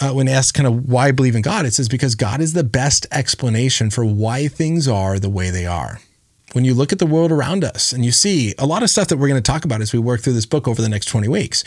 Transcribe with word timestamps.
uh, 0.00 0.12
when 0.12 0.28
asked 0.28 0.54
kind 0.54 0.66
of 0.66 0.88
why 0.88 1.08
I 1.08 1.12
believe 1.12 1.34
in 1.34 1.42
God, 1.42 1.66
it 1.66 1.74
says 1.74 1.88
because 1.88 2.14
God 2.14 2.40
is 2.40 2.52
the 2.52 2.64
best 2.64 3.06
explanation 3.10 3.90
for 3.90 4.04
why 4.04 4.48
things 4.48 4.86
are 4.88 5.18
the 5.18 5.30
way 5.30 5.50
they 5.50 5.66
are 5.66 6.00
when 6.52 6.64
you 6.64 6.74
look 6.74 6.92
at 6.92 6.98
the 6.98 7.06
world 7.06 7.30
around 7.30 7.64
us 7.64 7.92
and 7.92 8.04
you 8.04 8.12
see 8.12 8.54
a 8.58 8.66
lot 8.66 8.82
of 8.82 8.90
stuff 8.90 9.08
that 9.08 9.16
we're 9.16 9.28
going 9.28 9.42
to 9.42 9.52
talk 9.52 9.64
about 9.64 9.80
as 9.80 9.92
we 9.92 9.98
work 9.98 10.20
through 10.20 10.32
this 10.32 10.46
book 10.46 10.66
over 10.66 10.82
the 10.82 10.88
next 10.88 11.06
20 11.06 11.28
weeks, 11.28 11.64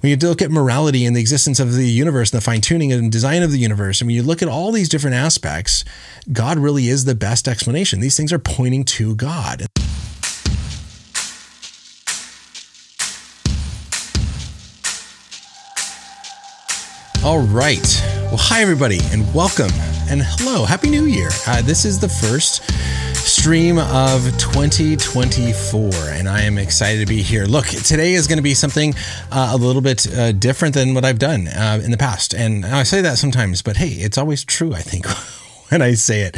when 0.00 0.10
you 0.10 0.16
look 0.16 0.42
at 0.42 0.50
morality 0.50 1.04
and 1.04 1.16
the 1.16 1.20
existence 1.20 1.60
of 1.60 1.74
the 1.74 1.88
universe 1.88 2.32
and 2.32 2.40
the 2.40 2.44
fine 2.44 2.60
tuning 2.60 2.92
and 2.92 3.10
design 3.10 3.42
of 3.42 3.50
the 3.50 3.58
universe, 3.58 4.00
and 4.00 4.06
when 4.06 4.16
you 4.16 4.22
look 4.22 4.42
at 4.42 4.48
all 4.48 4.72
these 4.72 4.88
different 4.88 5.16
aspects, 5.16 5.84
God 6.32 6.58
really 6.58 6.88
is 6.88 7.04
the 7.04 7.14
best 7.14 7.48
explanation. 7.48 8.00
These 8.00 8.16
things 8.16 8.32
are 8.32 8.38
pointing 8.38 8.84
to 8.84 9.14
God. 9.14 9.66
All 17.26 17.40
right. 17.40 18.02
Well, 18.26 18.36
hi, 18.36 18.62
everybody, 18.62 19.00
and 19.10 19.34
welcome. 19.34 19.72
And 20.08 20.22
hello. 20.22 20.64
Happy 20.64 20.88
New 20.88 21.06
Year. 21.06 21.28
Uh, 21.44 21.60
this 21.60 21.84
is 21.84 21.98
the 21.98 22.08
first 22.08 22.62
stream 23.16 23.78
of 23.78 24.22
2024, 24.38 25.90
and 26.12 26.28
I 26.28 26.42
am 26.42 26.56
excited 26.56 27.00
to 27.00 27.06
be 27.06 27.22
here. 27.22 27.44
Look, 27.44 27.66
today 27.66 28.14
is 28.14 28.28
going 28.28 28.38
to 28.38 28.44
be 28.44 28.54
something 28.54 28.94
uh, 29.32 29.50
a 29.52 29.56
little 29.56 29.82
bit 29.82 30.06
uh, 30.14 30.30
different 30.30 30.76
than 30.76 30.94
what 30.94 31.04
I've 31.04 31.18
done 31.18 31.48
uh, 31.48 31.80
in 31.82 31.90
the 31.90 31.96
past. 31.96 32.32
And 32.32 32.64
I 32.64 32.84
say 32.84 33.00
that 33.00 33.18
sometimes, 33.18 33.60
but 33.60 33.76
hey, 33.76 33.88
it's 33.88 34.18
always 34.18 34.44
true, 34.44 34.72
I 34.72 34.82
think. 34.82 35.08
when 35.70 35.82
I 35.82 35.94
say 35.94 36.22
it. 36.22 36.36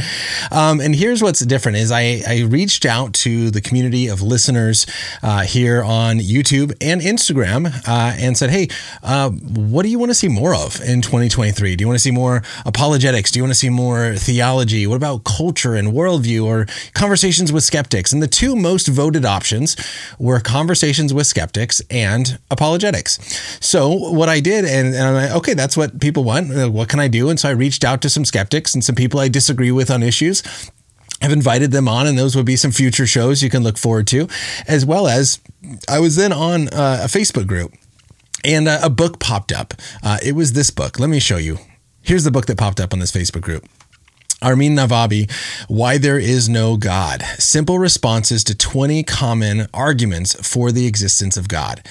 Um, 0.50 0.80
and 0.80 0.94
here's 0.94 1.22
what's 1.22 1.40
different 1.40 1.78
is 1.78 1.92
I, 1.92 2.22
I 2.26 2.42
reached 2.42 2.86
out 2.86 3.12
to 3.14 3.50
the 3.50 3.60
community 3.60 4.08
of 4.08 4.22
listeners 4.22 4.86
uh, 5.22 5.42
here 5.42 5.82
on 5.82 6.18
YouTube 6.18 6.74
and 6.80 7.00
Instagram 7.00 7.66
uh, 7.86 8.16
and 8.18 8.36
said, 8.36 8.50
hey, 8.50 8.68
uh, 9.02 9.30
what 9.30 9.82
do 9.82 9.88
you 9.88 9.98
want 9.98 10.10
to 10.10 10.14
see 10.14 10.28
more 10.28 10.54
of 10.54 10.80
in 10.80 11.02
2023? 11.02 11.76
Do 11.76 11.82
you 11.82 11.88
want 11.88 11.96
to 11.96 12.02
see 12.02 12.10
more 12.10 12.42
apologetics? 12.64 13.30
Do 13.30 13.38
you 13.38 13.42
want 13.42 13.52
to 13.52 13.58
see 13.58 13.70
more 13.70 14.14
theology? 14.14 14.86
What 14.86 14.96
about 14.96 15.24
culture 15.24 15.74
and 15.74 15.88
worldview 15.88 16.44
or 16.44 16.66
conversations 16.94 17.52
with 17.52 17.64
skeptics? 17.64 18.12
And 18.12 18.22
the 18.22 18.28
two 18.28 18.56
most 18.56 18.88
voted 18.88 19.24
options 19.24 19.76
were 20.18 20.40
conversations 20.40 21.12
with 21.12 21.26
skeptics 21.26 21.82
and 21.90 22.38
apologetics. 22.50 23.18
So 23.60 23.92
what 23.92 24.28
I 24.28 24.40
did, 24.40 24.64
and, 24.64 24.94
and 24.94 25.04
I'm 25.04 25.14
like, 25.14 25.30
okay, 25.32 25.54
that's 25.54 25.76
what 25.76 26.00
people 26.00 26.24
want. 26.24 26.72
What 26.72 26.88
can 26.88 27.00
I 27.00 27.08
do? 27.08 27.28
And 27.28 27.38
so 27.38 27.48
I 27.48 27.52
reached 27.52 27.84
out 27.84 28.00
to 28.02 28.10
some 28.10 28.24
skeptics 28.24 28.74
and 28.74 28.84
some 28.84 28.94
people 28.94 29.17
people 29.18 29.24
I 29.24 29.28
disagree 29.28 29.72
with 29.72 29.90
on 29.90 30.02
issues. 30.02 30.42
I've 31.20 31.32
invited 31.32 31.72
them 31.72 31.88
on, 31.88 32.06
and 32.06 32.16
those 32.16 32.36
will 32.36 32.44
be 32.44 32.56
some 32.56 32.70
future 32.70 33.06
shows 33.06 33.42
you 33.42 33.50
can 33.50 33.64
look 33.64 33.76
forward 33.76 34.06
to, 34.08 34.28
as 34.68 34.86
well 34.86 35.08
as 35.08 35.40
I 35.88 35.98
was 35.98 36.14
then 36.14 36.32
on 36.32 36.68
uh, 36.68 37.00
a 37.02 37.08
Facebook 37.08 37.46
group 37.46 37.72
and 38.44 38.68
uh, 38.68 38.78
a 38.82 38.88
book 38.88 39.18
popped 39.18 39.50
up. 39.52 39.74
Uh, 40.02 40.18
it 40.24 40.36
was 40.36 40.52
this 40.52 40.70
book. 40.70 41.00
Let 41.00 41.10
me 41.10 41.18
show 41.18 41.38
you. 41.38 41.58
Here's 42.02 42.22
the 42.22 42.30
book 42.30 42.46
that 42.46 42.56
popped 42.56 42.78
up 42.78 42.92
on 42.92 43.00
this 43.00 43.10
Facebook 43.10 43.42
group. 43.42 43.66
Armin 44.40 44.76
Navabi, 44.76 45.28
Why 45.66 45.98
There 45.98 46.20
Is 46.20 46.48
No 46.48 46.76
God 46.76 47.22
Simple 47.38 47.80
Responses 47.80 48.44
to 48.44 48.54
20 48.54 49.02
Common 49.02 49.66
Arguments 49.74 50.36
for 50.48 50.70
the 50.70 50.86
Existence 50.86 51.36
of 51.36 51.48
God. 51.48 51.84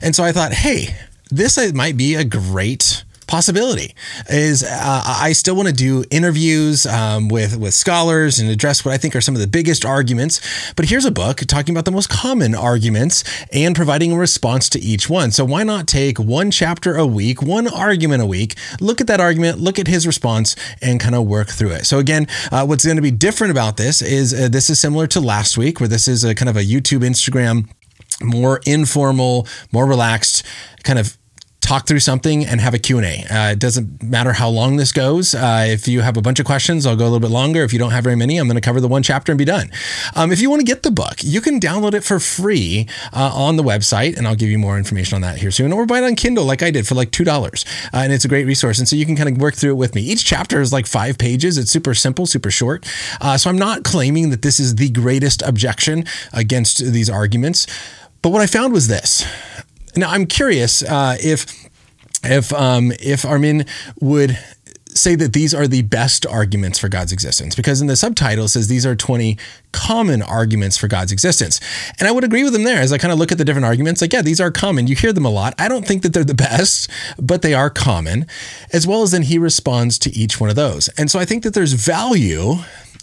And 0.00 0.14
so 0.14 0.22
I 0.22 0.30
thought, 0.30 0.52
hey, 0.52 0.94
this 1.28 1.58
might 1.74 1.96
be 1.96 2.14
a 2.14 2.22
great 2.22 3.02
possibility 3.28 3.94
is 4.28 4.64
uh, 4.64 5.02
I 5.06 5.32
still 5.32 5.54
want 5.54 5.68
to 5.68 5.74
do 5.74 6.04
interviews 6.10 6.86
um, 6.86 7.28
with 7.28 7.56
with 7.56 7.74
scholars 7.74 8.38
and 8.38 8.50
address 8.50 8.84
what 8.84 8.92
I 8.92 8.98
think 8.98 9.14
are 9.14 9.20
some 9.20 9.34
of 9.34 9.40
the 9.40 9.46
biggest 9.46 9.84
arguments. 9.84 10.40
But 10.74 10.86
here's 10.86 11.04
a 11.04 11.10
book 11.10 11.38
talking 11.46 11.74
about 11.74 11.84
the 11.84 11.92
most 11.92 12.08
common 12.08 12.54
arguments 12.54 13.22
and 13.52 13.76
providing 13.76 14.12
a 14.12 14.16
response 14.16 14.68
to 14.70 14.80
each 14.80 15.08
one. 15.08 15.30
So 15.30 15.44
why 15.44 15.62
not 15.62 15.86
take 15.86 16.18
one 16.18 16.50
chapter 16.50 16.96
a 16.96 17.06
week, 17.06 17.42
one 17.42 17.68
argument 17.68 18.22
a 18.22 18.26
week, 18.26 18.56
look 18.80 19.00
at 19.00 19.06
that 19.06 19.20
argument, 19.20 19.60
look 19.60 19.78
at 19.78 19.86
his 19.86 20.06
response, 20.06 20.56
and 20.82 20.98
kind 20.98 21.14
of 21.14 21.26
work 21.26 21.48
through 21.48 21.72
it. 21.72 21.86
So 21.86 21.98
again, 21.98 22.26
uh, 22.50 22.64
what's 22.66 22.84
going 22.84 22.96
to 22.96 23.02
be 23.02 23.10
different 23.10 23.50
about 23.50 23.76
this 23.76 24.02
is 24.02 24.32
uh, 24.32 24.48
this 24.48 24.70
is 24.70 24.80
similar 24.80 25.06
to 25.08 25.20
last 25.20 25.58
week, 25.58 25.80
where 25.80 25.88
this 25.88 26.08
is 26.08 26.24
a 26.24 26.34
kind 26.34 26.48
of 26.48 26.56
a 26.56 26.62
YouTube, 26.62 27.00
Instagram 27.00 27.68
more 28.22 28.60
informal, 28.66 29.46
more 29.70 29.86
relaxed 29.86 30.42
kind 30.82 30.98
of 30.98 31.17
talk 31.68 31.86
through 31.86 32.00
something 32.00 32.46
and 32.46 32.62
have 32.62 32.72
a 32.72 32.78
Q&A. 32.78 33.26
Uh, 33.30 33.52
it 33.52 33.58
doesn't 33.58 34.02
matter 34.02 34.32
how 34.32 34.48
long 34.48 34.78
this 34.78 34.90
goes. 34.90 35.34
Uh, 35.34 35.66
if 35.68 35.86
you 35.86 36.00
have 36.00 36.16
a 36.16 36.22
bunch 36.22 36.40
of 36.40 36.46
questions, 36.46 36.86
I'll 36.86 36.96
go 36.96 37.04
a 37.04 37.10
little 37.12 37.20
bit 37.20 37.30
longer. 37.30 37.62
If 37.62 37.74
you 37.74 37.78
don't 37.78 37.90
have 37.90 38.04
very 38.04 38.16
many, 38.16 38.38
I'm 38.38 38.48
going 38.48 38.54
to 38.54 38.62
cover 38.62 38.80
the 38.80 38.88
one 38.88 39.02
chapter 39.02 39.32
and 39.32 39.38
be 39.38 39.44
done. 39.44 39.70
Um, 40.16 40.32
if 40.32 40.40
you 40.40 40.48
want 40.48 40.60
to 40.60 40.64
get 40.64 40.82
the 40.82 40.90
book, 40.90 41.16
you 41.22 41.42
can 41.42 41.60
download 41.60 41.92
it 41.92 42.04
for 42.04 42.18
free 42.20 42.88
uh, 43.12 43.30
on 43.34 43.56
the 43.56 43.62
website, 43.62 44.16
and 44.16 44.26
I'll 44.26 44.34
give 44.34 44.48
you 44.48 44.58
more 44.58 44.78
information 44.78 45.16
on 45.16 45.20
that 45.20 45.36
here 45.40 45.50
soon. 45.50 45.70
Or 45.74 45.84
buy 45.84 45.98
it 45.98 46.04
on 46.04 46.16
Kindle 46.16 46.46
like 46.46 46.62
I 46.62 46.70
did 46.70 46.86
for 46.86 46.94
like 46.94 47.10
$2. 47.10 47.28
Uh, 47.28 47.90
and 47.92 48.14
it's 48.14 48.24
a 48.24 48.28
great 48.28 48.46
resource. 48.46 48.78
And 48.78 48.88
so 48.88 48.96
you 48.96 49.04
can 49.04 49.14
kind 49.14 49.28
of 49.28 49.36
work 49.36 49.54
through 49.54 49.72
it 49.72 49.76
with 49.76 49.94
me. 49.94 50.00
Each 50.00 50.24
chapter 50.24 50.62
is 50.62 50.72
like 50.72 50.86
five 50.86 51.18
pages. 51.18 51.58
It's 51.58 51.70
super 51.70 51.92
simple, 51.92 52.24
super 52.24 52.50
short. 52.50 52.90
Uh, 53.20 53.36
so 53.36 53.50
I'm 53.50 53.58
not 53.58 53.84
claiming 53.84 54.30
that 54.30 54.40
this 54.40 54.58
is 54.58 54.76
the 54.76 54.88
greatest 54.88 55.42
objection 55.42 56.06
against 56.32 56.78
these 56.78 57.10
arguments. 57.10 57.66
But 58.22 58.30
what 58.30 58.40
I 58.40 58.46
found 58.46 58.72
was 58.72 58.88
this 58.88 59.26
now 59.98 60.10
I'm 60.10 60.26
curious 60.26 60.82
uh, 60.82 61.16
if 61.22 61.68
if 62.24 62.52
um, 62.52 62.92
if 63.00 63.24
Armin 63.24 63.66
would 64.00 64.38
say 64.94 65.14
that 65.14 65.32
these 65.32 65.54
are 65.54 65.68
the 65.68 65.82
best 65.82 66.26
arguments 66.26 66.78
for 66.78 66.88
God's 66.88 67.12
existence 67.12 67.54
because 67.54 67.80
in 67.80 67.86
the 67.86 67.96
subtitle 67.96 68.46
it 68.46 68.48
says 68.48 68.68
these 68.68 68.84
are 68.84 68.96
20 68.96 69.38
common 69.72 70.22
arguments 70.22 70.76
for 70.76 70.88
God's 70.88 71.12
existence. 71.12 71.60
And 71.98 72.08
I 72.08 72.10
would 72.10 72.24
agree 72.24 72.42
with 72.42 72.54
him 72.54 72.64
there 72.64 72.80
as 72.80 72.92
I 72.92 72.98
kind 72.98 73.12
of 73.12 73.18
look 73.18 73.30
at 73.30 73.38
the 73.38 73.44
different 73.44 73.66
arguments. 73.66 74.00
Like, 74.00 74.12
yeah, 74.12 74.22
these 74.22 74.40
are 74.40 74.50
common. 74.50 74.86
You 74.86 74.96
hear 74.96 75.12
them 75.12 75.24
a 75.24 75.30
lot. 75.30 75.54
I 75.58 75.68
don't 75.68 75.86
think 75.86 76.02
that 76.02 76.12
they're 76.12 76.24
the 76.24 76.34
best, 76.48 76.90
but 77.18 77.42
they 77.42 77.54
are 77.54 77.70
common, 77.70 78.26
as 78.72 78.86
well 78.86 79.02
as 79.02 79.12
then 79.12 79.22
he 79.22 79.38
responds 79.38 79.98
to 80.00 80.10
each 80.16 80.40
one 80.40 80.50
of 80.50 80.56
those. 80.56 80.88
And 80.98 81.10
so 81.10 81.18
I 81.18 81.24
think 81.24 81.44
that 81.44 81.54
there's 81.54 81.74
value 81.74 82.56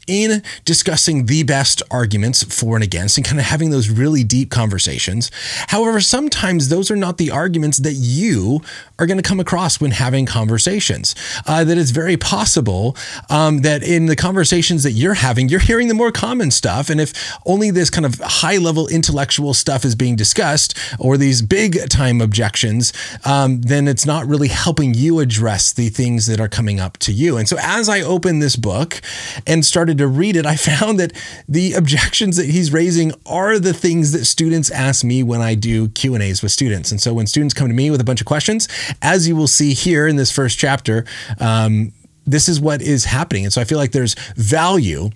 in 0.07 0.43
discussing 0.63 1.25
the 1.25 1.43
best 1.43 1.81
arguments 1.91 2.43
for 2.43 2.75
and 2.75 2.83
against 2.83 3.17
and 3.17 3.25
kind 3.25 3.39
of 3.39 3.45
having 3.45 3.69
those 3.69 3.89
really 3.89 4.23
deep 4.23 4.49
conversations. 4.49 5.31
However, 5.67 6.01
sometimes 6.01 6.69
those 6.69 6.91
are 6.91 6.95
not 6.95 7.17
the 7.17 7.31
arguments 7.31 7.77
that 7.79 7.93
you 7.93 8.61
are 8.99 9.05
going 9.05 9.17
to 9.17 9.23
come 9.23 9.39
across 9.39 9.79
when 9.81 9.91
having 9.91 10.25
conversations. 10.25 11.15
Uh, 11.47 11.63
that 11.63 11.77
it's 11.77 11.91
very 11.91 12.17
possible 12.17 12.95
um, 13.29 13.61
that 13.61 13.83
in 13.83 14.05
the 14.05 14.15
conversations 14.15 14.83
that 14.83 14.91
you're 14.91 15.15
having, 15.15 15.49
you're 15.49 15.59
hearing 15.59 15.87
the 15.87 15.93
more 15.93 16.11
common 16.11 16.51
stuff. 16.51 16.89
And 16.89 17.01
if 17.01 17.13
only 17.45 17.71
this 17.71 17.89
kind 17.89 18.05
of 18.05 18.19
high 18.19 18.57
level 18.57 18.87
intellectual 18.87 19.53
stuff 19.53 19.85
is 19.85 19.95
being 19.95 20.15
discussed 20.15 20.77
or 20.99 21.17
these 21.17 21.41
big 21.41 21.89
time 21.89 22.21
objections, 22.21 22.93
um, 23.25 23.61
then 23.61 23.87
it's 23.87 24.05
not 24.05 24.25
really 24.27 24.47
helping 24.47 24.93
you 24.93 25.19
address 25.19 25.73
the 25.73 25.89
things 25.89 26.25
that 26.27 26.39
are 26.39 26.47
coming 26.47 26.79
up 26.79 26.97
to 26.97 27.11
you. 27.11 27.37
And 27.37 27.47
so 27.47 27.57
as 27.61 27.89
I 27.89 28.01
opened 28.01 28.41
this 28.41 28.55
book 28.55 29.01
and 29.45 29.65
started 29.65 29.94
started 29.95 30.11
to 30.13 30.19
read 30.19 30.35
it, 30.35 30.45
I 30.45 30.55
found 30.55 30.99
that 30.99 31.13
the 31.47 31.73
objections 31.73 32.37
that 32.37 32.47
he's 32.47 32.71
raising 32.71 33.13
are 33.25 33.59
the 33.59 33.73
things 33.73 34.11
that 34.11 34.25
students 34.25 34.71
ask 34.71 35.03
me 35.03 35.23
when 35.23 35.41
I 35.41 35.55
do 35.55 35.89
Q 35.89 36.13
and 36.15 36.23
A's 36.23 36.41
with 36.41 36.51
students. 36.51 36.91
And 36.91 37.01
so 37.01 37.13
when 37.13 37.27
students 37.27 37.53
come 37.53 37.67
to 37.67 37.73
me 37.73 37.89
with 37.89 38.01
a 38.01 38.03
bunch 38.03 38.21
of 38.21 38.27
questions, 38.27 38.67
as 39.01 39.27
you 39.27 39.35
will 39.35 39.47
see 39.47 39.73
here 39.73 40.07
in 40.07 40.15
this 40.15 40.31
first 40.31 40.57
chapter, 40.57 41.05
um, 41.39 41.93
this 42.25 42.49
is 42.49 42.59
what 42.59 42.81
is 42.81 43.05
happening. 43.05 43.45
And 43.45 43.53
so 43.53 43.61
I 43.61 43.65
feel 43.65 43.77
like 43.77 43.91
there's 43.91 44.15
value 44.35 45.11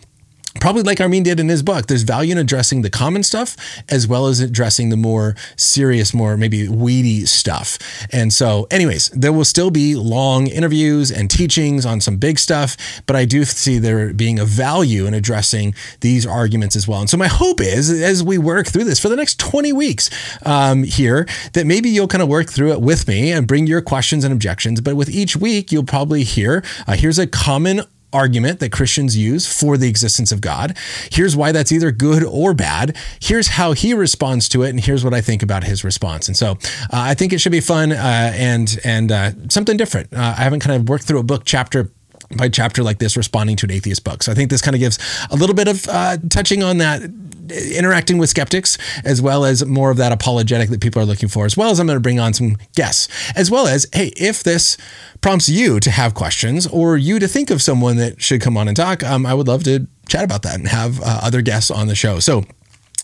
probably 0.60 0.84
like 0.84 1.02
Armin 1.02 1.24
did 1.24 1.40
in 1.40 1.50
his 1.50 1.64
book, 1.64 1.88
there's 1.88 2.04
value 2.04 2.32
in 2.32 2.38
addressing 2.38 2.82
the 2.82 2.90
common 2.90 3.24
stuff 3.24 3.56
as 3.90 4.08
well 4.08 4.28
as 4.28 4.40
addressing 4.40 4.90
the 4.90 4.98
more 4.98 5.36
serious, 5.56 6.14
more 6.14 6.38
maybe 6.38 6.68
weedy 6.68 7.26
stuff. 7.26 7.78
And 8.12 8.32
so, 8.32 8.68
anyways, 8.72 9.10
there 9.10 9.34
will 9.34 9.46
still 9.46 9.72
be 9.72 9.96
long 9.96 10.48
interviews 10.48 11.12
and 11.12 11.30
teachings 11.30 11.86
on 11.86 12.02
some 12.02 12.18
big 12.18 12.40
stuff, 12.40 12.78
but 13.06 13.16
I 13.16 13.26
do 13.26 13.46
see 13.46 13.80
there 13.80 14.14
being 14.14 14.40
a 14.40 14.46
value 14.46 15.06
in 15.06 15.14
addressing 15.14 15.74
these 16.02 16.26
arguments 16.26 16.76
as 16.76 16.88
well. 16.88 17.02
And 17.02 17.10
so, 17.10 17.18
my 17.18 17.28
hope 17.28 17.62
is 17.62 17.90
as 17.90 18.24
we 18.24 18.38
work 18.38 18.68
through 18.68 18.86
this 18.86 19.00
for 19.00 19.10
the 19.10 19.16
next 19.16 19.40
20 19.40 19.74
weeks 19.74 20.10
um, 20.46 20.84
here, 20.84 21.28
that 21.54 21.66
maybe 21.66 21.90
you'll 21.90 22.08
kind 22.08 22.22
of 22.22 22.30
work 22.30 22.50
through 22.50 22.72
it 22.72 22.82
with 22.82 23.08
me 23.08 23.32
and 23.32 23.48
bring 23.48 23.68
your 23.68 23.82
questions 23.82 24.24
and 24.24 24.34
objections. 24.34 24.82
But 24.82 24.96
with 24.96 25.10
each 25.10 25.36
week, 25.36 25.72
you'll 25.72 25.84
probably 25.84 26.24
hear 26.24 26.64
uh, 26.88 26.94
here's 26.94 27.20
a 27.20 27.28
common 27.28 27.82
argument 28.14 28.60
that 28.60 28.72
Christians 28.72 29.16
use 29.18 29.52
for 29.52 29.78
the 29.78 29.88
existence 29.88 30.32
of 30.32 30.42
God. 30.42 30.78
Here's 31.12 31.36
why 31.36 31.52
that's 31.52 31.72
either 31.72 31.92
good 31.92 32.24
or 32.24 32.54
bad. 32.54 32.98
Here's 33.22 33.48
how 33.48 33.74
he 33.74 33.94
responds 33.94 34.50
to 34.50 34.64
it, 34.64 34.70
and 34.70 34.80
here's 34.80 35.04
what 35.04 35.14
I 35.14 35.22
think 35.22 35.44
about 35.44 35.64
his 35.64 35.84
response. 35.84 36.28
And 36.28 36.36
so 36.36 36.52
uh, 36.52 36.56
I 36.92 37.14
think 37.14 37.34
it 37.34 37.40
should 37.40 37.52
be 37.52 37.62
fun 37.62 37.92
uh, 37.92 38.32
and 38.36 38.80
and 38.84 39.12
uh, 39.12 39.32
something 39.50 39.78
different. 39.78 40.14
Uh, 40.14 40.36
I 40.38 40.44
haven't 40.44 40.62
kind 40.62 40.80
of 40.82 40.90
worked 40.90 41.06
through 41.06 41.20
a 41.20 41.24
book 41.24 41.44
chapter 41.46 41.92
by 42.38 42.50
chapter 42.50 42.84
like 42.84 43.00
this 43.00 43.18
responding 43.18 43.56
to 43.58 43.66
an 43.66 43.72
atheist 43.72 44.04
book. 44.04 44.24
So 44.24 44.32
I 44.32 44.36
think 44.36 44.50
this 44.50 44.62
kind 44.62 44.76
of 44.76 44.80
gives 44.80 45.00
a 45.32 45.36
little 45.36 45.56
bit 45.56 45.68
of 45.68 45.88
uh, 45.88 46.18
touching 46.30 46.64
on 46.64 46.78
that 46.78 47.02
interacting 47.50 48.20
with 48.20 48.30
skeptics, 48.30 48.78
as 49.04 49.22
well 49.22 49.44
as 49.44 49.66
more 49.66 49.90
of 49.90 49.98
that 49.98 50.12
apologetic 50.12 50.70
that 50.70 50.82
people 50.82 51.02
are 51.02 51.06
looking 51.06 51.30
for, 51.30 51.46
as 51.46 51.58
well 51.58 51.72
as 51.72 51.80
I'm 51.80 51.88
going 51.88 51.98
to 51.98 52.02
bring 52.02 52.20
on 52.20 52.34
some 52.34 52.58
guests, 52.76 53.08
as 53.36 53.50
well 53.50 53.68
as, 53.68 53.88
hey, 53.94 54.12
if 54.18 54.44
this 54.44 54.78
prompts 55.22 55.50
you 55.50 55.80
to 55.80 55.92
have 55.92 56.14
questions 56.14 56.68
or 56.68 56.98
you 56.98 57.20
to 57.20 57.28
think 57.28 57.50
of 57.50 57.62
someone 57.62 57.98
that 57.98 58.22
should 58.22 58.42
come 58.42 58.56
on 58.56 58.68
and 58.68 58.78
talk, 58.78 59.04
um, 59.04 59.26
I 59.26 59.34
would 59.34 59.48
love 59.48 59.64
to 59.64 59.88
chat 60.08 60.24
about 60.24 60.44
that 60.44 60.56
and 60.56 60.68
have 60.68 61.02
uh, 61.02 61.22
other 61.24 61.42
guests 61.42 61.72
on 61.72 61.88
the 61.88 61.96
show. 61.96 62.20
So 62.20 62.44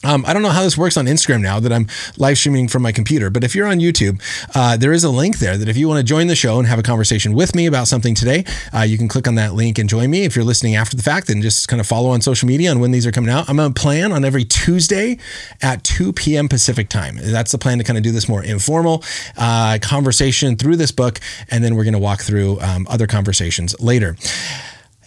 Um, 0.06 0.24
I 0.28 0.34
don't 0.34 0.44
know 0.44 0.50
how 0.50 0.62
this 0.62 0.78
works 0.78 0.98
on 0.98 1.06
Instagram 1.06 1.42
now 1.42 1.60
that 1.60 1.74
I'm 1.74 1.88
live 2.18 2.38
streaming 2.38 2.68
from 2.68 2.84
my 2.84 2.92
computer, 2.92 3.32
but 3.32 3.44
if 3.44 3.56
you're 3.56 3.66
on 3.66 3.80
YouTube, 3.80 4.22
uh, 4.54 4.78
there 4.78 4.94
is 4.94 5.04
a 5.04 5.10
link 5.10 5.40
there 5.40 5.58
that 5.58 5.68
if 5.68 5.78
you 5.78 5.88
want 5.88 5.98
to 5.98 6.04
join 6.04 6.28
the 6.28 6.36
show 6.36 6.60
and 6.60 6.68
have 6.68 6.78
a 6.78 6.84
conversation 6.84 7.34
with 7.34 7.56
me 7.56 7.66
about 7.66 7.88
something 7.88 8.14
today, 8.14 8.46
uh, 8.72 8.82
you 8.82 9.00
can 9.00 9.08
click 9.08 9.28
on 9.28 9.34
that 9.36 9.56
link 9.56 9.80
and 9.80 9.90
join 9.90 10.12
me. 10.12 10.24
If 10.24 10.36
you're 10.36 10.46
listening 10.46 10.76
after 10.76 10.96
the 10.96 11.02
fact, 11.02 11.26
then 11.26 11.42
just 11.42 11.68
kind 11.68 11.80
of 11.80 11.88
follow 11.88 12.12
on 12.12 12.22
social 12.22 12.48
media 12.48 12.70
on 12.70 12.80
when 12.80 12.92
these 12.92 13.08
are 13.08 13.12
coming 13.12 13.32
out. 13.32 13.50
I'm 13.50 13.60
on 13.60 13.74
plan 13.74 14.12
on 14.12 14.24
every 14.24 14.46
Tuesday 14.46 15.18
at 15.64 15.84
2 15.84 16.14
p.m. 16.14 16.48
Pacific 16.50 16.88
time. 16.88 17.18
That's 17.18 17.52
the 17.52 17.58
plan 17.58 17.80
to 17.80 17.84
kind 17.84 17.98
of 17.98 18.04
do 18.04 18.12
this 18.12 18.30
more 18.30 18.44
informal 18.44 19.04
uh, 19.38 19.80
conversation 19.82 20.56
through 20.56 20.76
this 20.76 20.92
book, 20.92 21.20
and 21.50 21.64
then 21.64 21.76
we're 21.76 21.84
going 21.84 21.94
to 21.94 22.00
walk 22.00 22.22
through 22.22 22.60
um, 22.62 22.86
other 22.92 23.08
conversations 23.08 23.80
later. 23.80 24.16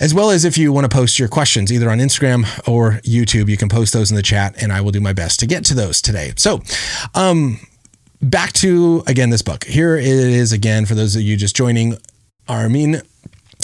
As 0.00 0.14
well 0.14 0.30
as 0.30 0.44
if 0.44 0.56
you 0.56 0.72
want 0.72 0.90
to 0.90 0.94
post 0.94 1.18
your 1.18 1.28
questions 1.28 1.72
either 1.72 1.90
on 1.90 1.98
Instagram 1.98 2.44
or 2.68 3.00
YouTube, 3.02 3.48
you 3.48 3.56
can 3.56 3.68
post 3.68 3.92
those 3.92 4.10
in 4.10 4.16
the 4.16 4.22
chat 4.22 4.62
and 4.62 4.72
I 4.72 4.80
will 4.80 4.92
do 4.92 5.00
my 5.00 5.12
best 5.12 5.40
to 5.40 5.46
get 5.46 5.64
to 5.66 5.74
those 5.74 6.00
today. 6.00 6.32
So, 6.36 6.60
um, 7.14 7.58
back 8.22 8.52
to 8.54 9.02
again 9.06 9.30
this 9.30 9.42
book. 9.42 9.64
Here 9.64 9.96
it 9.96 10.04
is 10.06 10.52
again 10.52 10.86
for 10.86 10.94
those 10.94 11.16
of 11.16 11.22
you 11.22 11.36
just 11.36 11.56
joining. 11.56 11.98
Armin 12.48 13.02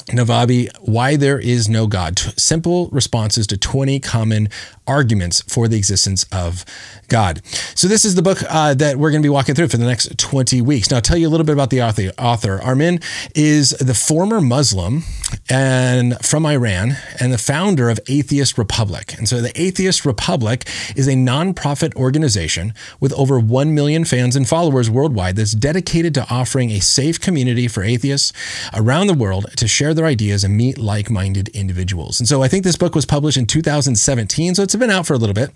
Navabi, 0.09 0.71
Why 0.81 1.17
There 1.17 1.39
Is 1.39 1.69
No 1.69 1.87
God. 1.87 2.19
Simple 2.19 2.89
responses 2.89 3.47
to 3.47 3.57
20 3.57 4.01
common 4.01 4.49
arguments 4.87 5.41
for 5.43 5.67
the 5.67 5.79
existence 5.79 6.27
of 6.31 6.65
God. 7.09 7.41
So, 7.75 7.89
this 7.89 8.05
is 8.05 8.15
the 8.15 8.23
book 8.23 8.43
uh, 8.49 8.75
that 8.75 8.97
we're 8.99 9.11
going 9.11 9.23
to 9.23 9.27
be 9.27 9.31
walking 9.31 9.55
through 9.55 9.69
for 9.69 9.79
the 9.79 9.87
next 9.87 10.19
20 10.19 10.61
weeks. 10.61 10.91
Now, 10.91 10.97
I'll 10.97 11.03
tell 11.03 11.17
you 11.17 11.27
a 11.27 11.31
little 11.31 11.47
bit 11.47 11.55
about 11.55 11.71
the 11.71 11.81
author. 11.81 12.11
author. 12.19 12.61
Armin 12.63 13.01
is 13.35 13.71
the 13.71 13.95
former 13.95 14.41
Muslim 14.41 15.05
and 15.49 16.19
from 16.25 16.47
Iran 16.47 16.97
and 17.21 17.33
the 17.33 17.39
founder 17.39 17.91
of 17.91 18.01
Atheist 18.09 18.59
Republic. 18.59 19.15
And 19.19 19.29
so, 19.29 19.41
the 19.41 19.53
Atheist 19.61 20.05
Republic 20.05 20.69
is 20.97 21.07
a 21.07 21.13
nonprofit 21.13 21.95
organization 21.97 22.75
with 23.01 23.13
over 23.15 23.39
1 23.39 23.75
million 23.75 24.05
fans 24.05 24.37
and 24.37 24.49
followers 24.49 24.91
worldwide 24.91 25.37
that's 25.37 25.53
dedicated 25.53 26.15
to 26.15 26.27
offering 26.31 26.71
a 26.71 26.81
safe 26.81 27.21
community 27.21 27.69
for 27.69 27.83
atheists 27.83 28.33
around 28.75 29.07
the 29.07 29.15
world 29.15 29.47
to 29.57 29.69
share 29.69 29.95
their 29.95 30.07
ideas 30.07 30.45
and 30.45 30.57
meet 30.57 30.79
like 30.79 31.11
minded 31.11 31.49
individuals. 31.49 32.21
And 32.21 32.29
so, 32.29 32.43
I 32.43 32.49
think 32.49 32.65
this 32.65 32.77
book 32.77 32.95
was 32.95 33.07
published 33.07 33.37
in 33.37 33.47
2017. 33.47 34.55
So, 34.55 34.63
it's 34.63 34.75
been 34.75 34.91
out 34.91 35.07
for 35.07 35.15
a 35.15 35.19
little 35.19 35.35
bit. 35.35 35.51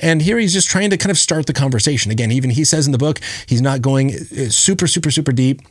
And 0.00 0.22
here 0.22 0.38
he's 0.38 0.52
just 0.52 0.68
trying 0.68 0.90
to 0.90 0.96
kind 0.96 1.10
of 1.10 1.18
start 1.18 1.46
the 1.46 1.52
conversation. 1.52 2.10
Again, 2.10 2.30
even 2.32 2.50
he 2.50 2.64
says 2.64 2.86
in 2.86 2.92
the 2.92 2.98
book, 2.98 3.20
he's 3.46 3.62
not 3.62 3.82
going 3.82 4.14
uh, 4.14 4.48
super, 4.48 4.86
super, 4.86 5.10
super 5.10 5.32
deep. 5.32 5.62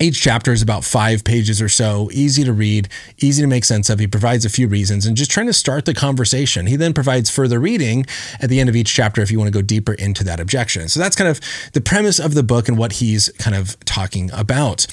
Each 0.00 0.20
chapter 0.20 0.52
is 0.52 0.60
about 0.60 0.82
five 0.82 1.22
pages 1.22 1.62
or 1.62 1.68
so, 1.68 2.10
easy 2.12 2.42
to 2.42 2.52
read, 2.52 2.88
easy 3.18 3.42
to 3.42 3.46
make 3.46 3.64
sense 3.64 3.88
of. 3.88 4.00
He 4.00 4.08
provides 4.08 4.44
a 4.44 4.48
few 4.48 4.66
reasons 4.66 5.06
and 5.06 5.16
just 5.16 5.30
trying 5.30 5.46
to 5.46 5.52
start 5.52 5.84
the 5.84 5.94
conversation. 5.94 6.66
He 6.66 6.74
then 6.74 6.92
provides 6.92 7.30
further 7.30 7.60
reading 7.60 8.04
at 8.40 8.50
the 8.50 8.58
end 8.58 8.68
of 8.68 8.74
each 8.74 8.92
chapter 8.92 9.22
if 9.22 9.30
you 9.30 9.38
want 9.38 9.52
to 9.52 9.56
go 9.56 9.62
deeper 9.62 9.94
into 9.94 10.24
that 10.24 10.40
objection. 10.40 10.88
So 10.88 10.98
that's 10.98 11.14
kind 11.14 11.30
of 11.30 11.40
the 11.74 11.80
premise 11.80 12.18
of 12.18 12.34
the 12.34 12.42
book 12.42 12.66
and 12.66 12.76
what 12.76 12.94
he's 12.94 13.28
kind 13.38 13.54
of 13.56 13.78
talking 13.84 14.32
about. 14.32 14.88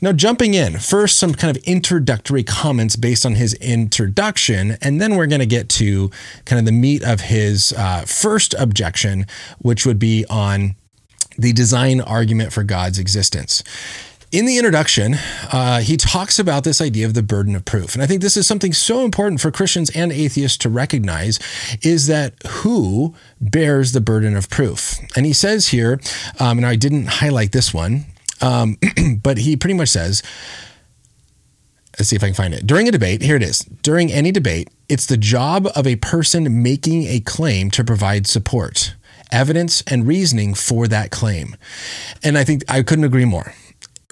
Now, 0.00 0.12
jumping 0.12 0.54
in, 0.54 0.78
first, 0.78 1.18
some 1.18 1.34
kind 1.34 1.56
of 1.56 1.60
introductory 1.64 2.44
comments 2.44 2.94
based 2.94 3.26
on 3.26 3.34
his 3.34 3.54
introduction, 3.54 4.76
and 4.80 5.00
then 5.00 5.16
we're 5.16 5.26
going 5.26 5.40
to 5.40 5.46
get 5.46 5.68
to 5.70 6.08
kind 6.44 6.60
of 6.60 6.66
the 6.66 6.72
meat 6.72 7.02
of 7.02 7.22
his 7.22 7.72
uh, 7.72 8.02
first 8.02 8.54
objection, 8.60 9.26
which 9.58 9.84
would 9.84 9.98
be 9.98 10.24
on 10.30 10.76
the 11.36 11.52
design 11.52 12.00
argument 12.00 12.52
for 12.52 12.62
God's 12.62 13.00
existence 13.00 13.64
in 14.32 14.44
the 14.46 14.58
introduction, 14.58 15.14
uh, 15.52 15.80
he 15.80 15.96
talks 15.96 16.38
about 16.38 16.64
this 16.64 16.80
idea 16.80 17.06
of 17.06 17.14
the 17.14 17.22
burden 17.22 17.54
of 17.54 17.64
proof. 17.64 17.94
And 17.94 18.02
I 18.02 18.06
think 18.06 18.22
this 18.22 18.36
is 18.36 18.46
something 18.46 18.72
so 18.72 19.04
important 19.04 19.40
for 19.40 19.50
Christians 19.50 19.90
and 19.90 20.10
atheists 20.10 20.58
to 20.58 20.68
recognize 20.68 21.38
is 21.82 22.06
that 22.08 22.34
who 22.46 23.14
bears 23.40 23.92
the 23.92 24.00
burden 24.00 24.36
of 24.36 24.50
proof? 24.50 24.98
And 25.16 25.26
he 25.26 25.32
says 25.32 25.68
here, 25.68 26.00
um, 26.40 26.58
and 26.58 26.66
I 26.66 26.76
didn't 26.76 27.06
highlight 27.06 27.52
this 27.52 27.72
one, 27.72 28.06
um, 28.40 28.78
but 29.22 29.38
he 29.38 29.56
pretty 29.56 29.74
much 29.74 29.90
says, 29.90 30.22
let's 31.98 32.08
see 32.08 32.16
if 32.16 32.22
I 32.22 32.26
can 32.26 32.34
find 32.34 32.52
it. 32.52 32.66
During 32.66 32.88
a 32.88 32.92
debate, 32.92 33.22
here 33.22 33.36
it 33.36 33.42
is. 33.42 33.60
During 33.82 34.10
any 34.10 34.32
debate, 34.32 34.68
it's 34.88 35.06
the 35.06 35.16
job 35.16 35.68
of 35.76 35.86
a 35.86 35.96
person 35.96 36.62
making 36.62 37.04
a 37.04 37.20
claim 37.20 37.70
to 37.70 37.84
provide 37.84 38.26
support, 38.26 38.94
evidence, 39.30 39.82
and 39.86 40.06
reasoning 40.06 40.54
for 40.54 40.88
that 40.88 41.10
claim. 41.12 41.56
And 42.24 42.36
I 42.36 42.42
think 42.42 42.64
I 42.68 42.82
couldn't 42.82 43.04
agree 43.04 43.24
more 43.24 43.54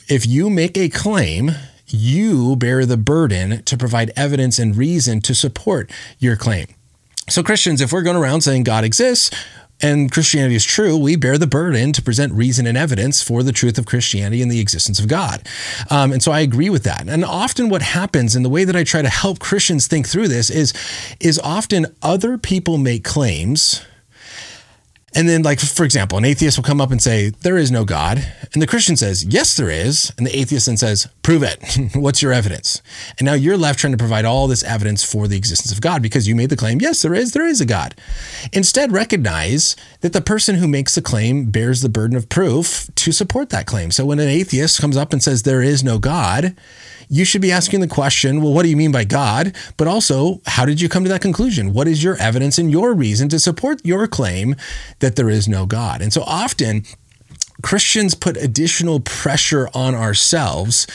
if 0.08 0.26
you 0.26 0.50
make 0.50 0.76
a 0.76 0.88
claim, 0.88 1.52
you 1.86 2.56
bear 2.56 2.84
the 2.86 2.96
burden 2.96 3.62
to 3.64 3.76
provide 3.76 4.12
evidence 4.16 4.58
and 4.58 4.76
reason 4.76 5.20
to 5.22 5.34
support 5.34 5.90
your 6.18 6.36
claim. 6.36 6.66
So, 7.28 7.42
Christians, 7.42 7.80
if 7.80 7.92
we're 7.92 8.02
going 8.02 8.16
around 8.16 8.42
saying 8.42 8.64
God 8.64 8.84
exists, 8.84 9.30
and 9.80 10.10
Christianity 10.10 10.54
is 10.54 10.64
true, 10.64 10.96
we 10.96 11.16
bear 11.16 11.36
the 11.36 11.46
burden 11.46 11.92
to 11.92 12.02
present 12.02 12.32
reason 12.32 12.66
and 12.66 12.78
evidence 12.78 13.22
for 13.22 13.42
the 13.42 13.52
truth 13.52 13.76
of 13.76 13.86
Christianity 13.86 14.40
and 14.40 14.50
the 14.50 14.60
existence 14.60 14.98
of 14.98 15.08
God. 15.08 15.46
Um, 15.90 16.12
and 16.12 16.22
so 16.22 16.32
I 16.32 16.40
agree 16.40 16.70
with 16.70 16.84
that. 16.84 17.08
And 17.08 17.24
often 17.24 17.68
what 17.68 17.82
happens, 17.82 18.36
and 18.36 18.44
the 18.44 18.50
way 18.50 18.64
that 18.64 18.76
I 18.76 18.84
try 18.84 19.02
to 19.02 19.08
help 19.08 19.40
Christians 19.40 19.86
think 19.86 20.08
through 20.08 20.28
this, 20.28 20.48
is, 20.48 20.72
is 21.20 21.38
often 21.40 21.86
other 22.02 22.38
people 22.38 22.78
make 22.78 23.04
claims 23.04 23.84
and 25.14 25.28
then, 25.28 25.42
like, 25.42 25.60
for 25.60 25.84
example, 25.84 26.18
an 26.18 26.24
atheist 26.24 26.58
will 26.58 26.64
come 26.64 26.80
up 26.80 26.90
and 26.90 27.00
say, 27.00 27.30
There 27.30 27.56
is 27.56 27.70
no 27.70 27.84
God. 27.84 28.26
And 28.52 28.60
the 28.60 28.66
Christian 28.66 28.96
says, 28.96 29.24
Yes, 29.24 29.56
there 29.56 29.70
is. 29.70 30.12
And 30.18 30.26
the 30.26 30.36
atheist 30.36 30.66
then 30.66 30.76
says, 30.76 31.08
Prove 31.22 31.42
it. 31.42 31.58
What's 31.94 32.20
your 32.20 32.32
evidence? 32.32 32.82
And 33.18 33.26
now 33.26 33.34
you're 33.34 33.56
left 33.56 33.78
trying 33.78 33.92
to 33.92 33.98
provide 33.98 34.24
all 34.24 34.48
this 34.48 34.64
evidence 34.64 35.04
for 35.04 35.28
the 35.28 35.36
existence 35.36 35.72
of 35.72 35.80
God 35.80 36.02
because 36.02 36.26
you 36.26 36.34
made 36.34 36.50
the 36.50 36.56
claim, 36.56 36.80
Yes, 36.80 37.02
there 37.02 37.14
is. 37.14 37.32
There 37.32 37.46
is 37.46 37.60
a 37.60 37.66
God. 37.66 37.94
Instead, 38.52 38.92
recognize 38.92 39.76
that 40.00 40.12
the 40.12 40.20
person 40.20 40.56
who 40.56 40.66
makes 40.66 40.94
the 40.96 41.02
claim 41.02 41.50
bears 41.50 41.80
the 41.80 41.88
burden 41.88 42.16
of 42.16 42.28
proof 42.28 42.90
to 42.96 43.12
support 43.12 43.50
that 43.50 43.66
claim. 43.66 43.92
So 43.92 44.04
when 44.04 44.18
an 44.18 44.28
atheist 44.28 44.80
comes 44.80 44.96
up 44.96 45.12
and 45.12 45.22
says, 45.22 45.44
There 45.44 45.62
is 45.62 45.84
no 45.84 45.98
God, 45.98 46.56
you 47.08 47.24
should 47.24 47.42
be 47.42 47.52
asking 47.52 47.80
the 47.80 47.88
question, 47.88 48.42
well, 48.42 48.52
what 48.52 48.62
do 48.62 48.68
you 48.68 48.76
mean 48.76 48.92
by 48.92 49.04
God? 49.04 49.54
But 49.76 49.88
also, 49.88 50.40
how 50.46 50.64
did 50.64 50.80
you 50.80 50.88
come 50.88 51.04
to 51.04 51.10
that 51.10 51.20
conclusion? 51.20 51.72
What 51.72 51.88
is 51.88 52.02
your 52.02 52.16
evidence 52.16 52.58
and 52.58 52.70
your 52.70 52.94
reason 52.94 53.28
to 53.30 53.38
support 53.38 53.84
your 53.84 54.06
claim 54.06 54.56
that 55.00 55.16
there 55.16 55.30
is 55.30 55.48
no 55.48 55.66
God? 55.66 56.00
And 56.02 56.12
so 56.12 56.22
often, 56.22 56.84
Christians 57.62 58.14
put 58.14 58.36
additional 58.36 59.00
pressure 59.00 59.68
on 59.74 59.94
ourselves 59.94 60.86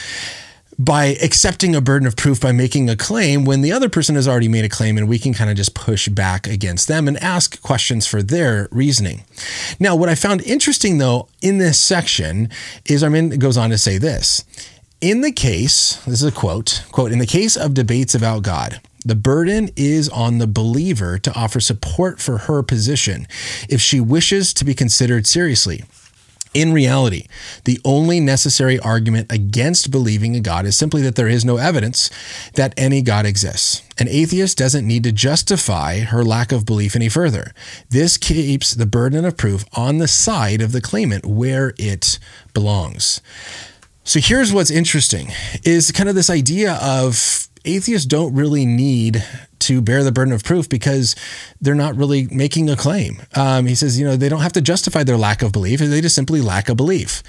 by 0.80 1.18
accepting 1.22 1.76
a 1.76 1.82
burden 1.82 2.08
of 2.08 2.16
proof 2.16 2.40
by 2.40 2.54
making 2.54 2.90
a 2.90 2.96
claim 2.96 3.44
when 3.44 3.60
the 3.60 3.72
other 3.72 3.90
person 3.90 4.16
has 4.16 4.30
already 4.30 4.48
made 4.48 4.64
a 4.64 4.70
claim 4.70 4.98
and 4.98 5.10
we 5.10 5.20
can 5.20 5.34
kind 5.34 5.50
of 5.50 5.58
just 5.58 5.76
push 5.76 6.08
back 6.08 6.48
against 6.48 6.88
them 6.88 7.06
and 7.06 7.18
ask 7.18 7.62
questions 7.62 8.08
for 8.08 8.24
their 8.24 8.70
reasoning. 8.72 9.26
Now, 9.78 9.98
what 9.98 10.08
I 10.08 10.16
found 10.16 10.42
interesting 10.44 10.98
though 10.98 11.28
in 11.42 11.58
this 11.58 11.78
section 11.78 12.50
is 12.86 13.04
Armin 13.04 13.32
goes 13.40 13.58
on 13.58 13.70
to 13.72 13.78
say 13.78 13.98
this. 13.98 14.46
In 15.02 15.22
the 15.22 15.32
case, 15.32 15.96
this 16.06 16.22
is 16.22 16.24
a 16.24 16.32
quote, 16.32 16.84
quote, 16.92 17.14
in 17.14 17.20
the 17.20 17.26
case 17.26 17.56
of 17.56 17.74
debates 17.74 18.14
about 18.14 18.44
God, 18.44 18.82
the 19.06 19.16
burden 19.16 19.70
is 19.78 20.10
on 20.10 20.40
the 20.40 20.48
believer 20.48 21.18
to 21.20 21.34
offer 21.34 21.62
support 21.62 22.20
for 22.20 22.40
her 22.40 22.62
position 22.62 23.26
if 23.70 23.80
she 23.80 24.02
wishes 24.02 24.54
to 24.56 24.66
be 24.66 24.74
considered 24.74 25.26
seriously. 25.26 25.86
In 26.54 26.74
reality, 26.74 27.28
the 27.64 27.80
only 27.86 28.20
necessary 28.20 28.78
argument 28.78 29.32
against 29.32 29.90
believing 29.90 30.36
in 30.36 30.44
God 30.44 30.66
is 30.66 30.76
simply 30.76 31.02
that 31.04 31.16
there 31.16 31.30
is 31.30 31.46
no 31.46 31.56
evidence 31.56 32.10
that 32.56 32.74
any 32.76 33.02
God 33.02 33.26
exists. 33.26 33.84
An 34.00 34.10
atheist 34.10 34.58
doesn't 34.58 34.86
need 34.86 35.04
to 35.06 35.14
justify 35.14 36.00
her 36.00 36.26
lack 36.26 36.52
of 36.52 36.66
belief 36.66 36.94
any 36.94 37.08
further. 37.08 37.54
This 37.90 38.18
keeps 38.18 38.74
the 38.74 38.86
burden 38.86 39.24
of 39.24 39.38
proof 39.38 39.64
on 39.78 40.00
the 40.00 40.10
side 40.10 40.62
of 40.62 40.74
the 40.74 40.82
claimant 40.82 41.26
where 41.26 41.74
it 41.78 42.20
belongs. 42.54 43.22
So 44.10 44.20
here's 44.20 44.52
what's 44.52 44.72
interesting 44.72 45.32
is 45.64 45.92
kind 45.92 46.10
of 46.10 46.16
this 46.16 46.32
idea 46.32 46.80
of 46.82 47.48
atheists 47.64 48.08
don't 48.08 48.34
really 48.34 48.66
need 48.66 49.24
to 49.60 49.82
bear 49.82 50.04
the 50.04 50.12
burden 50.12 50.34
of 50.34 50.44
proof 50.44 50.68
because 50.68 51.16
they're 51.62 51.76
not 51.76 51.96
really 51.96 52.28
making 52.32 52.72
a 52.72 52.76
claim. 52.76 53.22
Um, 53.36 53.68
he 53.68 53.76
says, 53.76 54.00
you 54.00 54.08
know, 54.08 54.16
they 54.16 54.28
don't 54.28 54.42
have 54.42 54.54
to 54.54 54.62
justify 54.62 55.04
their 55.04 55.16
lack 55.16 55.44
of 55.44 55.52
belief, 55.52 55.80
they 55.80 56.02
just 56.02 56.16
simply 56.16 56.42
lack 56.42 56.70
a 56.70 56.74
belief. 56.74 57.22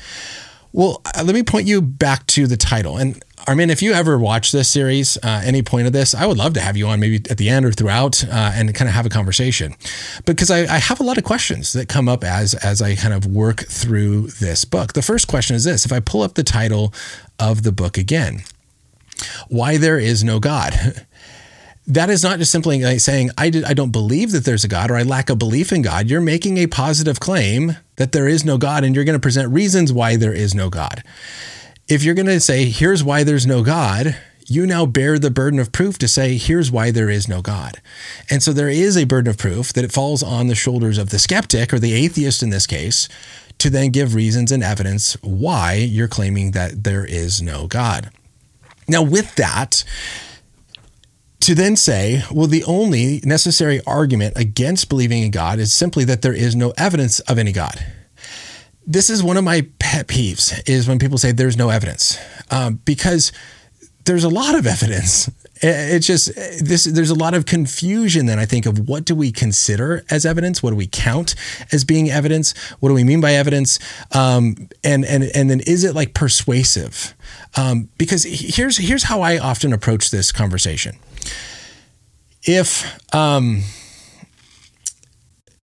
Well, 0.73 1.03
uh, 1.05 1.23
let 1.23 1.35
me 1.35 1.43
point 1.43 1.67
you 1.67 1.83
back 1.83 2.27
to 2.29 2.47
the 2.47 2.57
title. 2.57 2.97
And 2.97 3.23
Armin, 3.47 3.71
if 3.71 3.83
you 3.83 3.93
ever 3.93 4.19
watch 4.19 4.53
this 4.53 4.69
series, 4.69 5.17
uh, 5.23 5.43
any 5.45 5.63
point 5.63 5.87
of 5.87 5.93
this, 5.93 6.15
I 6.15 6.27
would 6.27 6.37
love 6.37 6.55
to 6.55 6.61
have 6.61 6.77
you 6.77 6.87
on 6.87 7.01
maybe 7.01 7.17
at 7.31 7.39
the 7.39 7.49
end 7.49 7.65
or 7.65 7.73
throughout 7.73 8.23
uh, 8.25 8.53
and 8.55 8.75
kind 8.75 8.89
of 8.89 8.95
have 8.95 9.07
a 9.07 9.11
conversation 9.11 9.75
because 10.25 10.51
I, 10.51 10.61
I, 10.61 10.79
have 10.79 11.01
a 11.01 11.03
lot 11.03 11.19
of 11.19 11.25
questions 11.25 11.73
that 11.73 11.89
come 11.89 12.09
up 12.09 12.23
as 12.23 12.55
as 12.55 12.83
I 12.83 12.95
kind 12.95 13.15
of 13.15 13.27
work 13.27 13.61
through 13.61 14.29
this 14.29 14.65
book. 14.65 14.93
The 14.93 15.03
first 15.03 15.27
question 15.27 15.57
is 15.57 15.65
this: 15.65 15.85
If 15.85 15.93
I 15.93 16.01
pull 16.01 16.23
up 16.23 16.35
the 16.35 16.43
title 16.43 16.93
of 17.39 17.63
the 17.63 17.73
book 17.73 17.97
again, 17.97 18.43
why 19.49 19.77
there 19.77 19.99
is 19.99 20.23
no 20.23 20.39
God. 20.39 20.75
that 21.87 22.09
is 22.09 22.23
not 22.23 22.39
just 22.39 22.53
simply 22.53 22.83
like 22.83 23.01
saying 23.01 23.31
I, 23.37 23.51
did, 23.51 23.65
I 23.65 23.75
don't 23.75 23.91
believe 23.91 24.31
that 24.33 24.45
there's 24.45 24.65
a 24.65 24.69
God 24.69 24.91
or 24.91 24.97
I 24.97 25.03
lack 25.03 25.29
a 25.29 25.35
belief 25.35 25.73
in 25.73 25.83
God. 25.83 26.09
You're 26.09 26.21
making 26.21 26.57
a 26.59 26.67
positive 26.69 27.19
claim 27.19 27.77
that 27.97 28.13
there 28.13 28.29
is 28.29 28.45
no 28.45 28.59
God, 28.59 28.85
and 28.85 28.95
you're 28.95 29.05
going 29.05 29.19
to 29.19 29.21
present 29.21 29.53
reasons 29.53 29.93
why 29.93 30.17
there 30.17 30.33
is 30.33 30.55
no 30.55 30.71
God. 30.71 31.03
If 31.91 32.05
you're 32.05 32.15
going 32.15 32.27
to 32.27 32.39
say, 32.39 32.67
here's 32.67 33.03
why 33.03 33.25
there's 33.25 33.49
no 33.49 33.65
God, 33.65 34.17
you 34.47 34.65
now 34.65 34.87
bear 34.87 35.19
the 35.19 35.29
burden 35.29 35.59
of 35.59 35.73
proof 35.73 35.99
to 35.99 36.07
say, 36.07 36.37
here's 36.37 36.71
why 36.71 36.93
there 36.93 37.11
is 37.11 37.27
no 37.27 37.43
God. 37.43 37.83
And 38.31 38.45
so 38.45 38.53
there 38.53 38.69
is 38.69 38.97
a 38.97 39.07
burden 39.07 39.29
of 39.29 39.37
proof 39.37 39.73
that 39.73 39.83
it 39.83 39.91
falls 39.91 40.23
on 40.23 40.47
the 40.47 40.55
shoulders 40.55 40.99
of 40.99 41.11
the 41.11 41.19
skeptic 41.19 41.75
or 41.75 41.81
the 41.81 41.93
atheist 41.93 42.45
in 42.45 42.51
this 42.51 42.69
case 42.69 43.09
to 43.59 43.71
then 43.71 43.91
give 43.91 44.15
reasons 44.15 44.53
and 44.53 44.63
evidence 44.63 45.15
why 45.21 45.75
you're 45.75 46.07
claiming 46.07 46.53
that 46.53 46.85
there 46.85 47.05
is 47.05 47.43
no 47.43 47.67
God. 47.67 48.13
Now, 48.87 49.03
with 49.03 49.35
that, 49.35 49.83
to 51.41 51.57
then 51.57 51.75
say, 51.75 52.23
well, 52.31 52.47
the 52.47 52.63
only 52.65 53.21
necessary 53.25 53.81
argument 53.85 54.35
against 54.37 54.89
believing 54.89 55.25
in 55.25 55.33
God 55.33 55.59
is 55.59 55.73
simply 55.73 56.05
that 56.05 56.23
there 56.23 56.35
is 56.35 56.55
no 56.55 56.73
evidence 56.77 57.19
of 57.19 57.37
any 57.37 57.51
God. 57.51 57.85
This 58.87 59.11
is 59.11 59.23
one 59.23 59.37
of 59.37 59.45
my 59.45 59.67
pet 59.79 60.09
peeves 60.09 60.69
is 60.69 60.89
when 60.89 60.99
people 60.99 61.19
say 61.19 61.33
there's 61.33 61.57
no 61.57 61.71
evidence 61.71 62.19
um, 62.51 62.81
because 62.85 63.33
there's 64.05 64.25
a 64.25 64.29
lot 64.29 64.55
of 64.55 64.67
evidence. 64.67 65.31
It's 65.63 66.07
just 66.07 66.35
this. 66.35 66.85
There's 66.85 67.11
a 67.11 67.15
lot 67.15 67.35
of 67.35 67.45
confusion 67.45 68.25
then 68.25 68.39
I 68.39 68.47
think 68.47 68.65
of 68.65 68.89
what 68.89 69.05
do 69.05 69.15
we 69.15 69.31
consider 69.31 70.03
as 70.09 70.25
evidence? 70.25 70.63
What 70.63 70.71
do 70.71 70.77
we 70.77 70.87
count 70.87 71.35
as 71.71 71.85
being 71.85 72.11
evidence? 72.11 72.57
What 72.79 72.89
do 72.89 72.95
we 72.95 73.05
mean 73.05 73.21
by 73.21 73.35
evidence? 73.35 73.79
Um, 74.13 74.71
and 74.83 75.05
and 75.05 75.25
and 75.35 75.51
then 75.51 75.61
is 75.67 75.85
it 75.85 75.95
like 75.95 76.15
persuasive? 76.15 77.15
Um, 77.59 77.91
because 77.99 78.25
here's 78.25 78.79
here's 78.79 79.03
how 79.03 79.21
I 79.21 79.37
often 79.37 79.75
approach 79.75 80.11
this 80.11 80.33
conversation 80.33 80.97
if 82.45 83.15
um, 83.15 83.63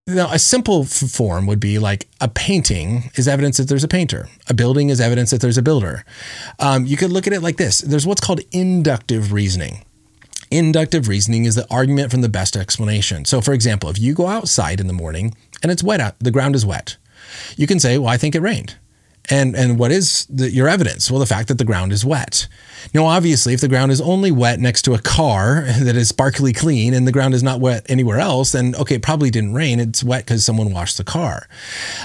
now 0.07 0.31
a 0.31 0.39
simple 0.39 0.85
form 0.85 1.45
would 1.47 1.59
be 1.59 1.79
like 1.79 2.07
a 2.21 2.27
painting 2.27 3.11
is 3.15 3.27
evidence 3.27 3.57
that 3.57 3.67
there's 3.67 3.83
a 3.83 3.87
painter. 3.87 4.29
A 4.47 4.53
building 4.53 4.89
is 4.89 5.01
evidence 5.01 5.31
that 5.31 5.41
there's 5.41 5.57
a 5.57 5.61
builder. 5.61 6.05
Um, 6.59 6.85
you 6.85 6.97
could 6.97 7.11
look 7.11 7.27
at 7.27 7.33
it 7.33 7.41
like 7.41 7.57
this. 7.57 7.79
There's 7.79 8.07
what's 8.07 8.21
called 8.21 8.41
inductive 8.51 9.33
reasoning. 9.33 9.83
Inductive 10.49 11.07
reasoning 11.09 11.43
is 11.43 11.55
the 11.55 11.67
argument 11.69 12.09
from 12.09 12.21
the 12.21 12.29
best 12.29 12.55
explanation. 12.55 13.25
So 13.25 13.41
for 13.41 13.53
example 13.53 13.89
if 13.89 13.99
you 13.99 14.13
go 14.13 14.27
outside 14.27 14.79
in 14.79 14.87
the 14.87 14.93
morning 14.93 15.35
and 15.61 15.71
it's 15.71 15.83
wet 15.83 15.99
out 15.99 16.17
the 16.19 16.31
ground 16.31 16.55
is 16.55 16.65
wet 16.65 16.97
you 17.55 17.67
can 17.67 17.79
say 17.79 17.97
well 17.97 18.09
i 18.09 18.17
think 18.17 18.35
it 18.35 18.41
rained 18.41 18.75
and 19.29 19.55
and 19.55 19.77
what 19.77 19.91
is 19.91 20.25
the, 20.29 20.49
your 20.49 20.67
evidence? 20.67 21.11
Well, 21.11 21.19
the 21.19 21.25
fact 21.25 21.47
that 21.49 21.57
the 21.57 21.65
ground 21.65 21.91
is 21.91 22.05
wet. 22.05 22.47
Now, 22.93 23.05
obviously, 23.05 23.53
if 23.53 23.61
the 23.61 23.67
ground 23.67 23.91
is 23.91 23.99
only 23.99 24.31
wet 24.31 24.59
next 24.59 24.83
to 24.83 24.93
a 24.93 24.99
car 24.99 25.65
that 25.79 25.95
is 25.95 26.09
sparkly 26.09 26.53
clean 26.53 26.93
and 26.93 27.07
the 27.07 27.11
ground 27.11 27.33
is 27.33 27.43
not 27.43 27.59
wet 27.59 27.85
anywhere 27.89 28.19
else, 28.19 28.51
then 28.51 28.75
okay, 28.75 28.95
it 28.95 29.03
probably 29.03 29.29
didn't 29.29 29.53
rain. 29.53 29.79
It's 29.79 30.03
wet 30.03 30.25
because 30.25 30.45
someone 30.45 30.71
washed 30.71 30.97
the 30.97 31.03
car. 31.03 31.47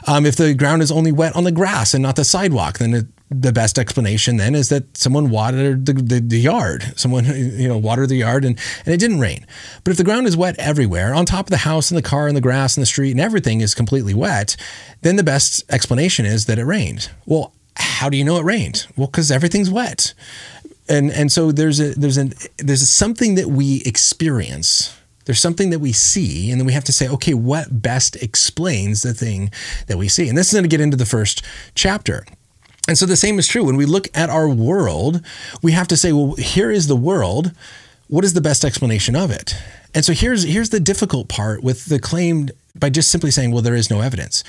Um, 0.06 0.26
if 0.26 0.36
the 0.36 0.54
ground 0.54 0.82
is 0.82 0.90
only 0.90 1.12
wet 1.12 1.36
on 1.36 1.44
the 1.44 1.52
grass 1.52 1.94
and 1.94 2.02
not 2.02 2.16
the 2.16 2.24
sidewalk, 2.24 2.78
then 2.78 2.94
it 2.94 3.06
the 3.40 3.52
best 3.52 3.78
explanation 3.78 4.36
then 4.36 4.54
is 4.54 4.68
that 4.68 4.96
someone 4.96 5.30
watered 5.30 5.86
the, 5.86 5.92
the, 5.94 6.20
the, 6.20 6.40
yard. 6.40 6.92
Someone, 6.96 7.24
you 7.34 7.68
know, 7.68 7.78
watered 7.78 8.08
the 8.08 8.16
yard 8.16 8.44
and, 8.44 8.58
and 8.84 8.94
it 8.94 8.98
didn't 8.98 9.20
rain. 9.20 9.46
But 9.84 9.92
if 9.92 9.96
the 9.96 10.04
ground 10.04 10.26
is 10.26 10.36
wet 10.36 10.56
everywhere, 10.58 11.14
on 11.14 11.26
top 11.26 11.46
of 11.46 11.50
the 11.50 11.58
house 11.58 11.90
and 11.90 11.98
the 11.98 12.02
car 12.02 12.28
and 12.28 12.36
the 12.36 12.40
grass 12.40 12.76
and 12.76 12.82
the 12.82 12.86
street 12.86 13.12
and 13.12 13.20
everything 13.20 13.60
is 13.60 13.74
completely 13.74 14.14
wet, 14.14 14.56
then 15.02 15.16
the 15.16 15.22
best 15.22 15.64
explanation 15.70 16.26
is 16.26 16.46
that 16.46 16.58
it 16.58 16.64
rained. 16.64 17.10
Well, 17.26 17.52
how 17.76 18.08
do 18.08 18.16
you 18.16 18.24
know 18.24 18.36
it 18.36 18.44
rained? 18.44 18.86
Well, 18.96 19.06
because 19.06 19.30
everything's 19.30 19.70
wet. 19.70 20.14
And 20.88 21.10
and 21.10 21.30
so 21.30 21.52
there's 21.52 21.80
a 21.80 21.94
there's 21.94 22.16
an 22.16 22.34
there's 22.58 22.90
something 22.90 23.36
that 23.36 23.48
we 23.48 23.82
experience 23.86 24.94
there's 25.24 25.40
something 25.40 25.70
that 25.70 25.78
we 25.78 25.92
see, 25.92 26.50
and 26.50 26.60
then 26.60 26.66
we 26.66 26.72
have 26.72 26.84
to 26.84 26.92
say, 26.92 27.08
okay, 27.08 27.34
what 27.34 27.82
best 27.82 28.16
explains 28.16 29.02
the 29.02 29.14
thing 29.14 29.50
that 29.86 29.98
we 29.98 30.08
see? 30.08 30.28
And 30.28 30.36
this 30.36 30.48
is 30.48 30.52
going 30.52 30.64
to 30.64 30.68
get 30.68 30.80
into 30.80 30.96
the 30.96 31.06
first 31.06 31.44
chapter. 31.74 32.24
And 32.88 32.98
so 32.98 33.06
the 33.06 33.16
same 33.16 33.38
is 33.38 33.46
true 33.46 33.64
when 33.64 33.76
we 33.76 33.86
look 33.86 34.08
at 34.14 34.30
our 34.30 34.48
world, 34.48 35.20
we 35.62 35.72
have 35.72 35.88
to 35.88 35.96
say, 35.96 36.12
well, 36.12 36.34
here 36.34 36.70
is 36.70 36.88
the 36.88 36.96
world. 36.96 37.52
What 38.08 38.24
is 38.24 38.34
the 38.34 38.40
best 38.40 38.64
explanation 38.64 39.14
of 39.16 39.30
it? 39.30 39.54
And 39.94 40.04
so 40.04 40.12
here's 40.12 40.42
here's 40.42 40.70
the 40.70 40.80
difficult 40.80 41.28
part 41.28 41.62
with 41.62 41.86
the 41.86 41.98
claim 41.98 42.48
by 42.74 42.90
just 42.90 43.10
simply 43.10 43.30
saying, 43.30 43.52
well, 43.52 43.62
there 43.62 43.74
is 43.74 43.90
no 43.90 44.00
evidence. 44.00 44.42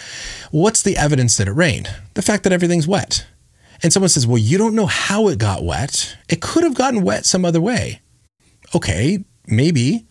What's 0.51 0.81
the 0.81 0.97
evidence 0.97 1.37
that 1.37 1.47
it 1.47 1.51
rained? 1.51 1.93
The 2.13 2.21
fact 2.21 2.43
that 2.43 2.53
everything's 2.53 2.87
wet. 2.87 3.25
And 3.81 3.91
someone 3.91 4.09
says, 4.09 4.25
well, 4.25 4.37
you 4.37 4.57
don't 4.57 4.75
know 4.75 4.85
how 4.85 5.27
it 5.27 5.37
got 5.39 5.63
wet. 5.63 6.15
It 6.29 6.41
could 6.41 6.63
have 6.63 6.73
gotten 6.73 7.03
wet 7.03 7.25
some 7.25 7.43
other 7.43 7.59
way. 7.59 8.01
Okay, 8.73 9.25
maybe. 9.45 10.05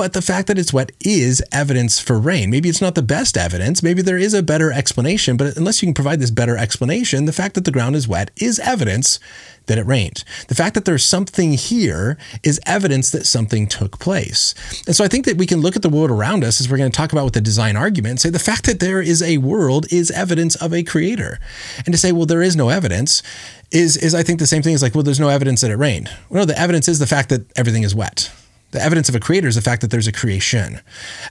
But 0.00 0.14
the 0.14 0.22
fact 0.22 0.48
that 0.48 0.58
it's 0.58 0.72
wet 0.72 0.92
is 1.00 1.42
evidence 1.52 2.00
for 2.00 2.18
rain. 2.18 2.48
Maybe 2.48 2.70
it's 2.70 2.80
not 2.80 2.94
the 2.94 3.02
best 3.02 3.36
evidence. 3.36 3.82
Maybe 3.82 4.00
there 4.00 4.16
is 4.16 4.32
a 4.32 4.42
better 4.42 4.72
explanation, 4.72 5.36
but 5.36 5.58
unless 5.58 5.82
you 5.82 5.86
can 5.88 5.92
provide 5.92 6.20
this 6.20 6.30
better 6.30 6.56
explanation, 6.56 7.26
the 7.26 7.34
fact 7.34 7.54
that 7.54 7.66
the 7.66 7.70
ground 7.70 7.94
is 7.94 8.08
wet 8.08 8.30
is 8.38 8.58
evidence 8.60 9.20
that 9.66 9.76
it 9.76 9.84
rained. 9.84 10.24
The 10.48 10.54
fact 10.54 10.74
that 10.74 10.86
there's 10.86 11.04
something 11.04 11.52
here 11.52 12.16
is 12.42 12.58
evidence 12.64 13.10
that 13.10 13.26
something 13.26 13.66
took 13.66 13.98
place. 13.98 14.54
And 14.86 14.96
so 14.96 15.04
I 15.04 15.08
think 15.08 15.26
that 15.26 15.36
we 15.36 15.44
can 15.44 15.60
look 15.60 15.76
at 15.76 15.82
the 15.82 15.90
world 15.90 16.10
around 16.10 16.44
us 16.44 16.62
as 16.62 16.70
we're 16.70 16.78
going 16.78 16.90
to 16.90 16.96
talk 16.96 17.12
about 17.12 17.26
with 17.26 17.34
the 17.34 17.42
design 17.42 17.76
argument 17.76 18.12
and 18.12 18.20
say 18.20 18.30
the 18.30 18.38
fact 18.38 18.64
that 18.64 18.80
there 18.80 19.02
is 19.02 19.20
a 19.20 19.36
world 19.36 19.84
is 19.92 20.10
evidence 20.12 20.56
of 20.56 20.72
a 20.72 20.82
creator. 20.82 21.38
And 21.84 21.92
to 21.92 21.98
say, 21.98 22.10
well, 22.10 22.24
there 22.24 22.40
is 22.40 22.56
no 22.56 22.70
evidence 22.70 23.22
is, 23.70 23.98
is 23.98 24.14
I 24.14 24.22
think 24.22 24.38
the 24.38 24.46
same 24.46 24.62
thing 24.62 24.74
as 24.74 24.82
like, 24.82 24.94
well, 24.94 25.04
there's 25.04 25.20
no 25.20 25.28
evidence 25.28 25.60
that 25.60 25.70
it 25.70 25.76
rained. 25.76 26.08
Well, 26.30 26.40
no, 26.40 26.44
the 26.46 26.58
evidence 26.58 26.88
is 26.88 27.00
the 27.00 27.06
fact 27.06 27.28
that 27.28 27.42
everything 27.54 27.82
is 27.82 27.94
wet. 27.94 28.32
The 28.72 28.80
evidence 28.80 29.08
of 29.08 29.14
a 29.14 29.20
creator 29.20 29.48
is 29.48 29.56
the 29.56 29.62
fact 29.62 29.82
that 29.82 29.90
there's 29.90 30.06
a 30.06 30.12
creation. 30.12 30.80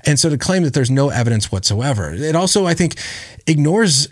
And 0.05 0.19
so 0.19 0.29
to 0.29 0.37
claim 0.37 0.63
that 0.63 0.73
there's 0.73 0.91
no 0.91 1.09
evidence 1.09 1.51
whatsoever, 1.51 2.13
it 2.13 2.35
also, 2.35 2.65
I 2.65 2.73
think, 2.73 2.95
ignores 3.47 4.07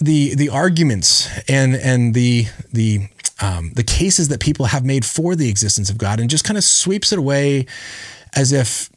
the 0.00 0.34
the 0.34 0.48
arguments 0.48 1.28
and 1.48 1.76
and 1.76 2.14
the 2.14 2.46
the 2.72 3.08
um, 3.40 3.72
the 3.74 3.84
cases 3.84 4.28
that 4.28 4.40
people 4.40 4.66
have 4.66 4.84
made 4.84 5.04
for 5.04 5.34
the 5.34 5.48
existence 5.48 5.90
of 5.90 5.98
God 5.98 6.20
and 6.20 6.30
just 6.30 6.44
kind 6.44 6.56
of 6.56 6.64
sweeps 6.64 7.12
it 7.12 7.18
away 7.18 7.66
as 8.34 8.52
if 8.52 8.90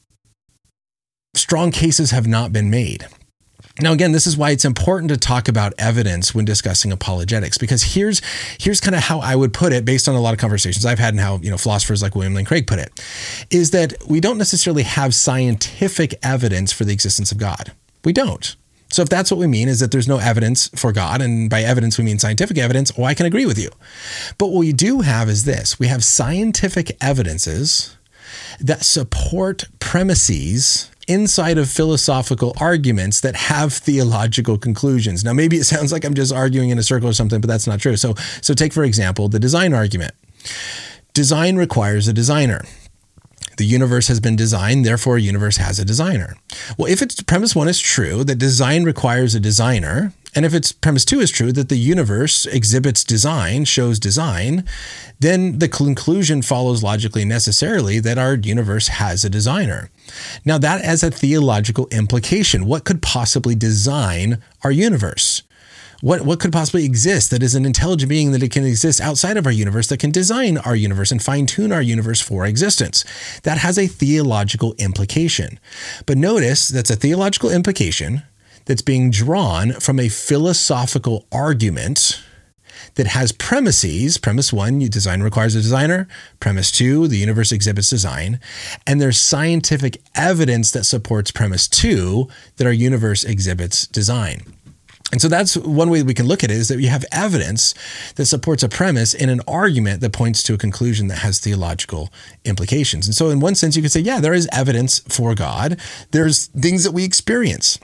strong 1.34 1.72
cases 1.72 2.12
have 2.12 2.28
not 2.28 2.54
been 2.54 2.70
made. 2.70 3.08
Now, 3.82 3.92
again, 3.92 4.14
this 4.14 4.26
is 4.26 4.38
why 4.38 4.52
it's 4.52 4.64
important 4.64 5.10
to 5.10 5.18
talk 5.18 5.50
about 5.50 5.74
evidence 5.78 6.34
when 6.34 6.46
discussing 6.46 6.94
apologetics, 6.94 7.58
because 7.58 7.84
here's 7.84 8.22
here's 8.58 8.80
kind 8.80 8.96
of 8.96 9.02
how 9.02 9.20
I 9.20 9.36
would 9.36 9.54
put 9.54 9.74
it, 9.74 9.84
based 9.84 10.08
on 10.08 10.16
a 10.16 10.22
lot 10.22 10.34
of 10.34 10.40
conversations 10.40 10.86
I've 10.86 11.00
had 11.00 11.14
and 11.14 11.20
how 11.20 11.38
you 11.38 11.52
know 11.52 11.58
philosophers 11.58 12.02
like 12.02 12.16
William 12.16 12.34
Lane 12.34 12.46
Craig 12.46 12.68
put 12.68 12.80
it, 12.80 13.02
is 13.52 13.72
that 13.72 13.94
we 14.08 14.22
don't 14.22 14.38
necessarily 14.38 14.84
have 14.84 15.14
scientific 15.14 16.16
evidence 16.24 16.72
for 16.72 16.86
the 16.86 16.94
existence 16.94 17.34
of 17.34 17.38
God. 17.38 17.74
We 18.06 18.14
don't. 18.14 18.56
So 18.92 19.02
if 19.02 19.10
that's 19.10 19.30
what 19.30 19.40
we 19.42 19.48
mean 19.48 19.68
is 19.68 19.82
that 19.82 19.92
there's 19.92 20.08
no 20.08 20.20
evidence 20.20 20.70
for 20.70 20.94
God, 20.94 21.22
and 21.22 21.50
by 21.50 21.64
evidence 21.64 21.98
we 21.98 22.06
mean 22.06 22.18
scientific 22.18 22.58
evidence, 22.58 22.94
oh, 22.98 23.04
I 23.04 23.14
can 23.14 23.26
agree 23.26 23.46
with 23.46 23.60
you. 23.60 23.72
But 24.38 24.48
what 24.48 24.60
we 24.60 24.72
do 24.72 25.02
have 25.02 25.28
is 25.28 25.44
this: 25.44 25.78
we 25.80 25.88
have 25.88 26.02
scientific 26.02 26.96
evidences 27.02 27.98
that 28.62 28.86
support 28.86 29.66
premises 29.80 30.92
inside 31.08 31.58
of 31.58 31.70
philosophical 31.70 32.54
arguments 32.60 33.22
that 33.22 33.36
have 33.36 33.74
theological 33.74 34.58
conclusions. 34.58 35.24
Now, 35.24 35.34
maybe 35.34 35.58
it 35.58 35.66
sounds 35.66 35.92
like 35.92 36.04
I'm 36.04 36.14
just 36.14 36.34
arguing 36.34 36.70
in 36.70 36.80
a 36.80 36.84
circle 36.84 37.10
or 37.10 37.14
something, 37.14 37.42
but 37.42 37.48
that's 37.48 37.68
not 37.68 37.80
true. 37.80 37.96
So, 37.96 38.16
so 38.42 38.54
take 38.54 38.74
for 38.74 38.84
example 38.84 39.30
the 39.30 39.40
design 39.40 39.74
argument. 39.74 40.14
Design 41.14 41.56
requires 41.56 42.08
a 42.08 42.14
designer. 42.14 42.62
The 43.58 43.66
universe 43.66 44.10
has 44.10 44.20
been 44.20 44.36
designed, 44.36 44.86
therefore, 44.86 45.16
a 45.16 45.22
universe 45.22 45.58
has 45.58 45.80
a 45.80 45.86
designer. 45.86 46.36
Well, 46.78 46.92
if 46.92 47.02
it's 47.02 47.22
premise 47.24 47.56
one 47.56 47.70
is 47.70 47.80
true, 47.80 48.26
that 48.26 48.36
design 48.36 48.84
requires 48.84 49.34
a 49.34 49.40
designer, 49.40 50.12
and 50.36 50.46
if 50.46 50.54
it's 50.54 50.74
premise 50.74 51.06
two 51.06 51.22
is 51.22 51.32
true, 51.32 51.54
that 51.54 51.70
the 51.70 51.78
universe 51.78 52.46
exhibits 52.46 53.06
design, 53.06 53.64
shows 53.64 54.00
design, 54.00 54.66
then 55.20 55.60
the 55.60 55.70
conclusion 55.70 56.42
follows 56.42 56.84
logically 56.84 57.24
necessarily 57.24 58.00
that 58.02 58.18
our 58.18 58.36
universe 58.36 58.90
has 58.90 59.24
a 59.24 59.30
designer. 59.30 59.90
Now, 60.44 60.58
that 60.58 60.84
has 60.84 61.04
a 61.04 61.10
theological 61.10 61.88
implication. 61.88 62.66
What 62.66 62.84
could 62.84 63.02
possibly 63.02 63.56
design 63.56 64.44
our 64.62 64.72
universe? 64.72 65.42
What, 66.02 66.22
what 66.22 66.42
could 66.42 66.52
possibly 66.52 66.84
exist 66.84 67.32
that 67.32 67.42
is 67.42 67.56
an 67.56 67.66
intelligent 67.66 68.10
being 68.10 68.34
that 68.34 68.44
it 68.44 68.52
can 68.52 68.66
exist 68.66 69.00
outside 69.00 69.38
of 69.38 69.46
our 69.46 69.52
universe 69.52 69.88
that 69.88 70.02
can 70.02 70.12
design 70.12 70.58
our 70.58 70.76
universe 70.76 71.12
and 71.12 71.24
fine 71.24 71.46
tune 71.46 71.72
our 71.72 71.82
universe 71.82 72.20
for 72.20 72.46
existence? 72.46 73.06
That 73.44 73.60
has 73.60 73.80
a 73.80 73.88
theological 73.88 74.76
implication. 74.78 75.60
But 76.06 76.18
notice 76.18 76.68
that's 76.68 76.92
a 76.92 76.98
theological 76.98 77.50
implication 77.50 78.24
that's 78.66 78.82
being 78.82 79.12
drawn 79.12 79.74
from 79.74 80.00
a 80.00 80.10
philosophical 80.10 81.26
argument 81.32 82.22
that 82.96 83.08
has 83.08 83.32
premises. 83.32 84.18
Premise 84.18 84.52
one, 84.52 84.80
design 84.80 85.22
requires 85.22 85.56
a 85.56 85.62
designer. 85.62 86.08
Premise 86.40 86.72
two, 86.72 87.08
the 87.08 87.18
universe 87.18 87.52
exhibits 87.52 87.90
design. 87.90 88.40
And 88.86 89.00
there's 89.00 89.20
scientific 89.20 90.02
evidence 90.16 90.72
that 90.72 90.86
supports 90.86 91.32
premise 91.32 91.68
two 91.68 92.28
that 92.58 92.68
our 92.68 92.74
universe 92.74 93.24
exhibits 93.24 93.88
design. 93.88 94.44
And 95.12 95.22
so 95.22 95.28
that's 95.28 95.56
one 95.56 95.92
way 95.92 96.00
that 96.00 96.08
we 96.08 96.16
can 96.16 96.26
look 96.26 96.44
at 96.44 96.50
it 96.50 96.58
is 96.58 96.68
that 96.68 96.78
we 96.78 96.88
have 96.88 97.06
evidence 97.12 97.76
that 98.16 98.26
supports 98.26 98.64
a 98.64 98.70
premise 98.70 99.14
in 99.14 99.30
an 99.30 99.40
argument 99.48 100.02
that 100.02 100.12
points 100.12 100.42
to 100.44 100.56
a 100.56 100.58
conclusion 100.58 101.08
that 101.08 101.20
has 101.20 101.40
theological 101.40 102.12
implications. 102.44 103.06
And 103.06 103.16
so, 103.16 103.30
in 103.30 103.40
one 103.40 103.54
sense, 103.54 103.76
you 103.76 103.84
could 103.84 103.92
say, 103.92 104.00
yeah, 104.00 104.20
there 104.20 104.34
is 104.34 104.50
evidence 104.52 105.00
for 105.08 105.36
God. 105.36 105.80
There's 106.10 106.48
things 106.48 106.84
that 106.84 106.92
we 106.92 107.06
experience 107.06 107.80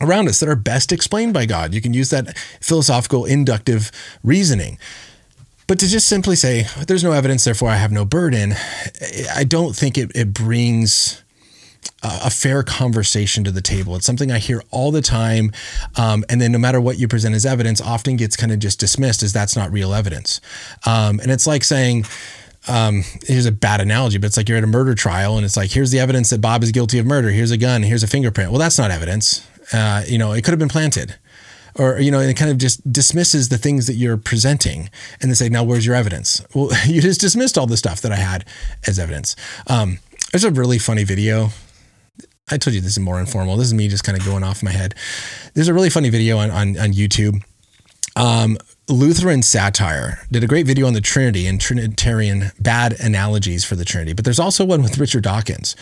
around 0.00 0.28
us 0.28 0.40
that 0.40 0.48
are 0.48 0.56
best 0.56 0.92
explained 0.92 1.34
by 1.34 1.46
God. 1.46 1.74
You 1.74 1.80
can 1.80 1.94
use 1.94 2.10
that 2.10 2.36
philosophical 2.60 3.24
inductive 3.24 3.90
reasoning. 4.24 4.78
But 5.66 5.78
to 5.78 5.88
just 5.88 6.08
simply 6.08 6.36
say, 6.36 6.66
there's 6.86 7.04
no 7.04 7.12
evidence, 7.12 7.44
therefore 7.44 7.70
I 7.70 7.76
have 7.76 7.92
no 7.92 8.04
burden, 8.04 8.54
I 9.34 9.44
don't 9.44 9.74
think 9.74 9.96
it, 9.96 10.10
it 10.14 10.34
brings 10.34 11.22
a 12.02 12.30
fair 12.30 12.62
conversation 12.62 13.44
to 13.44 13.52
the 13.52 13.60
table. 13.60 13.94
It's 13.96 14.06
something 14.06 14.30
I 14.30 14.38
hear 14.38 14.62
all 14.70 14.90
the 14.90 15.02
time. 15.02 15.52
Um, 15.96 16.24
and 16.28 16.40
then 16.40 16.52
no 16.52 16.58
matter 16.58 16.80
what 16.80 16.98
you 16.98 17.06
present 17.06 17.34
as 17.34 17.46
evidence, 17.46 17.80
often 17.80 18.16
gets 18.16 18.36
kind 18.36 18.52
of 18.52 18.58
just 18.58 18.80
dismissed 18.80 19.22
as 19.22 19.32
that's 19.32 19.56
not 19.56 19.70
real 19.72 19.94
evidence. 19.94 20.40
Um, 20.84 21.20
and 21.20 21.30
it's 21.30 21.46
like 21.46 21.62
saying, 21.62 22.04
um, 22.68 23.04
here's 23.24 23.46
a 23.46 23.52
bad 23.52 23.80
analogy, 23.80 24.18
but 24.18 24.26
it's 24.26 24.36
like 24.36 24.48
you're 24.48 24.58
at 24.58 24.64
a 24.64 24.68
murder 24.68 24.94
trial 24.94 25.36
and 25.36 25.44
it's 25.44 25.56
like, 25.56 25.70
here's 25.70 25.90
the 25.90 26.00
evidence 26.00 26.30
that 26.30 26.40
Bob 26.40 26.62
is 26.62 26.72
guilty 26.72 26.98
of 26.98 27.06
murder. 27.06 27.30
Here's 27.30 27.50
a 27.50 27.56
gun. 27.56 27.82
Here's 27.82 28.02
a 28.02 28.08
fingerprint. 28.08 28.50
Well, 28.50 28.60
that's 28.60 28.78
not 28.78 28.90
evidence. 28.90 29.46
Uh, 29.72 30.02
you 30.06 30.18
know, 30.18 30.32
it 30.32 30.44
could 30.44 30.52
have 30.52 30.58
been 30.58 30.68
planted 30.68 31.16
or 31.78 31.98
you 31.98 32.10
know, 32.10 32.20
and 32.20 32.30
it 32.30 32.34
kind 32.34 32.50
of 32.50 32.58
just 32.58 32.90
dismisses 32.90 33.48
the 33.48 33.58
things 33.58 33.86
that 33.86 33.94
you're 33.94 34.16
presenting, 34.16 34.90
and 35.20 35.30
they 35.30 35.34
say, 35.34 35.48
"Now, 35.48 35.64
where's 35.64 35.86
your 35.86 35.94
evidence?" 35.94 36.44
Well, 36.54 36.70
you 36.86 37.00
just 37.00 37.20
dismissed 37.20 37.56
all 37.56 37.66
the 37.66 37.76
stuff 37.76 38.00
that 38.02 38.12
I 38.12 38.16
had 38.16 38.44
as 38.86 38.98
evidence. 38.98 39.36
Um, 39.66 39.98
there's 40.32 40.44
a 40.44 40.50
really 40.50 40.78
funny 40.78 41.04
video. 41.04 41.50
I 42.50 42.58
told 42.58 42.74
you 42.74 42.80
this 42.80 42.92
is 42.92 42.98
more 42.98 43.20
informal. 43.20 43.56
This 43.56 43.68
is 43.68 43.74
me 43.74 43.88
just 43.88 44.04
kind 44.04 44.18
of 44.18 44.24
going 44.24 44.42
off 44.42 44.62
my 44.62 44.72
head. 44.72 44.94
There's 45.54 45.68
a 45.68 45.74
really 45.74 45.90
funny 45.90 46.10
video 46.10 46.38
on 46.38 46.50
on, 46.50 46.78
on 46.78 46.92
YouTube. 46.92 47.42
Um, 48.16 48.58
Lutheran 48.92 49.42
satire 49.42 50.20
did 50.30 50.44
a 50.44 50.46
great 50.46 50.66
video 50.66 50.86
on 50.86 50.92
the 50.92 51.00
Trinity 51.00 51.46
and 51.46 51.60
Trinitarian 51.60 52.52
bad 52.60 52.98
analogies 53.00 53.64
for 53.64 53.74
the 53.74 53.84
Trinity. 53.84 54.12
But 54.12 54.24
there's 54.24 54.38
also 54.38 54.64
one 54.64 54.82
with 54.82 54.98
Richard 54.98 55.24
Dawkins 55.24 55.74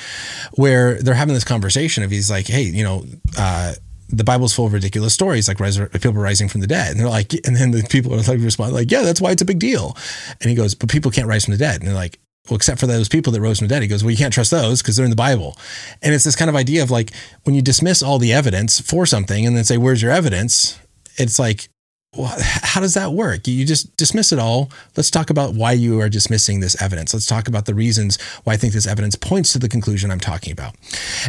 where 0.53 0.95
they're 1.03 1.15
having 1.15 1.35
this 1.35 1.45
conversation 1.45 2.03
of 2.03 2.11
he's 2.11 2.31
like, 2.31 2.47
hey, 2.47 2.63
you 2.63 2.85
know, 2.85 3.05
uh, 3.37 3.75
the 4.09 4.25
Bible's 4.25 4.55
full 4.55 4.67
of 4.67 4.73
ridiculous 4.73 5.15
stories 5.15 5.49
like 5.49 5.59
people 5.59 6.13
rising 6.13 6.49
from 6.49 6.61
the 6.61 6.67
dead. 6.67 6.93
And 6.93 7.01
they're 7.01 7.09
like, 7.09 7.33
and 7.47 7.57
then 7.57 7.71
the 7.71 7.83
people 7.83 8.15
are 8.15 8.19
like 8.19 8.41
respond 8.41 8.73
like, 8.73 8.91
yeah, 8.91 9.03
that's 9.03 9.21
why 9.21 9.31
it's 9.31 9.43
a 9.43 9.47
big 9.47 9.59
deal. 9.59 9.97
And 10.41 10.51
he 10.51 10.57
goes, 10.57 10.75
but 10.75 10.89
people 10.89 11.11
can't 11.11 11.29
rise 11.29 11.45
from 11.45 11.53
the 11.53 11.59
dead. 11.59 11.81
And 11.81 11.89
they're 11.89 11.95
like, 11.95 12.19
well, 12.49 12.57
except 12.57 12.81
for 12.81 12.87
those 12.87 13.09
people 13.09 13.33
that 13.33 13.41
rose 13.41 13.59
from 13.59 13.69
the 13.69 13.75
dead. 13.75 13.83
He 13.83 13.89
goes, 13.89 14.03
well, 14.03 14.11
you 14.11 14.17
can't 14.17 14.33
trust 14.33 14.51
those 14.51 14.83
because 14.83 14.97
they're 14.97 15.05
in 15.05 15.11
the 15.11 15.17
Bible. 15.17 15.57
And 16.03 16.15
it's 16.15 16.25
this 16.25 16.37
kind 16.37 16.49
of 16.49 16.57
idea 16.57 16.83
of 16.83 16.91
like 16.91 17.13
when 17.45 17.55
you 17.55 17.63
dismiss 17.63 18.03
all 18.03 18.19
the 18.19 18.33
evidence 18.33 18.81
for 18.81 19.07
something 19.07 19.47
and 19.47 19.57
then 19.57 19.65
say, 19.65 19.79
where's 19.79 20.03
your 20.03 20.11
evidence? 20.11 20.79
It's 21.17 21.39
like, 21.39 21.69
well, 22.17 22.37
how 22.41 22.81
does 22.81 22.95
that 22.95 23.13
work? 23.13 23.47
You 23.47 23.65
just 23.65 23.97
dismiss 23.97 24.33
it 24.33 24.41
all. 24.41 24.71
Let's 24.97 25.13
talk 25.13 25.31
about 25.31 25.55
why 25.55 25.73
you 25.73 26.01
are 26.01 26.09
dismissing 26.09 26.59
this 26.59 26.81
evidence. 26.83 27.15
Let's 27.15 27.27
talk 27.27 27.47
about 27.47 27.67
the 27.67 27.75
reasons 27.75 28.21
why 28.43 28.55
I 28.55 28.57
think 28.57 28.73
this 28.73 28.87
evidence 28.87 29.15
points 29.15 29.53
to 29.53 29.61
the 29.61 29.69
conclusion 29.69 30.11
I'm 30.11 30.19
talking 30.19 30.53
about. 30.53 30.75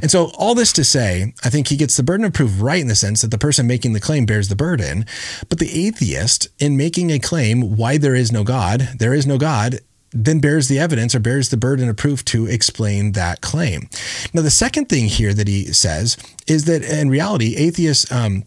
And 0.01 0.09
so, 0.09 0.31
all 0.39 0.55
this 0.55 0.73
to 0.73 0.83
say, 0.83 1.35
I 1.43 1.51
think 1.51 1.67
he 1.67 1.77
gets 1.77 1.97
the 1.97 2.03
burden 2.03 2.25
of 2.25 2.33
proof 2.33 2.51
right 2.59 2.81
in 2.81 2.87
the 2.87 2.95
sense 2.95 3.21
that 3.21 3.29
the 3.29 3.37
person 3.37 3.67
making 3.67 3.93
the 3.93 3.99
claim 3.99 4.25
bears 4.25 4.49
the 4.49 4.55
burden. 4.55 5.05
But 5.49 5.59
the 5.59 5.87
atheist, 5.87 6.47
in 6.57 6.77
making 6.77 7.11
a 7.11 7.19
claim 7.19 7.77
why 7.77 7.99
there 7.99 8.15
is 8.15 8.31
no 8.31 8.43
God, 8.43 8.89
there 8.97 9.13
is 9.13 9.27
no 9.27 9.37
God, 9.37 9.81
then 10.13 10.39
bears 10.39 10.67
the 10.67 10.79
evidence 10.79 11.13
or 11.13 11.19
bears 11.19 11.49
the 11.49 11.57
burden 11.57 11.89
of 11.89 11.95
proof 11.95 12.25
to 12.25 12.47
explain 12.47 13.11
that 13.11 13.41
claim. 13.41 13.87
Now, 14.33 14.41
the 14.41 14.49
second 14.49 14.89
thing 14.89 15.05
here 15.05 15.33
that 15.33 15.47
he 15.47 15.65
says 15.73 16.17
is 16.47 16.65
that 16.65 16.83
in 16.83 17.09
reality, 17.09 17.55
atheists, 17.55 18.11
um, 18.11 18.45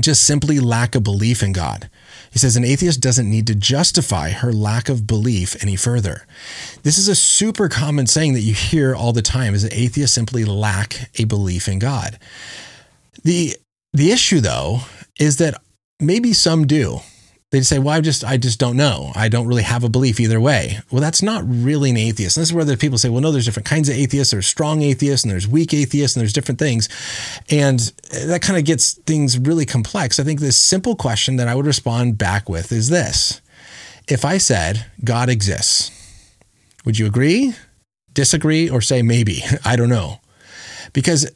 just 0.00 0.24
simply 0.24 0.60
lack 0.60 0.94
a 0.94 1.00
belief 1.00 1.42
in 1.42 1.52
God. 1.52 1.88
He 2.30 2.38
says 2.38 2.56
an 2.56 2.64
atheist 2.64 3.00
doesn't 3.00 3.30
need 3.30 3.46
to 3.46 3.54
justify 3.54 4.30
her 4.30 4.52
lack 4.52 4.88
of 4.88 5.06
belief 5.06 5.56
any 5.62 5.76
further. 5.76 6.26
This 6.82 6.98
is 6.98 7.08
a 7.08 7.14
super 7.14 7.68
common 7.68 8.06
saying 8.06 8.34
that 8.34 8.40
you 8.40 8.54
hear 8.54 8.94
all 8.94 9.12
the 9.12 9.22
time 9.22 9.54
is 9.54 9.62
that 9.62 9.72
atheists 9.72 10.14
simply 10.14 10.44
lack 10.44 11.10
a 11.18 11.24
belief 11.24 11.68
in 11.68 11.78
God. 11.78 12.18
The 13.24 13.56
the 13.92 14.12
issue 14.12 14.40
though 14.40 14.80
is 15.18 15.38
that 15.38 15.60
maybe 15.98 16.32
some 16.32 16.66
do 16.66 17.00
they 17.50 17.62
say, 17.62 17.78
well, 17.78 17.94
I 17.94 18.00
just, 18.02 18.24
I 18.24 18.36
just 18.36 18.58
don't 18.58 18.76
know. 18.76 19.10
I 19.14 19.28
don't 19.28 19.46
really 19.46 19.62
have 19.62 19.82
a 19.82 19.88
belief 19.88 20.20
either 20.20 20.38
way. 20.38 20.80
Well, 20.90 21.00
that's 21.00 21.22
not 21.22 21.44
really 21.46 21.90
an 21.90 21.96
atheist. 21.96 22.36
And 22.36 22.42
this 22.42 22.50
is 22.50 22.54
where 22.54 22.64
the 22.64 22.76
people 22.76 22.98
say, 22.98 23.08
well, 23.08 23.22
no, 23.22 23.32
there's 23.32 23.46
different 23.46 23.66
kinds 23.66 23.88
of 23.88 23.96
atheists. 23.96 24.32
There's 24.32 24.46
strong 24.46 24.82
atheists 24.82 25.24
and 25.24 25.32
there's 25.32 25.48
weak 25.48 25.72
atheists 25.72 26.14
and 26.14 26.20
there's 26.20 26.34
different 26.34 26.58
things. 26.58 26.90
And 27.48 27.80
that 28.26 28.42
kind 28.42 28.58
of 28.58 28.66
gets 28.66 28.94
things 28.94 29.38
really 29.38 29.64
complex. 29.64 30.20
I 30.20 30.24
think 30.24 30.40
this 30.40 30.58
simple 30.58 30.94
question 30.94 31.36
that 31.36 31.48
I 31.48 31.54
would 31.54 31.64
respond 31.64 32.18
back 32.18 32.50
with 32.50 32.70
is 32.70 32.90
this. 32.90 33.40
If 34.08 34.26
I 34.26 34.36
said 34.36 34.84
God 35.02 35.30
exists, 35.30 35.90
would 36.84 36.98
you 36.98 37.06
agree, 37.06 37.54
disagree, 38.12 38.68
or 38.68 38.82
say 38.82 39.00
maybe? 39.00 39.42
I 39.64 39.76
don't 39.76 39.88
know. 39.88 40.20
Because 40.92 41.30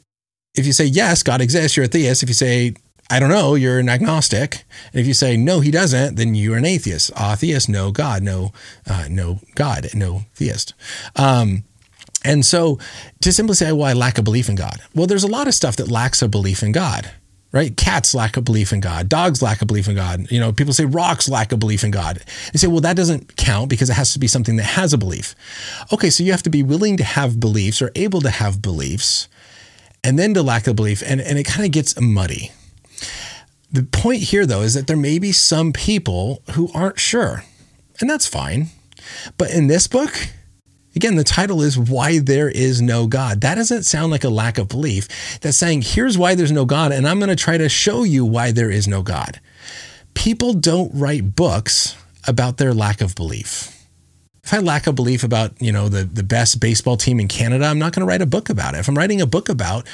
if 0.55 0.67
you 0.67 0.73
say 0.73 0.85
yes, 0.85 1.23
God 1.23 1.41
exists, 1.41 1.75
you're 1.75 1.85
a 1.85 1.89
theist. 1.89 2.21
If 2.21 2.29
you 2.29 2.35
say 2.35 2.75
I 3.13 3.19
don't 3.19 3.29
know, 3.29 3.53
you're 3.53 3.77
an 3.77 3.89
agnostic. 3.89 4.63
And 4.91 4.99
if 4.99 5.05
you 5.05 5.13
say, 5.13 5.37
no, 5.37 5.59
he 5.59 5.69
doesn't, 5.69 6.15
then 6.15 6.33
you're 6.33 6.57
an 6.57 6.65
atheist. 6.65 7.11
Atheist, 7.15 7.69
no 7.69 7.91
God, 7.91 8.23
no, 8.23 8.53
uh, 8.89 9.05
no 9.07 9.39
God, 9.53 9.89
no 9.93 10.23
theist. 10.33 10.73
Um, 11.15 11.63
and 12.25 12.43
so 12.43 12.79
to 13.21 13.31
simply 13.31 13.53
say, 13.53 13.71
well, 13.71 13.85
I 13.85 13.93
lack 13.93 14.17
a 14.17 14.23
belief 14.23 14.49
in 14.49 14.55
God. 14.55 14.81
Well, 14.95 15.05
there's 15.05 15.23
a 15.23 15.27
lot 15.27 15.47
of 15.47 15.53
stuff 15.53 15.75
that 15.75 15.91
lacks 15.91 16.23
a 16.23 16.27
belief 16.27 16.63
in 16.63 16.71
God, 16.71 17.11
right? 17.51 17.77
Cats 17.77 18.15
lack 18.15 18.35
a 18.35 18.41
belief 18.41 18.73
in 18.73 18.79
God. 18.79 19.09
Dogs 19.09 19.43
lack 19.43 19.61
a 19.61 19.67
belief 19.67 19.87
in 19.87 19.93
God. 19.93 20.31
You 20.31 20.39
know, 20.39 20.51
people 20.51 20.73
say 20.73 20.85
rocks 20.85 21.29
lack 21.29 21.51
a 21.51 21.57
belief 21.57 21.83
in 21.83 21.91
God. 21.91 22.19
They 22.51 22.57
say, 22.57 22.67
well, 22.67 22.81
that 22.81 22.95
doesn't 22.95 23.35
count 23.35 23.69
because 23.69 23.91
it 23.91 23.93
has 23.93 24.13
to 24.13 24.19
be 24.19 24.27
something 24.27 24.55
that 24.55 24.63
has 24.63 24.91
a 24.91 24.97
belief. 24.97 25.35
Okay, 25.91 26.09
so 26.09 26.23
you 26.23 26.31
have 26.31 26.41
to 26.41 26.49
be 26.49 26.63
willing 26.63 26.97
to 26.97 27.03
have 27.03 27.39
beliefs 27.39 27.79
or 27.79 27.91
able 27.93 28.21
to 28.21 28.31
have 28.31 28.59
beliefs 28.59 29.27
and 30.03 30.17
then 30.17 30.33
to 30.33 30.41
lack 30.41 30.65
a 30.65 30.73
belief. 30.73 31.03
And, 31.05 31.21
and 31.21 31.37
it 31.37 31.43
kind 31.43 31.63
of 31.63 31.71
gets 31.71 32.01
muddy 32.01 32.49
the 33.71 33.83
point 33.83 34.21
here, 34.21 34.45
though, 34.45 34.61
is 34.61 34.75
that 34.75 34.87
there 34.87 34.97
may 34.97 35.19
be 35.19 35.31
some 35.31 35.73
people 35.73 36.43
who 36.51 36.69
aren't 36.73 36.99
sure, 36.99 37.43
and 37.99 38.09
that's 38.09 38.27
fine. 38.27 38.67
But 39.37 39.51
in 39.51 39.67
this 39.67 39.87
book, 39.87 40.11
again, 40.95 41.15
the 41.15 41.23
title 41.23 41.61
is 41.61 41.77
Why 41.77 42.19
There 42.19 42.49
Is 42.49 42.81
No 42.81 43.07
God. 43.07 43.41
That 43.41 43.55
doesn't 43.55 43.83
sound 43.83 44.11
like 44.11 44.23
a 44.23 44.29
lack 44.29 44.57
of 44.57 44.69
belief. 44.69 45.39
That's 45.41 45.57
saying, 45.57 45.81
here's 45.81 46.17
why 46.17 46.35
there's 46.35 46.51
no 46.51 46.65
God, 46.65 46.91
and 46.91 47.07
I'm 47.07 47.19
going 47.19 47.29
to 47.29 47.35
try 47.35 47.57
to 47.57 47.67
show 47.67 48.03
you 48.03 48.25
why 48.25 48.51
there 48.51 48.69
is 48.69 48.87
no 48.87 49.01
God. 49.01 49.39
People 50.13 50.53
don't 50.53 50.91
write 50.93 51.35
books 51.35 51.97
about 52.27 52.57
their 52.57 52.73
lack 52.73 53.01
of 53.01 53.15
belief. 53.15 53.69
If 54.43 54.53
I 54.53 54.59
lack 54.59 54.87
a 54.87 54.93
belief 54.93 55.23
about, 55.23 55.59
you 55.61 55.71
know, 55.71 55.87
the, 55.87 56.03
the 56.03 56.23
best 56.23 56.59
baseball 56.59 56.97
team 56.97 57.19
in 57.19 57.29
Canada, 57.29 57.65
I'm 57.65 57.79
not 57.79 57.93
going 57.93 58.01
to 58.01 58.05
write 58.05 58.21
a 58.21 58.25
book 58.25 58.49
about 58.49 58.75
it. 58.75 58.79
If 58.79 58.89
I'm 58.89 58.97
writing 58.97 59.21
a 59.21 59.25
book 59.25 59.47
about 59.47 59.87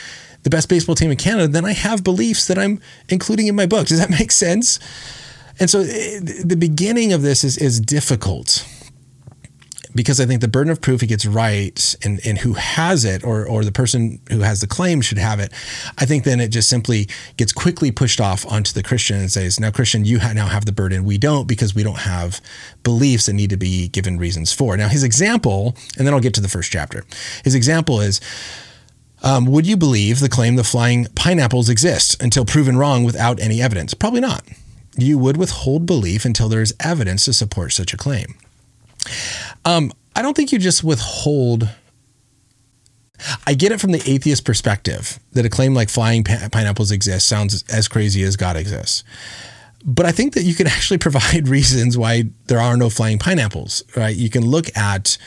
the 0.44 0.50
best 0.50 0.70
baseball 0.70 0.96
team 0.96 1.12
in 1.12 1.18
Canada, 1.18 1.48
then 1.48 1.66
I 1.66 1.74
have 1.74 2.04
beliefs 2.04 2.48
that 2.48 2.58
I'm 2.58 2.82
including 3.10 3.48
in 3.48 3.56
my 3.56 3.66
book. 3.66 3.88
Does 3.88 4.00
that 4.00 4.10
make 4.20 4.32
sense? 4.32 4.80
And 5.60 5.70
so 5.70 5.82
eh, 5.82 6.20
the 6.44 6.58
beginning 6.58 7.14
of 7.14 7.22
this 7.22 7.44
is, 7.44 7.58
is 7.58 7.80
difficult 7.80 8.66
because 9.96 10.20
I 10.20 10.26
think 10.26 10.42
the 10.42 10.48
burden 10.48 10.72
of 10.72 10.82
proof 10.82 11.02
he 11.02 11.08
gets 11.08 11.26
right 11.26 11.96
and, 12.04 12.20
and 12.26 12.38
who 12.38 12.54
has 12.54 13.06
it 13.06 13.24
or, 13.24 13.46
or 13.46 13.66
the 13.66 13.72
person 13.72 14.22
who 14.30 14.40
has 14.42 14.62
the 14.62 14.68
claim 14.68 15.02
should 15.02 15.18
have 15.18 15.40
it. 15.40 15.52
I 15.98 16.06
think 16.06 16.24
then 16.24 16.40
it 16.40 16.50
just 16.50 16.70
simply 16.70 17.08
gets 17.38 17.52
quickly 17.52 17.92
pushed 17.92 18.22
off 18.22 18.46
onto 18.46 18.72
the 18.72 18.84
Christian 18.84 19.18
and 19.18 19.32
says, 19.32 19.60
now 19.60 19.72
Christian, 19.72 20.06
you 20.06 20.20
now 20.20 20.48
have 20.48 20.66
the 20.66 20.72
burden. 20.72 21.04
We 21.04 21.18
don't 21.18 21.48
because 21.48 21.74
we 21.74 21.84
don't 21.84 22.00
have 22.00 22.40
beliefs 22.84 23.26
that 23.26 23.34
need 23.34 23.50
to 23.50 23.58
be 23.58 23.88
given 23.88 24.18
reasons 24.18 24.54
for. 24.54 24.78
Now 24.78 24.90
his 24.90 25.04
example, 25.04 25.76
and 25.98 26.06
then 26.06 26.14
I'll 26.14 26.20
get 26.20 26.36
to 26.36 26.42
the 26.42 26.50
first 26.50 26.72
chapter. 26.72 27.04
His 27.44 27.56
example 27.56 28.00
is, 28.00 28.22
um, 29.24 29.46
would 29.46 29.68
you 29.68 29.78
believe 29.78 30.20
the 30.20 30.30
claim 30.30 30.56
that 30.56 30.66
flying 30.66 31.08
pineapples 31.16 31.70
exist 31.70 32.22
until 32.22 32.46
proven 32.46 32.78
wrong 32.78 33.04
without 33.04 33.40
any 33.40 33.62
evidence? 33.62 33.94
Probably 33.94 34.22
not. 34.22 34.44
You 34.98 35.18
would 35.18 35.38
withhold 35.38 35.86
belief 35.86 36.26
until 36.26 36.50
there 36.50 36.62
is 36.62 36.74
evidence 36.80 37.26
to 37.26 37.34
support 37.34 37.74
such 37.74 37.94
a 37.94 37.98
claim. 37.98 38.36
Um, 39.66 39.92
I 40.16 40.22
don't 40.22 40.36
think 40.36 40.52
you 40.52 40.60
just 40.60 40.84
withhold. 40.84 41.70
I 43.46 43.54
get 43.54 43.72
it 43.72 43.82
from 43.82 43.92
the 43.92 44.02
atheist 44.10 44.46
perspective 44.46 45.20
that 45.34 45.46
a 45.46 45.50
claim 45.50 45.74
like 45.74 45.90
flying 45.90 46.24
pineapples 46.24 46.92
exist 46.92 47.28
sounds 47.28 47.64
as 47.70 47.88
crazy 47.88 48.24
as 48.24 48.38
God 48.38 48.56
exists. 48.56 49.04
But 49.86 50.06
I 50.06 50.12
think 50.12 50.34
that 50.34 50.44
you 50.44 50.56
can 50.56 50.68
actually 50.76 50.98
provide 50.98 51.48
reasons 51.48 51.98
why 51.98 52.26
there 52.48 52.60
are 52.60 52.78
no 52.78 52.90
flying 52.90 53.20
pineapples, 53.20 53.84
right? 53.96 54.16
You 54.16 54.30
can 54.30 54.46
look 54.46 54.76
at 54.78 55.18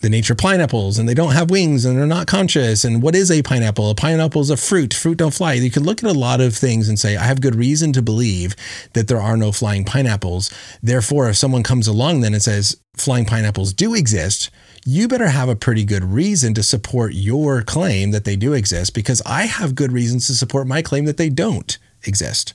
the 0.00 0.08
nature 0.08 0.32
of 0.32 0.38
pineapples 0.38 0.98
and 0.98 1.08
they 1.08 1.14
don't 1.14 1.32
have 1.32 1.50
wings 1.50 1.84
and 1.84 1.96
they're 1.96 2.06
not 2.06 2.26
conscious. 2.26 2.84
And 2.84 3.02
what 3.02 3.14
is 3.14 3.30
a 3.30 3.42
pineapple? 3.42 3.90
A 3.90 3.94
pineapple 3.94 4.40
is 4.40 4.50
a 4.50 4.56
fruit. 4.56 4.94
Fruit 4.94 5.18
don't 5.18 5.34
fly. 5.34 5.54
You 5.54 5.70
can 5.70 5.84
look 5.84 6.02
at 6.02 6.10
a 6.10 6.18
lot 6.18 6.40
of 6.40 6.56
things 6.56 6.88
and 6.88 6.98
say, 6.98 7.16
I 7.16 7.24
have 7.24 7.40
good 7.40 7.54
reason 7.54 7.92
to 7.92 8.02
believe 8.02 8.56
that 8.94 9.08
there 9.08 9.20
are 9.20 9.36
no 9.36 9.52
flying 9.52 9.84
pineapples. 9.84 10.50
Therefore, 10.82 11.28
if 11.28 11.36
someone 11.36 11.62
comes 11.62 11.86
along 11.86 12.20
then 12.20 12.32
and 12.32 12.42
says 12.42 12.80
flying 12.94 13.26
pineapples 13.26 13.72
do 13.72 13.94
exist, 13.94 14.50
you 14.86 15.06
better 15.06 15.28
have 15.28 15.48
a 15.48 15.56
pretty 15.56 15.84
good 15.84 16.04
reason 16.04 16.54
to 16.54 16.62
support 16.62 17.12
your 17.12 17.62
claim 17.62 18.10
that 18.12 18.24
they 18.24 18.36
do 18.36 18.54
exist 18.54 18.94
because 18.94 19.20
I 19.26 19.42
have 19.42 19.74
good 19.74 19.92
reasons 19.92 20.26
to 20.28 20.34
support 20.34 20.66
my 20.66 20.80
claim 20.80 21.04
that 21.04 21.18
they 21.18 21.28
don't 21.28 21.76
exist. 22.04 22.54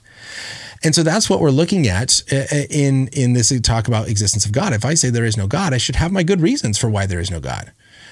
And 0.85 0.93
so 0.93 1.01
that's 1.01 1.29
what 1.31 1.39
we're 1.39 1.49
looking 1.49 1.87
at 1.87 2.21
uh, 2.31 2.35
uh, 2.51 2.63
in 2.69 3.07
in 3.07 3.33
this 3.33 3.51
talk 3.61 3.87
about 3.87 4.07
existence 4.07 4.45
of 4.45 4.51
God. 4.51 4.71
If 4.71 4.85
I 4.85 4.93
say 4.93 5.09
there 5.09 5.25
is 5.25 5.35
no 5.35 5.47
God, 5.47 5.73
I 5.73 5.79
should 5.79 5.95
have 5.95 6.11
my 6.11 6.21
good 6.21 6.41
reasons 6.41 6.77
for 6.77 6.89
why 6.89 7.07
there 7.07 7.19
is 7.19 7.31
no 7.31 7.39
God, 7.39 7.71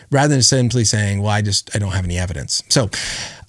rather 0.10 0.34
than 0.34 0.42
simply 0.42 0.84
saying, 0.84 1.22
"Well, 1.22 1.30
I 1.30 1.44
just 1.44 1.74
I 1.76 1.80
don't 1.80 1.92
have 1.92 2.04
any 2.04 2.18
evidence." 2.18 2.64
So 2.70 2.90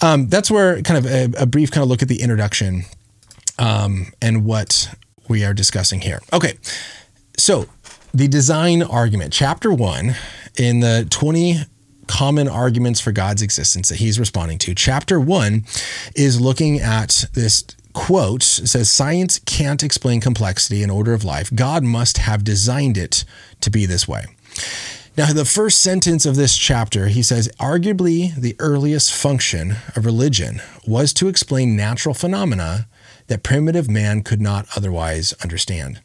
um, 0.03 0.29
that's 0.29 0.51
where 0.51 0.83
kind 0.83 0.99
of 0.99 1.11
a, 1.11 1.43
a, 1.43 1.47
brief 1.47 1.71
kind 1.71 1.83
of 1.83 1.89
look 1.89 2.03
at 2.03 2.09
the 2.09 2.21
introduction 2.21 2.83
um, 3.59 4.13
and 4.21 4.45
what 4.45 4.95
we 5.27 5.43
are 5.43 5.55
discussing 5.55 6.03
here. 6.03 6.21
Okay, 6.31 6.59
so 7.39 7.67
the 8.13 8.29
design 8.29 8.83
argument, 8.83 9.33
chapter 9.33 9.73
one, 9.73 10.17
in 10.59 10.81
the 10.81 11.07
20 11.09 11.61
common 12.09 12.47
arguments 12.47 13.01
for 13.01 13.11
God's 13.11 13.41
existence 13.41 13.89
that 13.89 13.97
he's 13.97 14.21
responding 14.21 14.59
to, 14.59 14.75
chapter 14.75 15.19
one 15.19 15.65
is 16.15 16.39
looking 16.43 16.79
at 16.79 17.25
this 17.33 17.65
quote 17.94 18.42
says 18.42 18.90
science 18.90 19.38
can't 19.46 19.83
explain 19.83 20.20
complexity 20.20 20.83
and 20.83 20.92
order 20.92 21.14
of 21.14 21.24
life. 21.24 21.50
God 21.54 21.83
must 21.83 22.18
have 22.18 22.44
designed 22.44 22.98
it 22.98 23.24
to 23.61 23.70
be 23.70 23.87
this 23.87 24.07
way. 24.07 24.26
Now 25.16 25.33
the 25.33 25.44
first 25.44 25.80
sentence 25.80 26.26
of 26.26 26.37
this 26.37 26.57
chapter 26.57 27.07
he 27.07 27.22
says 27.22 27.48
arguably 27.61 28.35
the 28.35 28.57
earliest 28.59 29.14
function 29.14 29.76
of 29.96 30.04
religion 30.04 30.61
was 30.87 31.12
to 31.14 31.28
explain 31.28 31.76
natural 31.76 32.14
phenomena 32.14 32.88
that 33.28 33.42
primitive 33.42 33.88
man 33.88 34.22
could 34.22 34.40
not 34.40 34.66
otherwise 34.76 35.33
understand. 35.42 36.00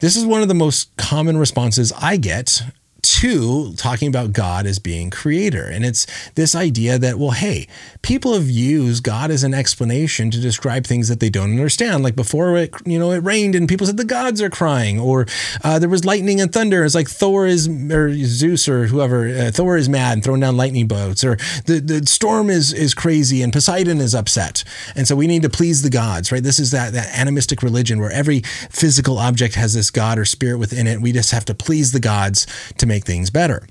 This 0.00 0.16
is 0.16 0.24
one 0.24 0.42
of 0.42 0.48
the 0.48 0.54
most 0.54 0.96
common 0.96 1.36
responses 1.36 1.92
I 2.00 2.16
get 2.16 2.62
to 3.00 3.72
talking 3.74 4.08
about 4.08 4.32
God 4.32 4.66
as 4.66 4.78
being 4.78 5.10
creator. 5.10 5.64
And 5.64 5.84
it's 5.84 6.06
this 6.32 6.54
idea 6.54 6.98
that, 6.98 7.18
well, 7.18 7.30
hey, 7.30 7.68
people 8.02 8.34
have 8.34 8.50
used 8.50 9.04
God 9.04 9.30
as 9.30 9.44
an 9.44 9.54
explanation 9.54 10.30
to 10.30 10.40
describe 10.40 10.84
things 10.84 11.08
that 11.08 11.20
they 11.20 11.30
don't 11.30 11.50
understand. 11.50 12.02
Like 12.02 12.16
before 12.16 12.56
it, 12.56 12.74
you 12.84 12.98
know, 12.98 13.12
it 13.12 13.18
rained 13.18 13.54
and 13.54 13.68
people 13.68 13.86
said 13.86 13.96
the 13.96 14.04
gods 14.04 14.42
are 14.42 14.50
crying, 14.50 14.98
or 14.98 15.26
uh, 15.62 15.78
there 15.78 15.88
was 15.88 16.04
lightning 16.04 16.40
and 16.40 16.52
thunder. 16.52 16.84
It's 16.84 16.94
like 16.94 17.08
Thor 17.08 17.46
is, 17.46 17.68
or 17.68 18.12
Zeus 18.14 18.68
or 18.68 18.86
whoever, 18.86 19.28
uh, 19.28 19.50
Thor 19.52 19.76
is 19.76 19.88
mad 19.88 20.14
and 20.14 20.24
throwing 20.24 20.40
down 20.40 20.56
lightning 20.56 20.88
bolts, 20.88 21.22
or 21.24 21.36
the, 21.66 21.80
the 21.80 22.06
storm 22.06 22.50
is, 22.50 22.72
is 22.72 22.94
crazy 22.94 23.42
and 23.42 23.52
Poseidon 23.52 23.98
is 23.98 24.14
upset. 24.14 24.64
And 24.96 25.06
so 25.06 25.14
we 25.14 25.26
need 25.26 25.42
to 25.42 25.50
please 25.50 25.82
the 25.82 25.90
gods, 25.90 26.32
right? 26.32 26.42
This 26.42 26.58
is 26.58 26.72
that, 26.72 26.92
that 26.94 27.16
animistic 27.16 27.62
religion 27.62 28.00
where 28.00 28.10
every 28.10 28.40
physical 28.70 29.18
object 29.18 29.54
has 29.54 29.74
this 29.74 29.90
God 29.90 30.18
or 30.18 30.24
spirit 30.24 30.58
within 30.58 30.86
it. 30.86 31.00
We 31.00 31.12
just 31.12 31.30
have 31.30 31.44
to 31.46 31.54
please 31.54 31.92
the 31.92 32.00
gods 32.00 32.46
to 32.78 32.86
make 32.86 32.97
things 33.04 33.30
better. 33.30 33.66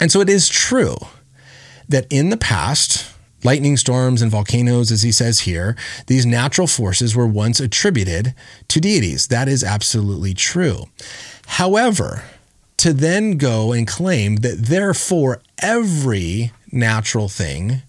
And 0.00 0.12
so 0.12 0.20
it 0.20 0.28
is 0.28 0.48
true 0.48 0.96
that 1.88 2.06
in 2.10 2.30
the 2.30 2.36
past, 2.36 3.12
lightning 3.44 3.76
storms 3.76 4.22
and 4.22 4.30
volcanoes, 4.30 4.90
as 4.90 5.02
he 5.02 5.12
says 5.12 5.40
here, 5.40 5.76
these 6.06 6.26
natural 6.26 6.66
forces 6.66 7.14
were 7.14 7.26
once 7.26 7.60
attributed 7.60 8.34
to 8.68 8.80
deities. 8.80 9.28
That 9.28 9.48
is 9.48 9.64
absolutely 9.64 10.34
true. 10.34 10.84
However, 11.46 12.24
to 12.78 12.92
then 12.92 13.38
go 13.38 13.72
and 13.72 13.86
claim 13.86 14.36
that 14.36 14.66
therefore 14.66 15.40
every 15.60 16.52
natural 16.70 17.28
thing 17.28 17.82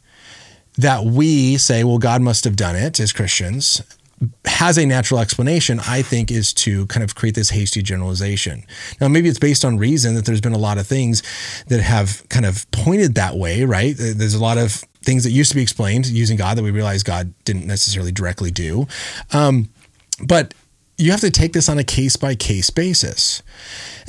that 0.78 1.04
we 1.04 1.58
say, 1.58 1.84
well, 1.84 1.98
God 1.98 2.22
must 2.22 2.44
have 2.46 2.56
done 2.56 2.76
it 2.76 3.00
as 3.00 3.12
Christians, 3.12 3.82
has 4.46 4.78
a 4.78 4.86
natural 4.86 5.20
explanation, 5.20 5.80
I 5.88 6.02
think, 6.02 6.32
is 6.32 6.54
to 6.56 6.86
kind 6.88 7.04
of 7.04 7.16
create 7.16 7.36
this 7.36 7.50
hasty 7.50 7.82
generalization. 7.82 8.66
Now, 9.00 9.08
maybe 9.08 9.30
it's 9.30 9.40
based 9.40 9.64
on 9.64 9.78
reason 9.78 10.16
that 10.16 10.26
there's 10.26 10.42
been 10.42 10.54
a 10.54 10.58
lot 10.58 10.78
of 10.78 10.88
things 10.88 11.24
that 11.68 11.82
have 11.82 12.28
kind 12.30 12.46
of 12.46 12.70
pointed 12.72 13.16
that 13.16 13.36
way, 13.36 13.64
right? 13.64 13.96
There's 13.98 14.34
a 14.34 14.42
lot 14.42 14.58
of 14.58 14.84
things 15.04 15.24
that 15.24 15.32
used 15.32 15.52
to 15.52 15.56
be 15.56 15.62
explained 15.62 16.08
using 16.08 16.38
God 16.38 16.58
that 16.58 16.64
we 16.64 16.72
realize 16.72 17.04
God 17.04 17.34
didn't 17.46 17.66
necessarily 17.66 18.12
directly 18.12 18.52
do. 18.52 18.88
Um, 19.32 19.70
but 20.22 20.54
you 20.98 21.12
have 21.12 21.22
to 21.22 21.32
take 21.32 21.54
this 21.54 21.70
on 21.70 21.80
a 21.80 21.84
case 21.84 22.18
by 22.18 22.36
case 22.36 22.70
basis. 22.70 23.42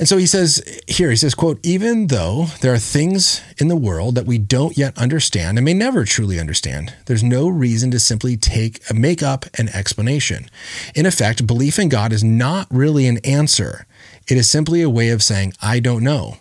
And 0.01 0.07
so 0.07 0.17
he 0.17 0.25
says 0.25 0.63
here, 0.87 1.11
he 1.11 1.15
says, 1.15 1.35
quote, 1.35 1.59
even 1.61 2.07
though 2.07 2.47
there 2.61 2.73
are 2.73 2.79
things 2.79 3.39
in 3.59 3.67
the 3.67 3.75
world 3.75 4.15
that 4.15 4.25
we 4.25 4.39
don't 4.39 4.75
yet 4.75 4.97
understand 4.97 5.59
and 5.59 5.65
may 5.65 5.75
never 5.75 6.05
truly 6.05 6.39
understand, 6.39 6.95
there's 7.05 7.21
no 7.21 7.47
reason 7.47 7.91
to 7.91 7.99
simply 7.99 8.35
take 8.35 8.81
make 8.91 9.21
up 9.21 9.45
an 9.59 9.69
explanation. 9.69 10.49
In 10.95 11.05
effect, 11.05 11.45
belief 11.45 11.77
in 11.77 11.87
God 11.87 12.11
is 12.13 12.23
not 12.23 12.65
really 12.71 13.05
an 13.05 13.19
answer. 13.19 13.85
It 14.27 14.37
is 14.37 14.49
simply 14.49 14.81
a 14.81 14.89
way 14.89 15.09
of 15.09 15.21
saying, 15.21 15.53
I 15.61 15.79
don't 15.79 16.03
know. 16.03 16.37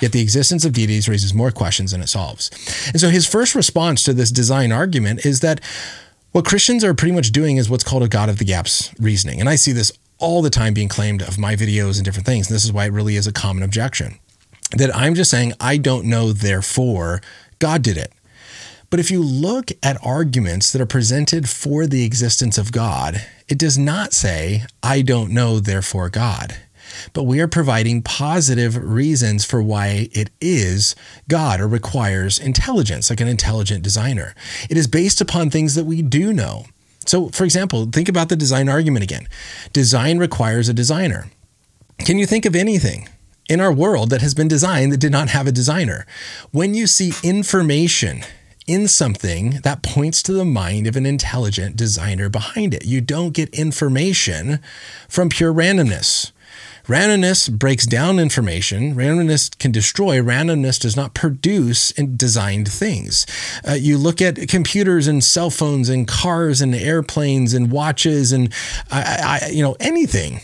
Yet 0.00 0.10
the 0.10 0.20
existence 0.20 0.64
of 0.64 0.72
deities 0.72 1.08
raises 1.08 1.32
more 1.32 1.52
questions 1.52 1.92
than 1.92 2.00
it 2.02 2.08
solves. 2.08 2.50
And 2.88 3.00
so 3.00 3.10
his 3.10 3.28
first 3.28 3.54
response 3.54 4.02
to 4.02 4.12
this 4.12 4.32
design 4.32 4.72
argument 4.72 5.24
is 5.24 5.38
that 5.38 5.60
what 6.32 6.44
Christians 6.44 6.82
are 6.82 6.94
pretty 6.94 7.14
much 7.14 7.30
doing 7.30 7.58
is 7.58 7.70
what's 7.70 7.84
called 7.84 8.02
a 8.02 8.08
God 8.08 8.28
of 8.28 8.38
the 8.38 8.44
gaps 8.44 8.92
reasoning. 8.98 9.38
And 9.38 9.48
I 9.48 9.54
see 9.54 9.70
this 9.70 9.92
all 10.18 10.42
the 10.42 10.50
time 10.50 10.74
being 10.74 10.88
claimed 10.88 11.22
of 11.22 11.38
my 11.38 11.56
videos 11.56 11.96
and 11.96 12.04
different 12.04 12.26
things. 12.26 12.48
And 12.48 12.54
this 12.54 12.64
is 12.64 12.72
why 12.72 12.86
it 12.86 12.92
really 12.92 13.16
is 13.16 13.26
a 13.26 13.32
common 13.32 13.62
objection 13.62 14.18
that 14.76 14.94
I'm 14.94 15.14
just 15.14 15.30
saying, 15.30 15.52
I 15.60 15.76
don't 15.76 16.06
know, 16.06 16.32
therefore 16.32 17.20
God 17.58 17.82
did 17.82 17.96
it. 17.96 18.12
But 18.90 19.00
if 19.00 19.10
you 19.10 19.22
look 19.22 19.70
at 19.82 19.96
arguments 20.04 20.72
that 20.72 20.80
are 20.80 20.86
presented 20.86 21.48
for 21.48 21.86
the 21.86 22.04
existence 22.04 22.58
of 22.58 22.72
God, 22.72 23.24
it 23.48 23.58
does 23.58 23.76
not 23.76 24.12
say, 24.12 24.64
I 24.82 25.02
don't 25.02 25.32
know, 25.32 25.58
therefore 25.58 26.10
God 26.10 26.56
but 27.12 27.24
we 27.24 27.40
are 27.40 27.48
providing 27.48 28.02
positive 28.02 28.76
reasons 28.76 29.44
for 29.44 29.62
why 29.62 30.08
it 30.12 30.30
is 30.40 30.94
God 31.28 31.60
or 31.60 31.68
requires 31.68 32.38
intelligence, 32.38 33.10
like 33.10 33.20
an 33.20 33.28
intelligent 33.28 33.82
designer. 33.82 34.34
It 34.70 34.76
is 34.76 34.86
based 34.86 35.20
upon 35.20 35.50
things 35.50 35.74
that 35.74 35.84
we 35.84 36.02
do 36.02 36.32
know. 36.32 36.66
So, 37.06 37.28
for 37.28 37.44
example, 37.44 37.86
think 37.86 38.08
about 38.08 38.28
the 38.28 38.36
design 38.36 38.68
argument 38.68 39.02
again. 39.02 39.28
Design 39.72 40.18
requires 40.18 40.68
a 40.68 40.74
designer. 40.74 41.26
Can 41.98 42.18
you 42.18 42.26
think 42.26 42.44
of 42.44 42.56
anything 42.56 43.08
in 43.48 43.60
our 43.60 43.72
world 43.72 44.10
that 44.10 44.22
has 44.22 44.34
been 44.34 44.48
designed 44.48 44.92
that 44.92 45.00
did 45.00 45.12
not 45.12 45.28
have 45.28 45.46
a 45.46 45.52
designer? 45.52 46.06
When 46.50 46.74
you 46.74 46.86
see 46.86 47.12
information 47.22 48.22
in 48.66 48.88
something 48.88 49.60
that 49.62 49.82
points 49.82 50.22
to 50.22 50.32
the 50.32 50.44
mind 50.44 50.86
of 50.86 50.96
an 50.96 51.06
intelligent 51.06 51.76
designer 51.76 52.28
behind 52.28 52.72
it, 52.72 52.84
you 52.86 53.00
don't 53.00 53.34
get 53.34 53.54
information 53.54 54.60
from 55.08 55.28
pure 55.28 55.52
randomness. 55.52 56.32
Randomness 56.84 57.50
breaks 57.50 57.86
down 57.86 58.18
information. 58.18 58.94
Randomness 58.94 59.58
can 59.58 59.72
destroy. 59.72 60.18
Randomness 60.18 60.78
does 60.78 60.96
not 60.96 61.14
produce 61.14 61.92
designed 61.92 62.70
things. 62.70 63.26
Uh, 63.66 63.72
you 63.72 63.96
look 63.96 64.20
at 64.20 64.48
computers 64.48 65.06
and 65.06 65.24
cell 65.24 65.48
phones 65.48 65.88
and 65.88 66.06
cars 66.06 66.60
and 66.60 66.74
airplanes 66.74 67.54
and 67.54 67.72
watches 67.72 68.32
and 68.32 68.52
I, 68.90 69.40
I, 69.42 69.48
you 69.50 69.62
know 69.62 69.76
anything 69.80 70.40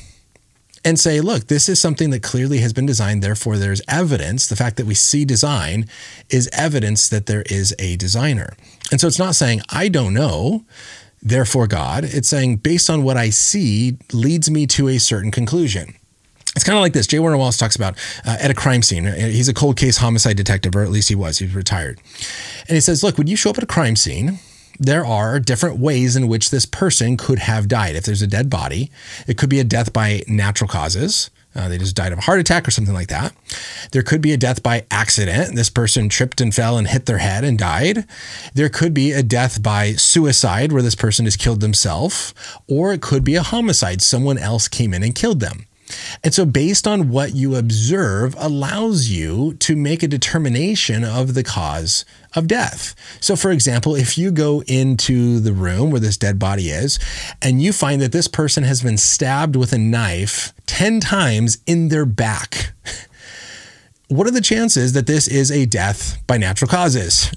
and 0.83 0.99
say, 0.99 1.21
look, 1.21 1.49
this 1.49 1.69
is 1.69 1.79
something 1.79 2.09
that 2.11 2.23
clearly 2.23 2.59
has 2.59 2.73
been 2.73 2.87
designed. 2.87 3.23
Therefore, 3.23 3.59
there's 3.59 3.83
evidence. 3.87 4.47
The 4.47 4.57
fact 4.57 4.77
that 4.79 4.87
we 4.87 4.95
see 4.95 5.27
design 5.27 5.87
is 6.31 6.49
evidence 6.55 7.09
that 7.11 7.27
there 7.27 7.43
is 7.51 7.75
a 7.79 7.97
designer. 7.97 8.55
And 8.91 8.99
so 8.99 9.07
it's 9.07 9.19
not 9.19 9.35
saying, 9.35 9.61
I 9.69 9.89
don't 9.89 10.15
know, 10.15 10.65
therefore 11.23 11.67
God. 11.67 12.05
It's 12.05 12.29
saying, 12.29 12.57
based 12.57 12.89
on 12.89 13.03
what 13.03 13.19
I 13.19 13.29
see, 13.29 13.99
leads 14.13 14.51
me 14.51 14.67
to 14.69 14.89
a 14.89 14.99
certain 14.99 15.31
conclusion. 15.31 15.97
It's 16.57 16.65
kind 16.65 16.77
of 16.77 16.83
like 16.83 16.93
this. 16.93 17.07
J. 17.07 17.21
Warner 17.21 17.37
Wallace 17.37 17.57
talks 17.57 17.77
about 17.77 17.97
uh, 18.27 18.37
at 18.41 18.51
a 18.51 18.55
crime 18.55 18.83
scene. 18.83 19.07
Uh, 19.07 19.15
he's 19.15 19.49
a 19.49 19.55
cold 19.55 19.77
case 19.77 19.99
homicide 19.99 20.37
detective, 20.37 20.75
or 20.75 20.83
at 20.83 20.91
least 20.91 21.09
he 21.09 21.15
was. 21.15 21.39
He's 21.39 21.55
retired. 21.55 22.01
And 22.69 22.75
he 22.75 22.81
says, 22.81 23.03
Look, 23.05 23.19
when 23.19 23.29
you 23.29 23.37
show 23.37 23.51
up 23.51 23.59
at 23.59 23.65
a 23.65 23.69
crime 23.69 23.95
scene, 23.95 24.41
there 24.79 25.05
are 25.05 25.39
different 25.39 25.79
ways 25.79 26.17
in 26.17 26.27
which 26.27 26.51
this 26.51 26.67
person 26.67 27.17
could 27.17 27.39
have 27.39 27.69
died. 27.69 27.95
If 27.95 28.05
there's 28.05 28.23
a 28.23 28.27
dead 28.27 28.51
body, 28.51 28.91
it 29.29 29.37
could 29.37 29.51
be 29.51 29.61
a 29.61 29.65
death 29.65 29.93
by 29.93 30.23
natural 30.27 30.67
causes. 30.67 31.31
Uh, 31.55 31.69
they 31.69 31.79
just 31.79 31.97
died 31.97 32.13
of 32.13 32.19
a 32.19 32.23
heart 32.23 32.41
attack 32.41 32.67
or 32.67 32.71
something 32.71 32.95
like 32.95 33.09
that. 33.09 33.35
There 33.93 34.03
could 34.03 34.21
be 34.21 34.33
a 34.33 34.37
death 34.37 34.63
by 34.63 34.87
accident. 34.91 35.57
This 35.57 35.69
person 35.69 36.09
tripped 36.09 36.41
and 36.41 36.55
fell 36.55 36.79
and 36.79 36.87
hit 36.87 37.07
their 37.07 37.19
head 37.19 37.45
and 37.45 37.59
died. 37.59 38.07
There 38.55 38.69
could 38.69 38.95
be 38.95 39.13
a 39.13 39.23
death 39.23 39.63
by 39.63 39.93
suicide 39.93 40.73
where 40.73 40.83
this 40.83 40.95
person 40.95 41.27
has 41.27 41.37
killed 41.37 41.61
themselves, 41.61 42.35
or 42.69 42.93
it 42.93 43.03
could 43.03 43.25
be 43.25 43.35
a 43.35 43.43
homicide. 43.43 44.01
Someone 44.01 44.39
else 44.39 44.69
came 44.69 44.95
in 44.95 45.03
and 45.03 45.15
killed 45.15 45.41
them. 45.41 45.67
And 46.23 46.35
so, 46.35 46.45
based 46.45 46.87
on 46.87 47.09
what 47.09 47.35
you 47.35 47.57
observe, 47.57 48.35
allows 48.39 49.09
you 49.09 49.55
to 49.55 49.77
make 49.77 50.03
a 50.03 50.09
determination 50.09 51.05
of 51.05 51.35
the 51.35 51.43
cause 51.43 52.05
of 52.35 52.47
death. 52.47 52.95
So, 53.21 53.37
for 53.37 53.51
example, 53.51 53.95
if 53.95 54.17
you 54.17 54.31
go 54.31 54.63
into 54.63 55.41
the 55.41 55.53
room 55.53 55.91
where 55.91 56.01
this 56.01 56.17
dead 56.17 56.39
body 56.39 56.71
is 56.71 56.99
and 57.43 57.63
you 57.63 57.73
find 57.73 58.01
that 58.03 58.13
this 58.13 58.29
person 58.29 58.65
has 58.65 58.83
been 58.83 58.99
stabbed 58.99 59.57
with 59.57 59.73
a 59.73 59.79
knife 59.79 60.53
10 60.67 61.01
times 61.01 61.59
in 61.67 61.89
their 61.89 62.07
back, 62.07 62.73
what 64.09 64.27
are 64.27 64.33
the 64.33 64.41
chances 64.41 64.93
that 64.93 65.07
this 65.07 65.29
is 65.29 65.51
a 65.51 65.67
death 65.67 66.19
by 66.27 66.37
natural 66.37 66.69
causes? 66.69 67.33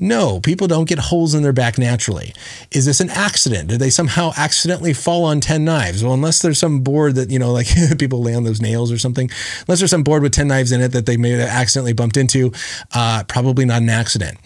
No, 0.00 0.40
people 0.40 0.66
don't 0.66 0.88
get 0.88 0.98
holes 0.98 1.34
in 1.34 1.42
their 1.42 1.52
back 1.52 1.76
naturally. 1.76 2.32
Is 2.72 2.86
this 2.86 3.00
an 3.00 3.10
accident? 3.10 3.68
Did 3.68 3.80
they 3.80 3.90
somehow 3.90 4.32
accidentally 4.34 4.94
fall 4.94 5.24
on 5.24 5.40
10 5.40 5.62
knives? 5.62 6.02
Well, 6.02 6.14
unless 6.14 6.40
there's 6.40 6.58
some 6.58 6.80
board 6.80 7.16
that, 7.16 7.30
you 7.30 7.38
know, 7.38 7.52
like 7.52 7.66
people 7.98 8.22
lay 8.22 8.34
on 8.34 8.44
those 8.44 8.62
nails 8.62 8.90
or 8.90 8.96
something, 8.96 9.30
unless 9.68 9.80
there's 9.80 9.90
some 9.90 10.02
board 10.02 10.22
with 10.22 10.32
10 10.32 10.48
knives 10.48 10.72
in 10.72 10.80
it 10.80 10.92
that 10.92 11.04
they 11.04 11.18
may 11.18 11.32
have 11.32 11.46
accidentally 11.46 11.92
bumped 11.92 12.16
into, 12.16 12.50
uh, 12.94 13.24
probably 13.28 13.66
not 13.66 13.82
an 13.82 13.90
accident. 13.90 14.38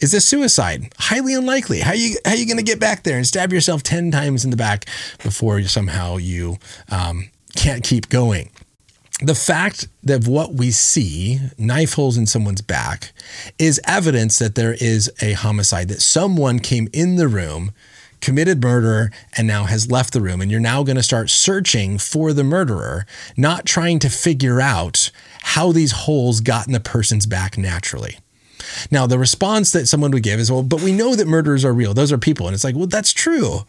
Is 0.00 0.12
this 0.12 0.24
suicide? 0.24 0.92
Highly 0.98 1.34
unlikely. 1.34 1.80
How 1.80 1.92
you 1.92 2.16
how 2.24 2.32
you 2.32 2.46
going 2.46 2.56
to 2.56 2.62
get 2.62 2.80
back 2.80 3.02
there 3.02 3.18
and 3.18 3.26
stab 3.26 3.52
yourself 3.52 3.82
10 3.82 4.10
times 4.10 4.44
in 4.44 4.50
the 4.50 4.56
back 4.56 4.86
before 5.22 5.62
somehow 5.62 6.16
you 6.16 6.56
um, 6.90 7.30
can't 7.54 7.84
keep 7.84 8.08
going? 8.08 8.50
The 9.22 9.34
fact 9.34 9.88
that 10.02 10.26
what 10.26 10.54
we 10.54 10.70
see, 10.70 11.38
knife 11.56 11.94
holes 11.94 12.16
in 12.16 12.26
someone's 12.26 12.60
back, 12.60 13.12
is 13.58 13.80
evidence 13.84 14.38
that 14.38 14.54
there 14.56 14.74
is 14.74 15.10
a 15.22 15.32
homicide, 15.32 15.88
that 15.88 16.02
someone 16.02 16.58
came 16.58 16.88
in 16.92 17.16
the 17.16 17.28
room, 17.28 17.72
committed 18.20 18.62
murder 18.62 19.10
and 19.36 19.46
now 19.46 19.64
has 19.64 19.90
left 19.90 20.12
the 20.12 20.20
room. 20.20 20.40
And 20.40 20.50
you're 20.50 20.60
now 20.60 20.82
going 20.82 20.96
to 20.96 21.02
start 21.02 21.30
searching 21.30 21.98
for 21.98 22.32
the 22.32 22.44
murderer, 22.44 23.06
not 23.36 23.66
trying 23.66 23.98
to 24.00 24.08
figure 24.08 24.60
out 24.60 25.10
how 25.42 25.72
these 25.72 25.92
holes 25.92 26.40
got 26.40 26.66
in 26.66 26.72
the 26.72 26.80
person's 26.80 27.26
back 27.26 27.58
naturally. 27.58 28.18
Now, 28.90 29.06
the 29.06 29.18
response 29.18 29.72
that 29.72 29.86
someone 29.86 30.12
would 30.12 30.22
give 30.22 30.40
is, 30.40 30.50
well, 30.50 30.62
but 30.62 30.82
we 30.82 30.92
know 30.92 31.16
that 31.16 31.26
murderers 31.26 31.64
are 31.64 31.72
real. 31.72 31.94
Those 31.94 32.12
are 32.12 32.18
people. 32.18 32.46
And 32.46 32.54
it's 32.54 32.64
like, 32.64 32.76
well, 32.76 32.86
that's 32.86 33.12
true. 33.12 33.66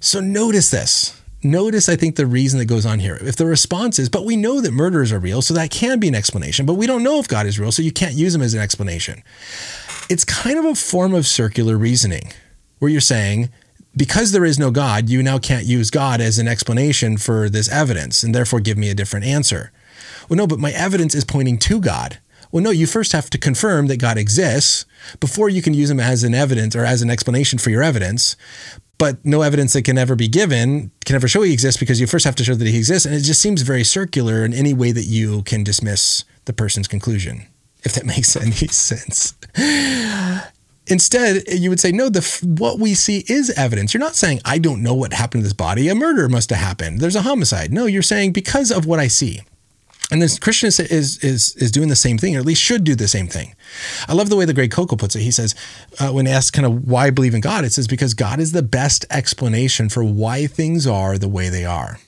So 0.00 0.20
notice 0.20 0.70
this. 0.70 1.20
Notice, 1.50 1.88
I 1.88 1.96
think, 1.96 2.16
the 2.16 2.26
reason 2.26 2.58
that 2.58 2.64
goes 2.64 2.84
on 2.84 2.98
here. 2.98 3.18
If 3.20 3.36
the 3.36 3.46
response 3.46 3.98
is, 3.98 4.08
but 4.08 4.24
we 4.24 4.36
know 4.36 4.60
that 4.60 4.72
murderers 4.72 5.12
are 5.12 5.18
real, 5.18 5.42
so 5.42 5.54
that 5.54 5.70
can 5.70 6.00
be 6.00 6.08
an 6.08 6.14
explanation, 6.14 6.66
but 6.66 6.74
we 6.74 6.86
don't 6.86 7.02
know 7.02 7.18
if 7.18 7.28
God 7.28 7.46
is 7.46 7.58
real, 7.58 7.72
so 7.72 7.82
you 7.82 7.92
can't 7.92 8.14
use 8.14 8.34
him 8.34 8.42
as 8.42 8.54
an 8.54 8.60
explanation. 8.60 9.22
It's 10.10 10.24
kind 10.24 10.58
of 10.58 10.64
a 10.64 10.74
form 10.74 11.14
of 11.14 11.26
circular 11.26 11.76
reasoning 11.76 12.32
where 12.78 12.90
you're 12.90 13.00
saying, 13.00 13.50
because 13.96 14.32
there 14.32 14.44
is 14.44 14.58
no 14.58 14.70
God, 14.70 15.08
you 15.08 15.22
now 15.22 15.38
can't 15.38 15.64
use 15.64 15.90
God 15.90 16.20
as 16.20 16.38
an 16.38 16.48
explanation 16.48 17.16
for 17.16 17.48
this 17.48 17.70
evidence 17.70 18.22
and 18.22 18.34
therefore 18.34 18.60
give 18.60 18.76
me 18.76 18.90
a 18.90 18.94
different 18.94 19.24
answer. 19.24 19.72
Well, 20.28 20.36
no, 20.36 20.46
but 20.46 20.58
my 20.58 20.72
evidence 20.72 21.14
is 21.14 21.24
pointing 21.24 21.58
to 21.60 21.80
God. 21.80 22.18
Well, 22.52 22.62
no, 22.62 22.70
you 22.70 22.86
first 22.86 23.12
have 23.12 23.30
to 23.30 23.38
confirm 23.38 23.86
that 23.86 23.98
God 23.98 24.18
exists 24.18 24.84
before 25.18 25.48
you 25.48 25.62
can 25.62 25.74
use 25.74 25.90
him 25.90 26.00
as 26.00 26.24
an 26.24 26.34
evidence 26.34 26.76
or 26.76 26.84
as 26.84 27.02
an 27.02 27.10
explanation 27.10 27.58
for 27.58 27.70
your 27.70 27.82
evidence. 27.82 28.36
But 28.98 29.24
no 29.24 29.42
evidence 29.42 29.74
that 29.74 29.82
can 29.82 29.98
ever 29.98 30.16
be 30.16 30.28
given 30.28 30.90
can 31.04 31.16
ever 31.16 31.28
show 31.28 31.42
he 31.42 31.52
exists 31.52 31.78
because 31.78 32.00
you 32.00 32.06
first 32.06 32.24
have 32.24 32.36
to 32.36 32.44
show 32.44 32.54
that 32.54 32.66
he 32.66 32.78
exists. 32.78 33.04
And 33.04 33.14
it 33.14 33.20
just 33.20 33.40
seems 33.42 33.62
very 33.62 33.84
circular 33.84 34.44
in 34.44 34.54
any 34.54 34.72
way 34.72 34.92
that 34.92 35.04
you 35.04 35.42
can 35.42 35.62
dismiss 35.62 36.24
the 36.46 36.52
person's 36.52 36.88
conclusion, 36.88 37.46
if 37.84 37.92
that 37.92 38.06
makes 38.14 38.34
any 38.36 38.52
sense. 38.52 39.34
Instead, 40.88 41.42
you 41.48 41.68
would 41.68 41.80
say, 41.80 41.90
no, 41.90 42.08
the 42.08 42.22
what 42.58 42.78
we 42.78 42.94
see 42.94 43.24
is 43.28 43.50
evidence. 43.50 43.92
You're 43.92 44.00
not 44.00 44.14
saying, 44.14 44.40
I 44.44 44.58
don't 44.58 44.82
know 44.82 44.94
what 44.94 45.12
happened 45.12 45.42
to 45.42 45.44
this 45.44 45.52
body. 45.52 45.88
A 45.88 45.94
murder 45.94 46.28
must 46.28 46.50
have 46.50 46.60
happened. 46.60 47.00
There's 47.00 47.16
a 47.16 47.22
homicide. 47.22 47.72
No, 47.72 47.86
you're 47.86 48.02
saying 48.02 48.32
because 48.32 48.70
of 48.70 48.86
what 48.86 49.00
I 49.00 49.08
see. 49.08 49.42
And 50.10 50.22
this 50.22 50.38
Christian 50.38 50.68
is, 50.68 50.78
is, 50.78 51.18
is, 51.24 51.56
is 51.56 51.72
doing 51.72 51.88
the 51.88 51.96
same 51.96 52.16
thing, 52.16 52.36
or 52.36 52.38
at 52.38 52.46
least 52.46 52.62
should 52.62 52.84
do 52.84 52.94
the 52.94 53.08
same 53.08 53.26
thing. 53.26 53.56
I 54.08 54.12
love 54.12 54.28
the 54.28 54.36
way 54.36 54.44
the 54.44 54.54
great 54.54 54.70
Koukl 54.70 54.98
puts 54.98 55.16
it. 55.16 55.22
He 55.22 55.32
says, 55.32 55.54
uh, 55.98 56.10
when 56.10 56.28
asked 56.28 56.52
kind 56.52 56.64
of 56.64 56.86
why 56.86 57.10
believe 57.10 57.34
in 57.34 57.40
God, 57.40 57.64
it 57.64 57.72
says, 57.72 57.88
because 57.88 58.14
God 58.14 58.38
is 58.38 58.52
the 58.52 58.62
best 58.62 59.04
explanation 59.10 59.88
for 59.88 60.04
why 60.04 60.46
things 60.46 60.86
are 60.86 61.18
the 61.18 61.28
way 61.28 61.48
they 61.48 61.64
are 61.64 61.98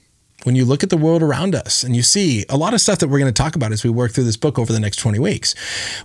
when 0.44 0.54
you 0.54 0.64
look 0.64 0.84
at 0.84 0.90
the 0.90 0.96
world 0.96 1.20
around 1.20 1.54
us 1.54 1.82
and 1.82 1.96
you 1.96 2.02
see 2.02 2.44
a 2.48 2.56
lot 2.56 2.72
of 2.72 2.80
stuff 2.80 3.00
that 3.00 3.08
we're 3.08 3.18
going 3.18 3.32
to 3.32 3.42
talk 3.42 3.56
about 3.56 3.72
as 3.72 3.82
we 3.82 3.90
work 3.90 4.12
through 4.12 4.22
this 4.24 4.36
book 4.36 4.56
over 4.56 4.72
the 4.72 4.78
next 4.78 4.96
20 4.96 5.18
weeks, 5.18 5.54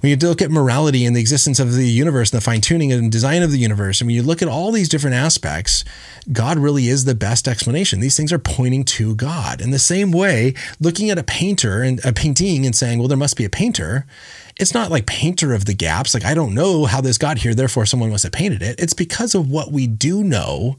when 0.02 0.10
you 0.10 0.16
look 0.16 0.42
at 0.42 0.50
morality 0.50 1.06
and 1.06 1.16
the 1.16 1.20
existence 1.20 1.60
of 1.60 1.74
the 1.74 1.88
universe 1.88 2.32
and 2.32 2.42
the 2.42 2.44
fine 2.44 2.60
tuning 2.60 2.92
and 2.92 3.12
design 3.12 3.44
of 3.44 3.52
the 3.52 3.60
universe, 3.60 4.02
and 4.02 4.08
when 4.08 4.16
you 4.16 4.24
look 4.24 4.42
at 4.42 4.48
all 4.48 4.72
these 4.72 4.90
different 4.90 5.16
aspects, 5.16 5.86
God 6.32 6.58
really 6.58 6.88
is 6.88 7.06
the 7.06 7.14
best 7.14 7.48
explanation. 7.48 8.00
These 8.00 8.18
things 8.18 8.34
are 8.34 8.40
pointing 8.40 8.86
to 8.86 9.14
God. 9.16 9.62
In 9.62 9.70
the 9.70 9.78
same 9.78 10.12
way, 10.12 10.56
looking 10.80 11.12
at 11.12 11.20
a 11.20 11.24
painter 11.24 11.84
and 11.84 12.04
a 12.04 12.12
painting 12.12 12.66
and 12.66 12.76
saying, 12.76 12.98
well, 12.98 13.08
there 13.08 13.18
must 13.18 13.38
be 13.38 13.46
a 13.46 13.50
painter. 13.50 14.08
It's 14.60 14.74
not 14.74 14.90
like 14.90 15.06
painter 15.06 15.54
of 15.54 15.66
the 15.66 15.76
gaps. 15.76 16.16
Like, 16.16 16.26
I 16.26 16.34
don't 16.34 16.56
know 16.56 16.86
how 16.86 17.02
this 17.02 17.20
got 17.20 17.38
here, 17.38 17.54
therefore 17.54 17.86
someone 17.86 18.10
must 18.10 18.24
have 18.24 18.32
painted 18.32 18.64
it. 18.64 18.80
It's 18.80 18.94
because 18.94 19.36
of 19.36 19.52
what 19.52 19.72
we 19.72 19.86
do 19.86 20.24
know 20.24 20.78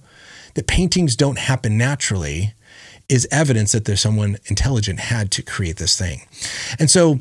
that 0.54 0.66
paintings 0.66 1.14
don't 1.14 1.38
happen 1.38 1.78
naturally 1.78 2.54
is 3.14 3.28
evidence 3.30 3.72
that 3.72 3.84
there's 3.84 4.00
someone 4.00 4.36
intelligent 4.46 4.98
had 4.98 5.30
to 5.30 5.42
create 5.42 5.76
this 5.76 5.96
thing. 5.96 6.22
And 6.78 6.90
so 6.90 7.20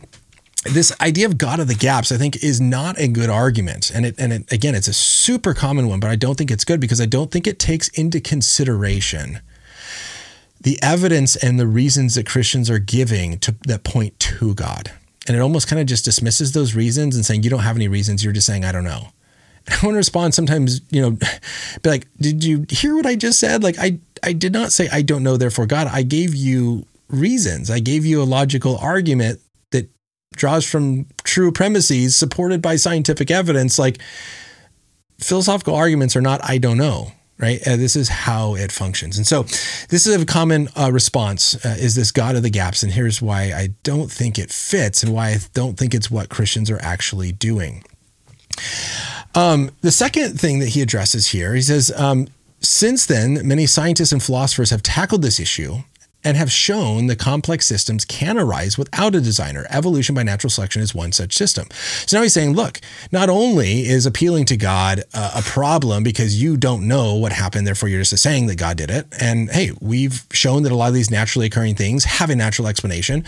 this 0.65 0.91
idea 0.99 1.27
of 1.27 1.37
God 1.37 1.59
of 1.59 1.67
the 1.67 1.75
gaps, 1.75 2.11
I 2.11 2.17
think, 2.17 2.43
is 2.43 2.59
not 2.59 2.97
a 2.97 3.07
good 3.07 3.29
argument. 3.29 3.91
And 3.91 4.05
it, 4.05 4.15
and 4.17 4.33
it, 4.33 4.51
again, 4.51 4.75
it's 4.75 4.87
a 4.87 4.93
super 4.93 5.53
common 5.53 5.87
one, 5.87 5.99
but 5.99 6.09
I 6.09 6.15
don't 6.15 6.35
think 6.35 6.49
it's 6.49 6.65
good 6.65 6.79
because 6.79 6.99
I 6.99 7.05
don't 7.05 7.31
think 7.31 7.45
it 7.45 7.59
takes 7.59 7.89
into 7.89 8.19
consideration 8.19 9.41
the 10.59 10.81
evidence 10.81 11.35
and 11.35 11.59
the 11.59 11.67
reasons 11.67 12.15
that 12.15 12.25
Christians 12.25 12.69
are 12.69 12.79
giving 12.79 13.37
to 13.39 13.55
that 13.67 13.83
point 13.83 14.17
to 14.19 14.55
God. 14.55 14.91
And 15.27 15.37
it 15.37 15.41
almost 15.41 15.67
kind 15.67 15.79
of 15.79 15.85
just 15.85 16.05
dismisses 16.05 16.53
those 16.53 16.73
reasons 16.73 17.15
and 17.15 17.25
saying, 17.25 17.43
you 17.43 17.49
don't 17.49 17.59
have 17.59 17.75
any 17.75 17.87
reasons. 17.87 18.23
You're 18.23 18.33
just 18.33 18.47
saying, 18.47 18.65
I 18.65 18.71
don't 18.71 18.83
know. 18.83 19.09
I 19.69 19.73
want 19.83 19.93
to 19.93 19.97
respond 19.97 20.33
sometimes, 20.33 20.81
you 20.89 21.01
know, 21.01 21.11
be 21.81 21.89
like, 21.89 22.07
did 22.19 22.43
you 22.43 22.65
hear 22.69 22.95
what 22.95 23.05
I 23.05 23.15
just 23.15 23.39
said? 23.39 23.63
Like, 23.63 23.77
I, 23.77 23.99
I 24.23 24.33
did 24.33 24.53
not 24.53 24.71
say, 24.71 24.89
I 24.91 25.01
don't 25.01 25.23
know, 25.23 25.37
therefore 25.37 25.65
God. 25.65 25.87
I 25.87 26.03
gave 26.03 26.33
you 26.33 26.85
reasons. 27.09 27.69
I 27.69 27.79
gave 27.79 28.05
you 28.05 28.21
a 28.21 28.25
logical 28.25 28.77
argument 28.77 29.39
that 29.71 29.89
draws 30.35 30.65
from 30.69 31.05
true 31.23 31.51
premises 31.51 32.15
supported 32.15 32.61
by 32.61 32.75
scientific 32.77 33.29
evidence. 33.29 33.77
Like, 33.77 33.99
philosophical 35.19 35.75
arguments 35.75 36.15
are 36.15 36.21
not, 36.21 36.43
I 36.43 36.57
don't 36.57 36.77
know. 36.77 37.11
Right. 37.39 37.67
Uh, 37.67 37.75
this 37.75 37.95
is 37.95 38.09
how 38.09 38.55
it 38.55 38.71
functions. 38.71 39.17
And 39.17 39.27
so 39.27 39.43
this 39.89 40.07
is 40.07 40.21
a 40.21 40.25
common 40.25 40.69
uh, 40.77 40.91
response 40.93 41.55
uh, 41.65 41.75
is 41.77 41.95
this 41.95 42.11
God 42.11 42.35
of 42.35 42.43
the 42.43 42.49
gaps. 42.49 42.83
And 42.83 42.91
here's 42.93 43.21
why 43.21 43.51
I 43.51 43.69
don't 43.81 44.09
think 44.09 44.37
it 44.37 44.51
fits 44.51 45.03
and 45.03 45.11
why 45.11 45.29
I 45.29 45.37
don't 45.53 45.77
think 45.77 45.93
it's 45.93 46.11
what 46.11 46.29
Christians 46.29 46.69
are 46.69 46.79
actually 46.81 47.31
doing. 47.31 47.83
Um, 49.35 49.71
the 49.81 49.91
second 49.91 50.39
thing 50.39 50.59
that 50.59 50.69
he 50.69 50.81
addresses 50.81 51.27
here, 51.27 51.55
he 51.55 51.61
says, 51.61 51.91
um, 51.97 52.27
since 52.63 53.05
then, 53.05 53.45
many 53.45 53.65
scientists 53.65 54.11
and 54.11 54.23
philosophers 54.23 54.69
have 54.69 54.81
tackled 54.81 55.21
this 55.21 55.39
issue 55.39 55.83
and 56.23 56.37
have 56.37 56.51
shown 56.51 57.07
that 57.07 57.19
complex 57.19 57.65
systems 57.65 58.05
can 58.05 58.37
arise 58.37 58.77
without 58.77 59.13
a 59.13 59.21
designer. 59.21 59.65
Evolution 59.69 60.15
by 60.15 60.23
natural 60.23 60.49
selection 60.49 60.81
is 60.81 60.95
one 60.95 61.11
such 61.11 61.35
system. 61.35 61.67
So 62.05 62.17
now 62.17 62.23
he's 62.23 62.33
saying, 62.33 62.53
look, 62.53 62.79
not 63.11 63.29
only 63.29 63.81
is 63.81 64.05
appealing 64.05 64.45
to 64.45 64.57
God 64.57 65.03
uh, 65.13 65.31
a 65.35 65.41
problem 65.41 66.03
because 66.03 66.41
you 66.41 66.55
don't 66.55 66.87
know 66.87 67.15
what 67.15 67.33
happened, 67.33 67.67
therefore 67.67 67.89
you're 67.89 68.01
just 68.01 68.17
saying 68.17 68.47
that 68.47 68.57
God 68.57 68.77
did 68.77 68.89
it. 68.89 69.05
And 69.19 69.51
hey, 69.51 69.71
we've 69.81 70.25
shown 70.31 70.63
that 70.63 70.71
a 70.71 70.75
lot 70.75 70.87
of 70.87 70.93
these 70.93 71.11
naturally 71.11 71.47
occurring 71.47 71.75
things 71.75 72.05
have 72.05 72.29
a 72.29 72.35
natural 72.35 72.67
explanation. 72.67 73.25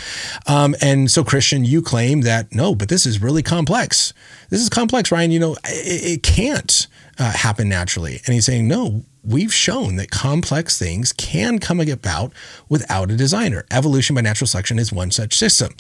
Um, 0.47 0.75
and 0.81 1.11
so, 1.11 1.23
Christian, 1.23 1.65
you 1.65 1.81
claim 1.81 2.21
that 2.21 2.55
no, 2.55 2.75
but 2.75 2.87
this 2.87 3.05
is 3.05 3.21
really 3.21 3.43
complex. 3.43 4.13
This 4.49 4.61
is 4.61 4.69
complex, 4.69 5.11
Ryan. 5.11 5.31
You 5.31 5.39
know, 5.39 5.53
it, 5.65 6.17
it 6.17 6.23
can't 6.23 6.87
uh, 7.17 7.31
happen 7.31 7.69
naturally. 7.69 8.21
And 8.25 8.33
he's 8.33 8.45
saying, 8.45 8.67
no, 8.67 9.03
we've 9.23 9.53
shown 9.53 9.95
that 9.95 10.11
complex 10.11 10.77
things 10.77 11.13
can 11.13 11.59
come 11.59 11.79
about 11.79 12.31
without 12.69 13.11
a 13.11 13.15
designer. 13.15 13.65
Evolution 13.71 14.15
by 14.15 14.21
natural 14.21 14.47
selection 14.47 14.79
is 14.79 14.91
one 14.91 15.11
such 15.11 15.35
system. 15.35 15.73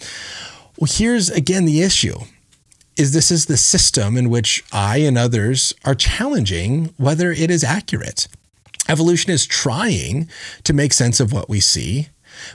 Well, 0.77 0.89
here's 0.91 1.29
again 1.29 1.65
the 1.65 1.81
issue 1.81 2.19
is 2.97 3.13
this 3.13 3.31
is 3.31 3.45
the 3.45 3.57
system 3.57 4.17
in 4.17 4.29
which 4.29 4.63
I 4.71 4.97
and 4.97 5.17
others 5.17 5.73
are 5.83 5.95
challenging 5.95 6.93
whether 6.97 7.31
it 7.31 7.51
is 7.51 7.63
accurate. 7.63 8.27
Evolution 8.87 9.31
is 9.31 9.45
trying 9.45 10.29
to 10.63 10.73
make 10.73 10.93
sense 10.93 11.19
of 11.19 11.33
what 11.33 11.49
we 11.49 11.59
see, 11.59 12.09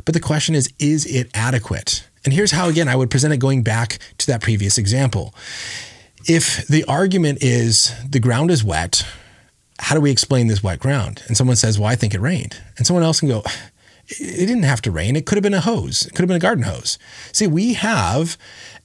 but 0.04 0.14
the 0.14 0.20
question 0.20 0.54
is 0.54 0.72
is 0.78 1.06
it 1.06 1.30
adequate? 1.34 2.06
And 2.24 2.34
here's 2.34 2.52
how 2.52 2.68
again 2.68 2.88
I 2.88 2.96
would 2.96 3.10
present 3.10 3.32
it 3.32 3.38
going 3.38 3.62
back 3.62 3.98
to 4.18 4.26
that 4.26 4.42
previous 4.42 4.78
example. 4.78 5.34
If 6.26 6.66
the 6.66 6.84
argument 6.84 7.38
is 7.42 7.94
the 8.08 8.20
ground 8.20 8.50
is 8.50 8.62
wet, 8.62 9.04
how 9.78 9.94
do 9.94 10.00
we 10.00 10.10
explain 10.10 10.46
this 10.46 10.62
wet 10.62 10.78
ground? 10.78 11.22
And 11.26 11.36
someone 11.36 11.56
says, 11.56 11.78
well, 11.78 11.88
I 11.88 11.96
think 11.96 12.14
it 12.14 12.20
rained. 12.20 12.60
And 12.76 12.86
someone 12.86 13.02
else 13.02 13.20
can 13.20 13.28
go, 13.28 13.42
it 14.06 14.46
didn't 14.46 14.64
have 14.64 14.82
to 14.82 14.90
rain. 14.90 15.16
It 15.16 15.24
could 15.24 15.36
have 15.36 15.42
been 15.42 15.54
a 15.54 15.60
hose. 15.60 16.06
It 16.06 16.10
could 16.10 16.20
have 16.20 16.28
been 16.28 16.36
a 16.36 16.40
garden 16.40 16.64
hose. 16.64 16.98
See, 17.32 17.46
we 17.46 17.74
have 17.74 18.36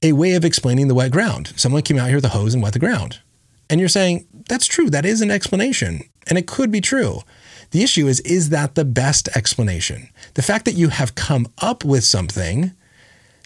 a 0.01 0.13
way 0.13 0.33
of 0.33 0.45
explaining 0.45 0.87
the 0.87 0.95
wet 0.95 1.11
ground. 1.11 1.53
Someone 1.55 1.81
came 1.81 1.97
out 1.97 2.07
here 2.07 2.17
with 2.17 2.25
a 2.25 2.29
hose 2.29 2.53
and 2.53 2.63
wet 2.63 2.73
the 2.73 2.79
ground. 2.79 3.19
And 3.69 3.79
you're 3.79 3.89
saying, 3.89 4.27
that's 4.47 4.67
true. 4.67 4.89
That 4.89 5.05
is 5.05 5.21
an 5.21 5.31
explanation. 5.31 6.01
And 6.27 6.37
it 6.37 6.47
could 6.47 6.71
be 6.71 6.81
true. 6.81 7.21
The 7.71 7.83
issue 7.83 8.07
is, 8.07 8.19
is 8.21 8.49
that 8.49 8.75
the 8.75 8.85
best 8.85 9.27
explanation? 9.35 10.09
The 10.35 10.43
fact 10.43 10.65
that 10.65 10.75
you 10.75 10.89
have 10.89 11.15
come 11.15 11.47
up 11.57 11.83
with 11.83 12.03
something 12.03 12.71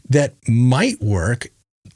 that 0.10 0.36
might 0.48 1.02
work 1.02 1.48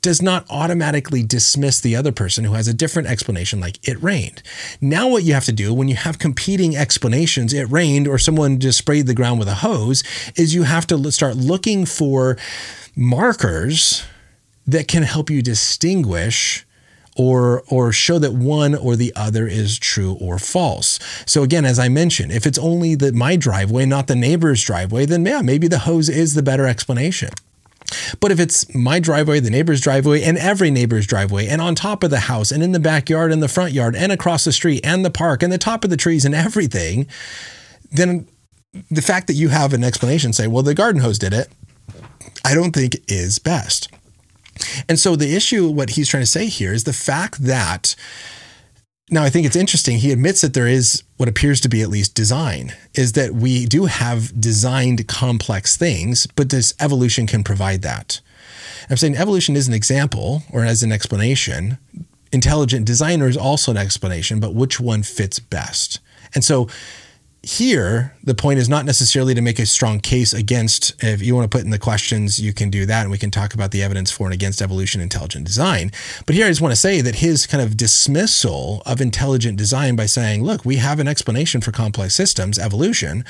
does 0.04 0.22
not 0.22 0.46
automatically 0.50 1.24
dismiss 1.24 1.80
the 1.80 1.96
other 1.96 2.12
person 2.12 2.44
who 2.44 2.54
has 2.54 2.68
a 2.68 2.74
different 2.74 3.08
explanation, 3.08 3.60
like 3.60 3.80
it 3.88 4.02
rained. 4.04 4.44
Now, 4.80 5.08
what 5.08 5.24
you 5.24 5.34
have 5.34 5.46
to 5.46 5.52
do 5.52 5.74
when 5.74 5.88
you 5.88 5.96
have 5.96 6.20
competing 6.20 6.76
explanations, 6.76 7.54
it 7.54 7.72
rained 7.72 8.08
or 8.08 8.20
someone 8.20 8.60
just 8.60 8.78
sprayed 8.78 9.08
the 9.08 9.16
ground 9.16 9.40
with 9.40 9.48
a 9.48 9.56
hose, 9.56 10.04
is 10.36 10.54
you 10.54 10.64
have 10.64 10.86
to 10.88 11.12
start 11.12 11.38
looking 11.38 11.86
for 11.86 12.38
markers 12.96 14.04
that 14.68 14.88
can 14.88 15.04
help 15.04 15.30
you 15.30 15.42
distinguish 15.42 16.66
or 17.16 17.64
or 17.68 17.92
show 17.92 18.18
that 18.20 18.34
one 18.34 18.74
or 18.74 18.96
the 18.96 19.14
other 19.16 19.48
is 19.48 19.78
true 19.78 20.18
or 20.20 20.40
false. 20.40 21.00
So 21.26 21.44
again, 21.44 21.64
as 21.64 21.80
I 21.80 21.88
mentioned, 21.88 22.32
if 22.32 22.46
it's 22.46 22.58
only 22.58 22.96
the 22.96 23.14
my 23.14 23.36
driveway, 23.36 23.86
not 23.86 24.08
the 24.08 24.16
neighbor's 24.16 24.64
driveway, 24.64 25.06
then 25.06 25.26
yeah, 25.26 25.42
maybe 25.42 25.68
the 25.68 25.80
hose 25.80 26.10
is 26.10 26.34
the 26.34 26.44
better 26.44 26.68
explanation. 26.68 27.30
But 28.20 28.32
if 28.32 28.40
it's 28.40 28.74
my 28.74 29.00
driveway, 29.00 29.40
the 29.40 29.50
neighbor's 29.50 29.82
driveway, 29.82 30.24
and 30.24 30.38
every 30.38 30.72
neighbor's 30.72 31.08
driveway, 31.08 31.48
and 31.48 31.62
on 31.62 31.76
top 31.76 32.04
of 32.04 32.10
the 32.10 32.22
house, 32.22 32.52
and 32.52 32.64
in 32.64 32.72
the 32.72 32.80
backyard, 32.80 33.32
and 33.32 33.42
the 33.42 33.48
front 33.48 33.74
yard, 33.74 33.96
and 33.96 34.12
across 34.12 34.44
the 34.44 34.52
street, 34.52 34.82
and 34.86 35.04
the 35.04 35.12
park, 35.12 35.44
and 35.44 35.52
the 35.52 35.58
top 35.58 35.84
of 35.84 35.90
the 35.90 35.98
trees, 35.98 36.26
and 36.26 36.36
everything, 36.36 37.08
then 37.92 38.28
the 38.90 39.02
fact 39.02 39.28
that 39.28 39.34
you 39.34 39.50
have 39.50 39.74
an 39.74 39.84
explanation, 39.84 40.34
say, 40.34 40.48
well, 40.48 40.64
the 40.64 40.74
garden 40.74 41.02
hose 41.02 41.20
did 41.20 41.34
it, 41.34 41.50
I 42.44 42.54
don't 42.54 42.72
think 42.72 42.98
is 43.08 43.40
best. 43.40 43.90
And 44.88 45.00
so 45.00 45.16
the 45.16 45.36
issue, 45.36 45.70
what 45.70 45.92
he's 45.92 46.10
trying 46.10 46.24
to 46.24 46.28
say 46.28 46.48
here, 46.48 46.74
is 46.74 46.84
the 46.84 46.94
fact 46.94 47.44
that 47.44 47.96
Now, 49.10 49.24
I 49.24 49.30
think 49.30 49.46
it's 49.46 49.56
interesting. 49.56 49.98
He 49.98 50.12
admits 50.12 50.42
that 50.42 50.54
there 50.54 50.68
is 50.68 51.04
what 51.18 51.28
appears 51.30 51.60
to 51.62 51.70
be 51.70 51.82
at 51.82 51.90
least 51.90 52.16
design, 52.16 52.74
is 52.94 53.14
that 53.14 53.34
we 53.34 53.66
do 53.66 53.86
have 53.86 54.40
designed 54.40 55.08
complex 55.08 55.76
things, 55.76 56.26
but 56.36 56.50
this 56.50 56.74
evolution 56.80 57.28
can 57.28 57.44
provide 57.44 57.82
that. 57.82 58.22
I'm 58.90 58.98
saying 58.98 59.16
evolution 59.16 59.56
is 59.56 59.68
an 59.68 59.74
example 59.74 60.44
or 60.52 60.64
as 60.64 60.84
an 60.84 60.92
explanation. 60.92 61.78
Intelligent 62.32 62.86
designer 62.86 63.28
is 63.28 63.38
also 63.38 63.72
an 63.72 63.78
explanation, 63.78 64.40
but 64.40 64.56
which 64.56 64.80
one 64.80 65.04
fits 65.04 65.38
best? 65.38 66.00
And 66.34 66.44
so 66.44 66.68
here, 67.44 68.16
the 68.24 68.34
point 68.34 68.58
is 68.58 68.70
not 68.70 68.86
necessarily 68.86 69.36
to 69.36 69.42
make 69.42 69.60
a 69.60 69.66
strong 69.66 70.00
case 70.00 70.34
against, 70.34 70.96
if 71.04 71.22
you 71.22 71.36
want 71.36 71.50
to 71.50 71.56
put 71.56 71.66
in 71.66 71.72
the 71.72 71.78
questions, 71.78 72.40
you 72.40 72.54
can 72.54 72.70
do 72.70 72.86
that. 72.86 73.02
And 73.02 73.12
we 73.12 73.18
can 73.18 73.32
talk 73.32 73.54
about 73.54 73.72
the 73.72 73.84
evidence 73.84 74.12
for 74.12 74.26
and 74.26 74.34
against 74.34 74.62
evolution 74.62 75.02
intelligent 75.02 75.46
design. 75.46 75.92
But 76.26 76.36
here 76.36 76.46
I 76.46 76.50
just 76.50 76.62
want 76.62 76.72
to 76.72 76.80
say 76.80 77.02
that 77.02 77.16
his 77.16 77.46
kind 77.46 77.62
of 77.62 77.76
dismissal 77.76 78.82
of 78.86 79.02
intelligent 79.02 79.58
design 79.58 79.98
by 79.98 80.06
saying, 80.06 80.42
look, 80.42 80.64
we 80.64 80.78
have 80.78 81.02
an 81.02 81.08
explanation 81.10 81.60
for 81.60 81.74
complex 81.74 82.16
systems, 82.16 82.58
evolution, 82.58 83.26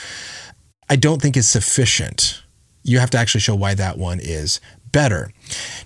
I 0.88 0.96
don't 0.96 1.20
think 1.20 1.36
is 1.36 1.50
sufficient. 1.50 2.44
You 2.84 3.00
have 3.00 3.10
to 3.12 3.18
actually 3.18 3.42
show 3.42 3.56
why 3.56 3.74
that 3.74 3.98
one 3.98 4.20
is 4.22 4.62
better. 4.92 5.32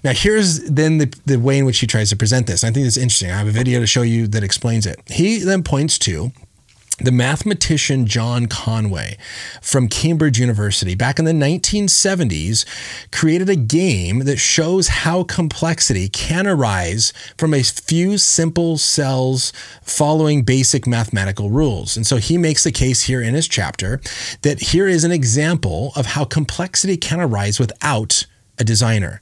Now, 0.03 0.11
here's 0.11 0.69
then 0.69 0.97
the, 0.97 1.17
the 1.25 1.37
way 1.37 1.59
in 1.59 1.65
which 1.65 1.79
he 1.79 1.87
tries 1.87 2.09
to 2.09 2.17
present 2.17 2.45
this. 2.45 2.65
I 2.65 2.71
think 2.71 2.87
it's 2.87 2.97
interesting. 2.97 3.31
I 3.31 3.37
have 3.37 3.47
a 3.47 3.51
video 3.51 3.79
to 3.79 3.87
show 3.87 4.01
you 4.01 4.27
that 4.27 4.43
explains 4.43 4.85
it. 4.85 4.99
He 5.07 5.37
then 5.37 5.63
points 5.63 5.97
to 5.99 6.33
the 6.99 7.11
mathematician 7.11 8.07
John 8.07 8.47
Conway 8.47 9.17
from 9.61 9.87
Cambridge 9.87 10.39
University 10.39 10.95
back 10.95 11.19
in 11.19 11.25
the 11.25 11.31
1970s 11.31 12.65
created 13.11 13.49
a 13.49 13.55
game 13.55 14.19
that 14.19 14.37
shows 14.37 14.87
how 14.87 15.23
complexity 15.23 16.09
can 16.09 16.47
arise 16.47 17.13
from 17.37 17.53
a 17.53 17.61
few 17.61 18.17
simple 18.17 18.79
cells 18.79 19.53
following 19.83 20.41
basic 20.41 20.87
mathematical 20.87 21.51
rules. 21.51 21.95
And 21.95 22.07
so 22.07 22.17
he 22.17 22.37
makes 22.37 22.63
the 22.63 22.71
case 22.71 23.03
here 23.03 23.21
in 23.21 23.35
his 23.35 23.47
chapter 23.47 24.01
that 24.41 24.59
here 24.59 24.87
is 24.87 25.03
an 25.03 25.11
example 25.11 25.91
of 25.95 26.07
how 26.07 26.25
complexity 26.25 26.97
can 26.97 27.19
arise 27.19 27.59
without 27.59 28.25
a 28.57 28.63
designer. 28.63 29.21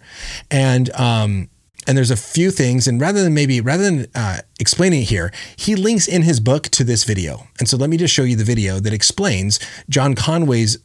And 0.50 0.90
um, 0.96 1.50
and 1.88 1.98
there's 1.98 2.12
a 2.12 2.18
few 2.18 2.52
things 2.52 2.88
and 2.88 3.00
rather 3.00 3.24
than 3.24 3.34
maybe 3.34 3.62
rather 3.62 3.84
than 3.84 4.08
uh, 4.16 4.40
explaining 4.60 5.02
it 5.02 5.10
here 5.10 5.32
he 5.56 5.76
links 5.76 6.08
in 6.08 6.22
his 6.22 6.40
book 6.40 6.64
to 6.64 6.84
this 6.84 7.04
video 7.04 7.48
and 7.60 7.68
so 7.68 7.78
let 7.78 7.90
me 7.90 7.98
just 7.98 8.14
show 8.14 8.24
you 8.24 8.36
the 8.36 8.44
video 8.44 8.80
that 8.80 8.94
explains 8.94 9.60
john 9.90 10.16
conway's 10.16 10.78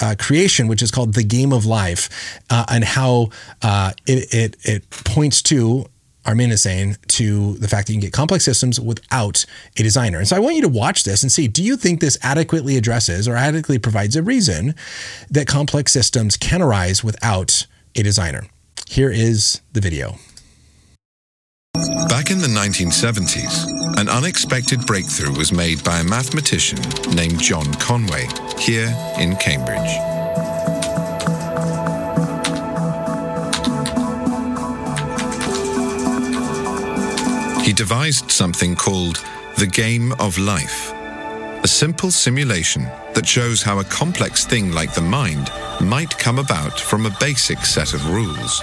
uh, 0.00 0.14
creation 0.18 0.68
which 0.68 0.82
is 0.82 0.90
called 0.90 1.14
the 1.14 1.24
game 1.24 1.52
of 1.52 1.64
life 1.64 2.40
uh, 2.50 2.64
and 2.68 2.84
how 2.84 3.28
uh, 3.62 3.92
it, 4.06 4.32
it, 4.32 4.56
it 4.62 4.90
points 4.90 5.42
to 5.42 5.86
Armin 6.28 6.50
is 6.50 6.60
saying 6.60 6.96
to 7.06 7.54
the 7.54 7.68
fact 7.68 7.86
that 7.86 7.94
you 7.94 7.98
can 7.98 8.06
get 8.06 8.12
complex 8.12 8.44
systems 8.44 8.78
without 8.78 9.46
a 9.78 9.82
designer. 9.82 10.18
And 10.18 10.28
so 10.28 10.36
I 10.36 10.40
want 10.40 10.56
you 10.56 10.62
to 10.62 10.68
watch 10.68 11.04
this 11.04 11.22
and 11.22 11.32
see 11.32 11.48
do 11.48 11.64
you 11.64 11.74
think 11.74 12.00
this 12.00 12.18
adequately 12.22 12.76
addresses 12.76 13.26
or 13.26 13.34
adequately 13.34 13.78
provides 13.78 14.14
a 14.14 14.22
reason 14.22 14.74
that 15.30 15.46
complex 15.46 15.90
systems 15.90 16.36
can 16.36 16.60
arise 16.60 17.02
without 17.02 17.66
a 17.96 18.02
designer? 18.02 18.46
Here 18.86 19.10
is 19.10 19.62
the 19.72 19.80
video. 19.80 20.16
Back 22.08 22.30
in 22.30 22.38
the 22.38 22.48
1970s, 22.48 23.98
an 23.98 24.08
unexpected 24.08 24.84
breakthrough 24.86 25.32
was 25.36 25.52
made 25.52 25.82
by 25.84 26.00
a 26.00 26.04
mathematician 26.04 26.78
named 27.14 27.40
John 27.40 27.72
Conway 27.74 28.26
here 28.58 28.88
in 29.18 29.36
Cambridge. 29.36 29.78
He 37.64 37.72
devised 37.72 38.30
something 38.30 38.74
called 38.74 39.22
the 39.56 39.66
game 39.66 40.12
of 40.18 40.38
life, 40.38 40.92
a 41.62 41.68
simple 41.68 42.10
simulation 42.10 42.84
that 43.14 43.26
shows 43.26 43.62
how 43.62 43.78
a 43.78 43.84
complex 43.84 44.44
thing 44.44 44.72
like 44.72 44.94
the 44.94 45.00
mind 45.00 45.50
might 45.80 46.18
come 46.18 46.38
about 46.38 46.80
from 46.80 47.06
a 47.06 47.16
basic 47.20 47.58
set 47.60 47.94
of 47.94 48.10
rules. 48.10 48.62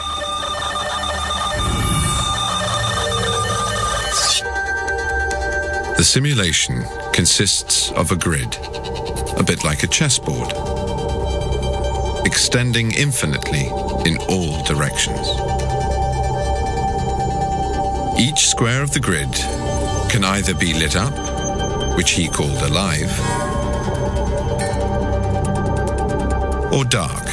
The 5.98 6.04
simulation 6.04 6.84
consists 7.14 7.90
of 7.94 8.12
a 8.12 8.18
grid, 8.18 8.58
a 9.38 9.44
bit 9.44 9.64
like 9.64 9.84
a 9.84 9.88
chessboard, 9.88 10.52
extending 12.26 12.92
infinitely 12.92 13.68
in 14.06 14.18
all 14.28 14.62
directions. 14.66 15.26
Each 18.20 18.48
square 18.50 18.84
of 18.84 18.92
the 18.92 19.00
grid 19.00 19.32
can 20.12 20.26
either 20.26 20.54
be 20.54 20.74
lit 20.74 20.98
up, 20.98 21.96
which 21.96 22.12
he 22.12 22.28
called 22.28 22.58
alive, 22.58 23.12
or 26.74 26.84
dark, 26.84 27.26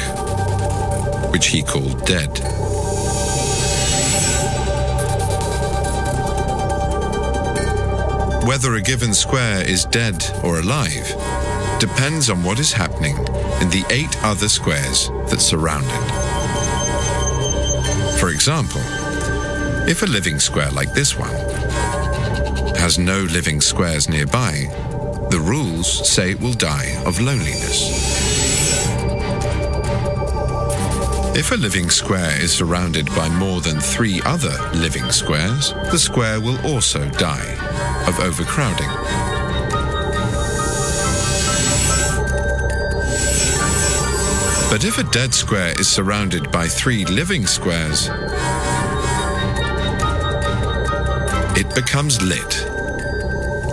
which 1.33 1.47
he 1.47 1.63
called 1.63 2.05
dead. 2.05 2.52
Whether 8.45 8.75
a 8.75 8.81
given 8.81 9.13
square 9.13 9.61
is 9.61 9.85
dead 9.85 10.21
or 10.43 10.59
alive 10.59 11.07
depends 11.79 12.29
on 12.29 12.43
what 12.43 12.59
is 12.59 12.73
happening 12.73 13.15
in 13.61 13.69
the 13.69 13.85
eight 13.89 14.21
other 14.21 14.49
squares 14.49 15.07
that 15.29 15.39
surround 15.39 15.85
it. 15.87 16.09
For 18.19 18.31
example, 18.31 18.81
if 19.87 20.03
a 20.03 20.07
living 20.07 20.39
square 20.39 20.69
like 20.71 20.93
this 20.93 21.17
one 21.17 21.33
has 22.75 22.99
no 22.99 23.21
living 23.21 23.61
squares 23.61 24.09
nearby, 24.09 24.67
the 25.31 25.39
rules 25.39 26.05
say 26.09 26.31
it 26.31 26.41
will 26.41 26.51
die 26.51 27.01
of 27.05 27.21
loneliness. 27.21 27.91
If 31.37 31.53
a 31.53 31.55
living 31.55 31.89
square 31.89 32.41
is 32.41 32.51
surrounded 32.51 33.07
by 33.15 33.29
more 33.29 33.61
than 33.61 33.79
three 33.79 34.21
other 34.25 34.53
living 34.73 35.09
squares, 35.11 35.71
the 35.91 35.97
square 35.97 36.41
will 36.41 36.59
also 36.67 37.09
die 37.11 37.72
of 38.07 38.19
overcrowding. 38.19 38.89
But 44.69 44.83
if 44.85 44.97
a 44.97 45.03
dead 45.03 45.33
square 45.33 45.79
is 45.79 45.87
surrounded 45.87 46.51
by 46.51 46.67
three 46.67 47.05
living 47.05 47.45
squares, 47.45 48.09
it 51.55 51.73
becomes 51.75 52.19
lit 52.21 52.65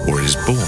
or 0.07 0.21
is 0.21 0.37
born. 0.47 0.59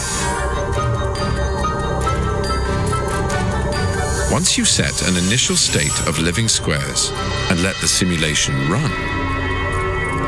Once 4.33 4.57
you 4.57 4.64
set 4.64 5.07
an 5.07 5.16
initial 5.27 5.55
state 5.55 6.09
of 6.09 6.18
living 6.18 6.48
squares 6.48 7.11
and 7.51 7.62
let 7.62 7.77
the 7.83 7.87
simulation 7.87 8.55
run, 8.70 8.90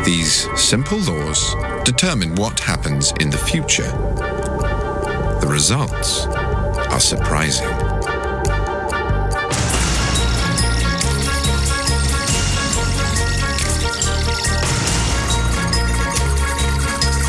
these 0.04 0.46
simple 0.60 0.98
laws 0.98 1.54
determine 1.84 2.34
what 2.36 2.58
happens 2.60 3.12
in 3.20 3.28
the 3.28 3.36
future. 3.36 3.90
The 5.40 5.46
results 5.48 6.24
are 6.26 7.00
surprising. 7.00 7.68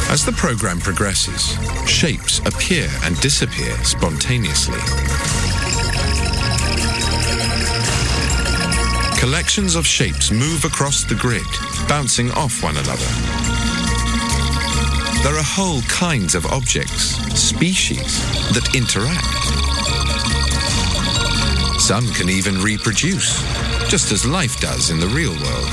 As 0.10 0.24
the 0.24 0.32
program 0.38 0.80
progresses, 0.80 1.58
shapes 1.90 2.40
appear 2.40 2.88
and 3.04 3.20
disappear 3.20 3.76
spontaneously. 3.84 4.80
Collections 9.20 9.76
of 9.76 9.86
shapes 9.86 10.32
move 10.32 10.64
across 10.64 11.04
the 11.04 11.16
grid, 11.16 11.44
bouncing 11.90 12.32
off 12.32 12.64
one 12.64 12.78
another. 12.78 13.35
There 15.26 15.38
are 15.38 15.44
whole 15.44 15.82
kinds 15.90 16.36
of 16.36 16.46
objects, 16.46 17.18
species, 17.34 18.22
that 18.54 18.76
interact. 18.76 19.26
Some 21.82 22.08
can 22.14 22.30
even 22.30 22.62
reproduce, 22.62 23.42
just 23.90 24.12
as 24.12 24.24
life 24.24 24.60
does 24.60 24.92
in 24.92 25.00
the 25.00 25.08
real 25.08 25.32
world. 25.32 25.70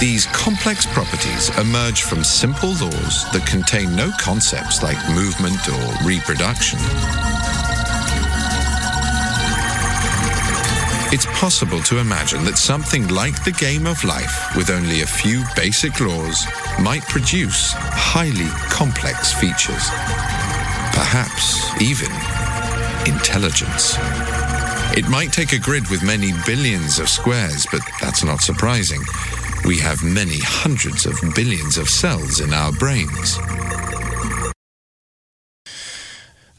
These 0.00 0.26
complex 0.34 0.84
properties 0.86 1.56
emerge 1.56 2.02
from 2.02 2.24
simple 2.24 2.70
laws 2.70 3.30
that 3.30 3.46
contain 3.46 3.94
no 3.94 4.10
concepts 4.18 4.82
like 4.82 4.98
movement 5.14 5.68
or 5.68 6.04
reproduction. 6.04 6.80
It's 11.12 11.26
possible 11.38 11.82
to 11.82 11.98
imagine 11.98 12.44
that 12.44 12.56
something 12.56 13.08
like 13.08 13.42
the 13.42 13.50
game 13.50 13.84
of 13.84 14.04
life, 14.04 14.54
with 14.56 14.70
only 14.70 15.00
a 15.00 15.06
few 15.06 15.42
basic 15.56 15.98
laws, 15.98 16.46
might 16.80 17.02
produce 17.02 17.72
highly 17.74 18.46
complex 18.70 19.32
features. 19.32 19.90
Perhaps 20.94 21.80
even 21.82 22.12
intelligence. 23.12 23.96
It 24.96 25.08
might 25.08 25.32
take 25.32 25.52
a 25.52 25.58
grid 25.58 25.90
with 25.90 26.04
many 26.04 26.30
billions 26.46 27.00
of 27.00 27.08
squares, 27.08 27.66
but 27.72 27.80
that's 28.00 28.22
not 28.22 28.40
surprising. 28.40 29.00
We 29.64 29.78
have 29.78 30.04
many 30.04 30.38
hundreds 30.38 31.06
of 31.06 31.18
billions 31.34 31.76
of 31.76 31.88
cells 31.88 32.38
in 32.38 32.54
our 32.54 32.70
brains. 32.70 33.36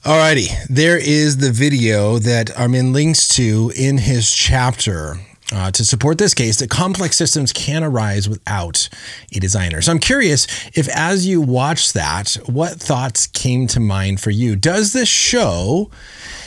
Alrighty, 0.03 0.49
there 0.65 0.97
is 0.97 1.37
the 1.37 1.51
video 1.51 2.17
that 2.17 2.57
Armin 2.57 2.91
links 2.91 3.27
to 3.35 3.71
in 3.75 3.99
his 3.99 4.33
chapter 4.33 5.17
uh, 5.53 5.69
to 5.69 5.85
support 5.85 6.17
this 6.17 6.33
case 6.33 6.57
that 6.57 6.71
complex 6.71 7.15
systems 7.15 7.53
can 7.53 7.83
arise 7.83 8.27
without 8.27 8.89
a 9.31 9.39
designer. 9.39 9.79
So 9.79 9.91
I'm 9.91 9.99
curious 9.99 10.47
if, 10.73 10.89
as 10.89 11.27
you 11.27 11.39
watch 11.39 11.93
that, 11.93 12.35
what 12.47 12.79
thoughts 12.79 13.27
came 13.27 13.67
to 13.67 13.79
mind 13.79 14.19
for 14.19 14.31
you? 14.31 14.55
Does 14.55 14.93
this 14.93 15.07
show 15.07 15.91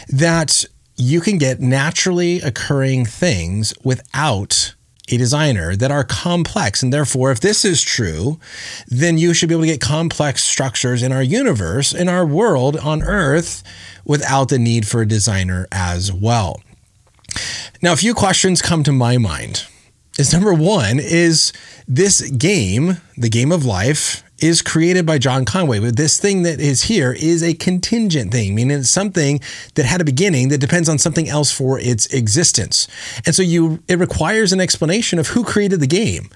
that 0.09 0.65
you 0.97 1.21
can 1.21 1.39
get 1.39 1.61
naturally 1.61 2.41
occurring 2.41 3.05
things 3.05 3.73
without 3.85 4.74
a 5.11 5.17
designer 5.17 5.77
that 5.77 5.91
are 5.91 6.05
complex. 6.05 6.83
And 6.83 6.93
therefore, 6.93 7.31
if 7.31 7.41
this 7.41 7.65
is 7.65 7.83
true, 7.83 8.41
then 8.89 9.19
you 9.19 9.35
should 9.35 9.49
be 9.49 9.55
able 9.55 9.65
to 9.65 9.69
get 9.69 9.81
complex 9.81 10.43
structures 10.43 11.03
in 11.03 11.13
our 11.13 11.23
universe, 11.23 11.93
in 11.93 12.09
our 12.09 12.25
world 12.25 12.77
on 12.79 13.03
Earth, 13.03 13.63
without 14.05 14.49
the 14.49 14.59
need 14.59 14.89
for 14.89 15.03
a 15.03 15.09
designer 15.09 15.67
as 15.71 16.13
well. 16.13 16.61
Now, 17.83 17.93
a 17.93 17.97
few 17.97 18.15
questions 18.15 18.63
come 18.63 18.83
to 18.85 18.93
my 18.93 19.19
mind. 19.19 19.67
Is 20.19 20.33
number 20.33 20.55
one, 20.55 20.99
is 21.01 21.53
this 21.87 22.31
game, 22.31 22.99
the 23.17 23.29
game 23.29 23.53
of 23.53 23.65
life, 23.65 24.24
is 24.39 24.63
created 24.63 25.07
by 25.07 25.19
John 25.19 25.45
Conway. 25.45 25.81
But 25.81 25.97
this 25.97 26.19
thing 26.19 26.43
that 26.43 26.61
is 26.61 26.83
here 26.83 27.13
is 27.13 27.43
a 27.43 27.55
contingent 27.55 28.33
thing, 28.33 28.55
meaning 28.55 28.79
it's 28.79 28.91
something 28.91 29.41
that 29.75 29.87
had 29.87 30.01
a 30.01 30.05
beginning 30.05 30.49
that 30.49 30.59
depends 30.59 30.89
on 30.89 30.99
something 30.99 31.29
else 31.29 31.53
for 31.53 31.79
its 31.79 32.07
existence. 32.07 32.89
And 33.27 33.35
so 33.35 33.43
you 33.43 33.83
it 33.89 33.99
requires 33.99 34.53
an 34.53 34.61
explanation 34.61 35.19
of 35.19 35.29
who 35.29 35.45
created 35.45 35.81
the 35.81 35.87
game. 35.87 36.31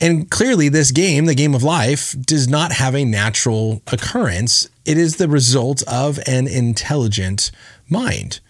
And 0.00 0.28
clearly, 0.28 0.68
this 0.68 0.90
game, 0.90 1.26
the 1.26 1.36
game 1.36 1.54
of 1.54 1.62
life, 1.62 2.16
does 2.20 2.48
not 2.48 2.72
have 2.72 2.96
a 2.96 3.04
natural 3.04 3.80
occurrence. 3.92 4.68
It 4.84 4.98
is 4.98 5.16
the 5.16 5.28
result 5.28 5.82
of 5.84 6.18
an 6.26 6.48
intelligent 6.48 7.52
mind. 7.88 8.40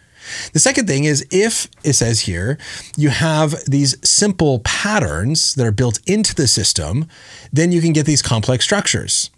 The 0.53 0.61
second 0.61 0.87
thing 0.87 1.05
is 1.05 1.27
if 1.31 1.69
it 1.83 1.95
says 1.95 2.21
here 2.21 2.59
you 2.97 3.11
have 3.11 3.55
these 3.67 3.97
simple 4.09 4.61
patterns 4.61 5.55
that 5.55 5.67
are 5.67 5.73
built 5.73 6.01
into 6.07 6.35
the 6.35 6.47
system, 6.47 7.07
then 7.53 7.73
you 7.73 7.81
can 7.81 7.93
get 7.93 8.07
these 8.07 8.23
complex 8.23 8.65
structures. 8.65 9.31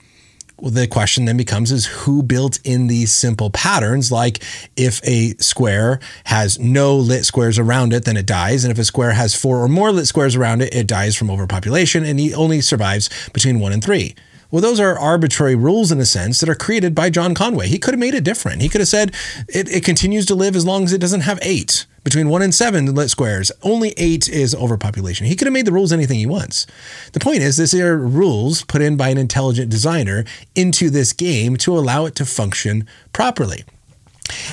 Well, 0.59 0.71
the 0.71 0.87
question 0.87 1.27
then 1.27 1.37
becomes 1.37 1.71
is 1.71 1.85
who 1.85 2.23
built 2.23 2.61
in 2.65 2.87
these 2.87 3.13
simple 3.13 3.51
patterns? 3.51 4.11
Like 4.11 4.43
if 4.75 5.07
a 5.07 5.35
square 5.35 6.01
has 6.25 6.59
no 6.59 6.97
lit 6.97 7.27
squares 7.27 7.59
around 7.59 7.93
it, 7.93 8.07
then 8.07 8.17
it 8.17 8.25
dies. 8.25 8.65
And 8.65 8.73
if 8.73 8.79
a 8.79 8.85
square 8.85 9.13
has 9.13 9.35
four 9.35 9.59
or 9.59 9.69
more 9.69 9.93
lit 9.93 10.07
squares 10.07 10.35
around 10.35 10.63
it, 10.63 10.75
it 10.75 10.87
dies 10.87 11.15
from 11.15 11.31
overpopulation 11.31 12.05
and 12.05 12.19
it 12.19 12.33
only 12.33 12.63
survives 12.63 13.11
between 13.35 13.61
one 13.61 13.73
and 13.73 13.85
three. 13.85 14.15
Well, 14.51 14.63
those 14.63 14.79
are 14.79 14.99
arbitrary 14.99 15.55
rules 15.55 15.91
in 15.91 16.01
a 16.01 16.07
sense 16.07 16.41
that 16.41 16.49
are 16.49 16.55
created 16.55 16.95
by 16.95 17.11
John 17.11 17.35
Conway. 17.35 17.69
He 17.69 17.79
could 17.79 17.95
have 17.95 18.01
made 18.01 18.15
it 18.15 18.25
different. 18.25 18.63
He 18.63 18.69
could 18.69 18.81
have 18.81 18.89
said 18.89 19.15
it, 19.49 19.69
it 19.69 19.85
continues 19.85 20.27
to 20.27 20.35
live 20.35 20.55
as 20.55 20.65
long 20.65 20.85
as 20.85 20.93
it 20.93 21.01
doesn't 21.01 21.23
have 21.23 21.39
eight 21.43 21.87
between 22.05 22.29
one 22.29 22.43
and 22.43 22.55
seven 22.55 22.95
lit 22.95 23.11
squares. 23.11 23.51
Only 23.63 23.93
eight 23.97 24.29
is 24.29 24.55
overpopulation. 24.55 25.27
He 25.27 25.35
could 25.35 25.47
have 25.47 25.53
made 25.53 25.67
the 25.67 25.73
rules 25.73 25.93
anything 25.93 26.21
he 26.21 26.27
wants. 26.27 26.65
The 27.13 27.19
point 27.19 27.41
is, 27.41 27.57
these 27.57 27.75
are 27.75 27.99
rules 27.99 28.63
put 28.63 28.81
in 28.81 28.97
by 28.97 29.09
an 29.09 29.19
intelligent 29.19 29.71
designer 29.71 30.25
into 30.55 30.89
this 30.89 31.13
game 31.13 31.57
to 31.57 31.77
allow 31.77 32.07
it 32.07 32.15
to 32.15 32.25
function 32.25 32.87
properly. 33.13 33.65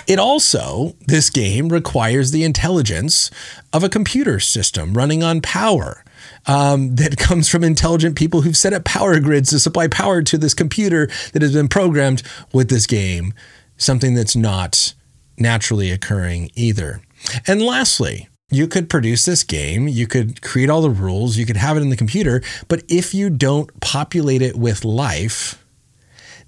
It 0.08 0.20
also, 0.20 0.96
this 1.06 1.30
game 1.30 1.70
requires 1.70 2.32
the 2.32 2.44
intelligence 2.44 3.30
of 3.72 3.84
a 3.84 3.89
computer 3.89 4.39
system 4.39 4.96
running 4.96 5.22
on 5.24 5.41
power 5.41 6.03
um, 6.46 6.96
that 6.96 7.18
comes 7.18 7.50
from 7.50 7.64
intelligent 7.64 8.16
people 8.16 8.41
who've 8.41 8.58
set 8.58 8.74
up 8.74 8.84
power 8.84 9.20
grids 9.20 9.50
to 9.52 9.60
supply 9.60 9.88
power 9.88 10.22
to 10.24 10.38
this 10.38 10.54
computer 10.54 11.08
that 11.34 11.41
has 11.41 11.54
been 11.54 11.68
programmed 11.68 12.24
with 12.54 12.70
this 12.70 12.88
game, 12.88 13.34
something 13.78 14.14
that's 14.14 14.36
not 14.36 14.94
naturally 15.38 15.91
occurring 15.91 16.52
either. 16.56 17.02
And 17.48 17.62
lastly, 17.62 18.28
you 18.50 18.68
could 18.68 18.89
produce 18.89 19.26
this 19.26 19.44
game, 19.44 19.88
you 19.88 20.06
could 20.06 20.41
create 20.41 20.70
all 20.70 20.82
the 20.82 20.89
rules, 20.89 21.38
you 21.38 21.46
could 21.46 21.58
have 21.58 21.78
it 21.78 21.82
in 21.82 21.89
the 21.89 21.98
computer, 21.98 22.41
but 22.68 22.84
if 22.88 23.14
you 23.14 23.30
don't 23.30 23.80
populate 23.80 24.41
it 24.41 24.56
with 24.56 24.86
life, 24.86 25.64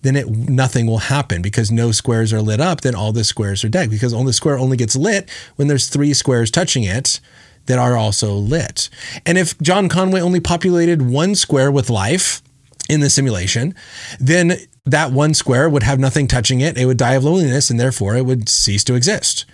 then 0.02 0.16
it 0.16 0.30
nothing 0.30 0.86
will 0.86 1.00
happen 1.00 1.42
because 1.42 1.72
no 1.72 1.92
squares 1.92 2.32
are 2.32 2.42
lit 2.42 2.62
up, 2.62 2.82
then 2.82 2.94
all 2.94 3.12
the 3.12 3.24
squares 3.24 3.64
are 3.64 3.70
dead 3.70 3.90
because 3.90 4.14
only 4.14 4.34
square 4.34 4.60
only 4.60 4.78
gets 4.78 4.96
lit 4.96 5.28
when 5.56 5.68
there's 5.68 5.88
three 5.88 6.14
squares 6.14 6.52
touching 6.52 6.84
it 6.84 7.20
that 7.66 7.80
are 7.80 7.98
also 7.98 8.34
lit. 8.34 8.90
And 9.26 9.38
if 9.38 9.58
John 9.60 9.90
Conway 9.90 10.22
only 10.22 10.40
populated 10.40 11.02
one 11.02 11.36
square 11.36 11.72
with 11.72 11.90
life 11.90 12.42
in 12.90 13.00
the 13.00 13.10
simulation, 13.10 13.74
then 14.20 14.58
that 14.86 15.12
one 15.12 15.34
square 15.34 15.70
would 15.70 15.84
have 15.84 16.00
nothing 16.00 16.28
touching 16.28 16.62
it. 16.62 16.78
It 16.78 16.86
would 16.86 16.98
die 16.98 17.14
of 17.14 17.24
loneliness 17.24 17.70
and 17.70 17.80
therefore 17.80 18.16
it 18.16 18.26
would 18.26 18.48
cease 18.48 18.84
to 18.86 18.94
exist. 18.94 19.46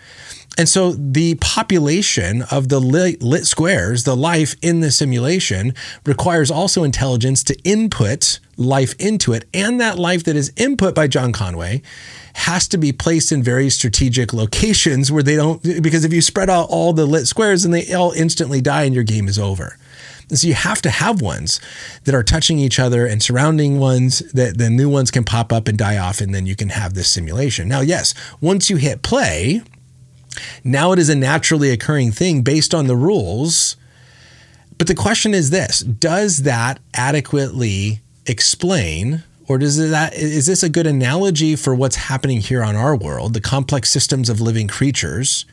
And 0.58 0.68
so 0.68 0.91
the 0.91 1.36
population 1.36 2.43
of 2.52 2.68
the 2.68 2.80
lit, 2.80 3.24
lit, 3.24 3.45
squares, 3.45 4.04
the 4.04 4.18
life 4.18 4.56
in 4.62 4.82
the 4.82 4.91
simulation, 4.91 5.74
requires 6.06 6.52
also 6.52 6.84
intelligence 6.84 7.41
to 7.45 7.58
input 7.64 8.39
life 8.58 8.93
into 8.99 9.32
it. 9.32 9.47
And 9.54 9.80
that 9.80 9.97
life 9.97 10.26
that 10.26 10.36
is 10.36 10.52
input 10.58 10.93
by 10.93 11.08
John 11.08 11.32
Conway 11.32 11.82
has 12.34 12.68
to 12.68 12.78
be 12.78 12.91
placed 12.91 13.32
in 13.32 13.41
very 13.41 13.70
strategic 13.70 14.34
locations 14.34 15.12
where 15.12 15.24
they 15.24 15.38
don't, 15.38 15.64
because 15.82 16.04
if 16.04 16.14
you 16.14 16.22
spread 16.22 16.49
out 16.49 16.68
all 16.70 16.91
the 16.91 17.06
lit 17.06 17.28
squares 17.28 17.64
and 17.64 17.74
they 17.74 17.93
all 17.93 18.12
instantly 18.12 18.62
die 18.62 18.84
and 18.84 18.93
your 18.93 19.06
game 19.06 19.28
is 19.28 19.39
over. 19.39 19.78
And 20.30 20.38
so 20.39 20.47
you 20.47 20.54
have 20.54 20.82
to 20.84 20.89
have 20.89 21.22
ones 21.22 21.60
that 22.06 22.16
are 22.16 22.24
touching 22.24 22.58
each 22.58 22.80
other 22.80 23.06
and 23.06 23.22
surrounding 23.22 23.80
ones 23.80 24.20
that 24.32 24.58
the 24.58 24.70
new 24.70 24.89
ones 24.89 25.12
can 25.12 25.24
pop 25.26 25.52
up 25.52 25.68
and 25.68 25.78
die 25.78 25.97
off, 25.97 26.22
and 26.22 26.34
then 26.34 26.45
you 26.45 26.56
can 26.56 26.70
have 26.70 26.93
this 26.93 27.10
simulation. 27.10 27.68
Now, 27.68 27.82
yes, 27.82 28.14
once 28.39 28.70
you 28.70 28.78
hit 28.78 29.02
play, 29.02 29.62
now 30.64 30.92
it 30.92 31.00
is 31.00 31.10
a 31.10 31.16
naturally 31.16 31.72
occurring 31.72 32.12
thing 32.12 32.42
based 32.42 32.74
on 32.74 32.88
the 32.88 32.96
rules. 32.96 33.76
But 34.78 34.88
the 34.88 34.96
question 34.96 35.34
is 35.34 35.50
this 35.50 35.82
Does 35.82 36.44
that 36.44 36.80
adequately 36.94 38.02
explain 38.26 39.24
or 39.52 39.58
does 39.58 39.78
that 39.90 40.14
is 40.14 40.46
this 40.46 40.64
a 40.64 40.70
good 40.70 40.88
analogy 40.88 41.58
for 41.58 41.76
what's 41.76 41.98
happening 41.98 42.40
here 42.40 42.64
on 42.64 42.76
our 42.76 42.96
world, 42.96 43.34
the 43.34 43.42
complex 43.42 43.90
systems 43.90 44.30
of 44.30 44.40
living 44.40 44.68
creatures? 44.68 45.46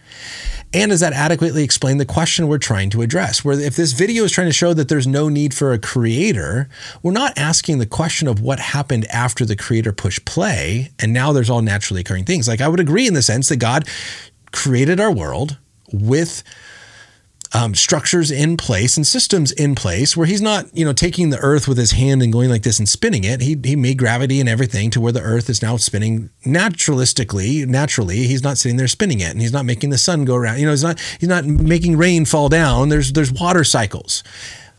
And 0.72 0.90
does 0.90 1.00
that 1.00 1.14
adequately 1.14 1.64
explain 1.64 1.96
the 1.96 2.04
question 2.04 2.46
we're 2.46 2.58
trying 2.58 2.90
to 2.90 3.02
address? 3.02 3.44
Where 3.44 3.58
if 3.58 3.74
this 3.74 3.92
video 3.92 4.24
is 4.24 4.32
trying 4.32 4.48
to 4.48 4.52
show 4.52 4.72
that 4.74 4.88
there's 4.88 5.06
no 5.06 5.28
need 5.28 5.52
for 5.52 5.72
a 5.72 5.78
creator, 5.78 6.68
we're 7.02 7.12
not 7.12 7.36
asking 7.36 7.78
the 7.78 7.86
question 7.86 8.28
of 8.28 8.40
what 8.40 8.60
happened 8.60 9.06
after 9.06 9.44
the 9.44 9.56
creator 9.56 9.92
pushed 9.92 10.24
play 10.24 10.92
and 11.00 11.12
now 11.12 11.32
there's 11.32 11.50
all 11.50 11.62
naturally 11.62 12.02
occurring 12.02 12.24
things. 12.24 12.46
Like 12.46 12.60
I 12.60 12.68
would 12.68 12.80
agree 12.80 13.08
in 13.08 13.14
the 13.14 13.22
sense 13.22 13.48
that 13.48 13.56
God 13.56 13.88
created 14.52 15.00
our 15.00 15.12
world 15.12 15.58
with 15.92 16.42
um, 17.54 17.74
structures 17.74 18.30
in 18.30 18.56
place 18.56 18.96
and 18.96 19.06
systems 19.06 19.52
in 19.52 19.74
place 19.74 20.16
where 20.16 20.26
he's 20.26 20.42
not, 20.42 20.66
you 20.76 20.84
know, 20.84 20.92
taking 20.92 21.30
the 21.30 21.38
earth 21.38 21.66
with 21.66 21.78
his 21.78 21.92
hand 21.92 22.22
and 22.22 22.32
going 22.32 22.50
like 22.50 22.62
this 22.62 22.78
and 22.78 22.88
spinning 22.88 23.24
it. 23.24 23.40
He, 23.40 23.56
he 23.64 23.74
made 23.74 23.98
gravity 23.98 24.38
and 24.38 24.48
everything 24.48 24.90
to 24.90 25.00
where 25.00 25.12
the 25.12 25.22
earth 25.22 25.48
is 25.48 25.62
now 25.62 25.76
spinning 25.78 26.30
naturalistically, 26.44 27.66
naturally. 27.66 28.26
He's 28.26 28.42
not 28.42 28.58
sitting 28.58 28.76
there 28.76 28.88
spinning 28.88 29.20
it 29.20 29.30
and 29.30 29.40
he's 29.40 29.52
not 29.52 29.64
making 29.64 29.90
the 29.90 29.98
sun 29.98 30.24
go 30.24 30.34
around. 30.34 30.58
You 30.58 30.66
know, 30.66 30.72
he's 30.72 30.82
not, 30.82 31.00
he's 31.18 31.28
not 31.28 31.46
making 31.46 31.96
rain 31.96 32.26
fall 32.26 32.48
down. 32.48 32.90
There's, 32.90 33.12
there's 33.12 33.32
water 33.32 33.64
cycles. 33.64 34.22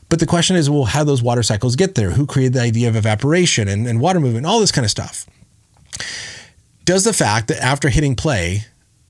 But 0.10 0.20
the 0.20 0.26
question 0.26 0.56
is, 0.56 0.70
well, 0.70 0.86
how 0.86 1.04
those 1.04 1.22
water 1.22 1.44
cycles 1.44 1.76
get 1.76 1.96
there? 1.96 2.12
Who 2.12 2.26
created 2.26 2.54
the 2.54 2.62
idea 2.62 2.90
of 2.90 2.96
evaporation 2.96 3.68
and, 3.68 3.88
and 3.88 4.00
water 4.00 4.20
movement, 4.20 4.46
all 4.46 4.60
this 4.60 4.72
kind 4.72 4.86
of 4.86 4.92
stuff? 4.92 5.28
Does 6.86 7.04
the 7.04 7.14
fact 7.14 7.48
that 7.50 7.64
after 7.64 7.90
hitting 7.90 8.16
play, 8.16 8.66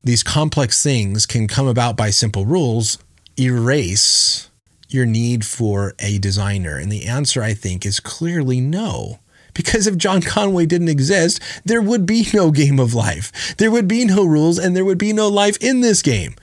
these 0.10 0.24
complex 0.24 0.82
things 0.82 1.28
can 1.28 1.48
come 1.48 1.68
about 1.68 1.96
by 1.96 2.10
simple 2.10 2.44
rules 2.44 2.98
erase 3.40 4.50
your 4.88 5.06
need 5.06 5.46
for 5.46 5.94
a 6.00 6.18
designer? 6.18 6.78
And 6.78 6.92
the 6.92 7.06
answer, 7.06 7.44
I 7.44 7.54
think, 7.54 7.86
is 7.86 8.00
clearly 8.00 8.60
no. 8.60 9.20
Because 9.54 9.86
if 9.86 9.98
John 9.98 10.24
Conway 10.24 10.66
didn't 10.66 10.88
exist, 10.88 11.40
there 11.64 11.82
would 11.82 12.08
be 12.08 12.26
no 12.34 12.50
game 12.50 12.80
of 12.80 12.96
life. 12.96 13.56
There 13.58 13.70
would 13.70 13.88
be 13.88 14.04
no 14.04 14.24
rules 14.26 14.58
and 14.58 14.76
there 14.76 14.84
would 14.84 14.98
be 14.98 15.14
no 15.14 15.28
life 15.28 15.58
in 15.62 15.82
this 15.82 16.02
game. 16.02 16.34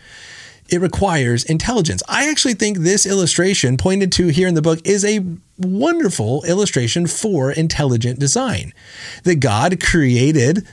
It 0.69 0.81
requires 0.81 1.43
intelligence. 1.43 2.05
I 2.09 2.31
actually 2.31 2.55
think 2.55 2.79
this 2.79 3.05
illustration 3.05 3.77
pointed 3.77 4.13
to 4.13 4.29
here 4.29 4.47
in 4.47 4.55
the 4.55 4.63
book 4.63 4.81
is 4.85 5.05
a 5.05 5.25
wonderful 5.59 6.45
illustration 6.45 7.09
for 7.09 7.51
intelligent 7.51 8.21
design. 8.21 8.73
That 9.25 9.41
God 9.41 9.83
created 9.83 10.67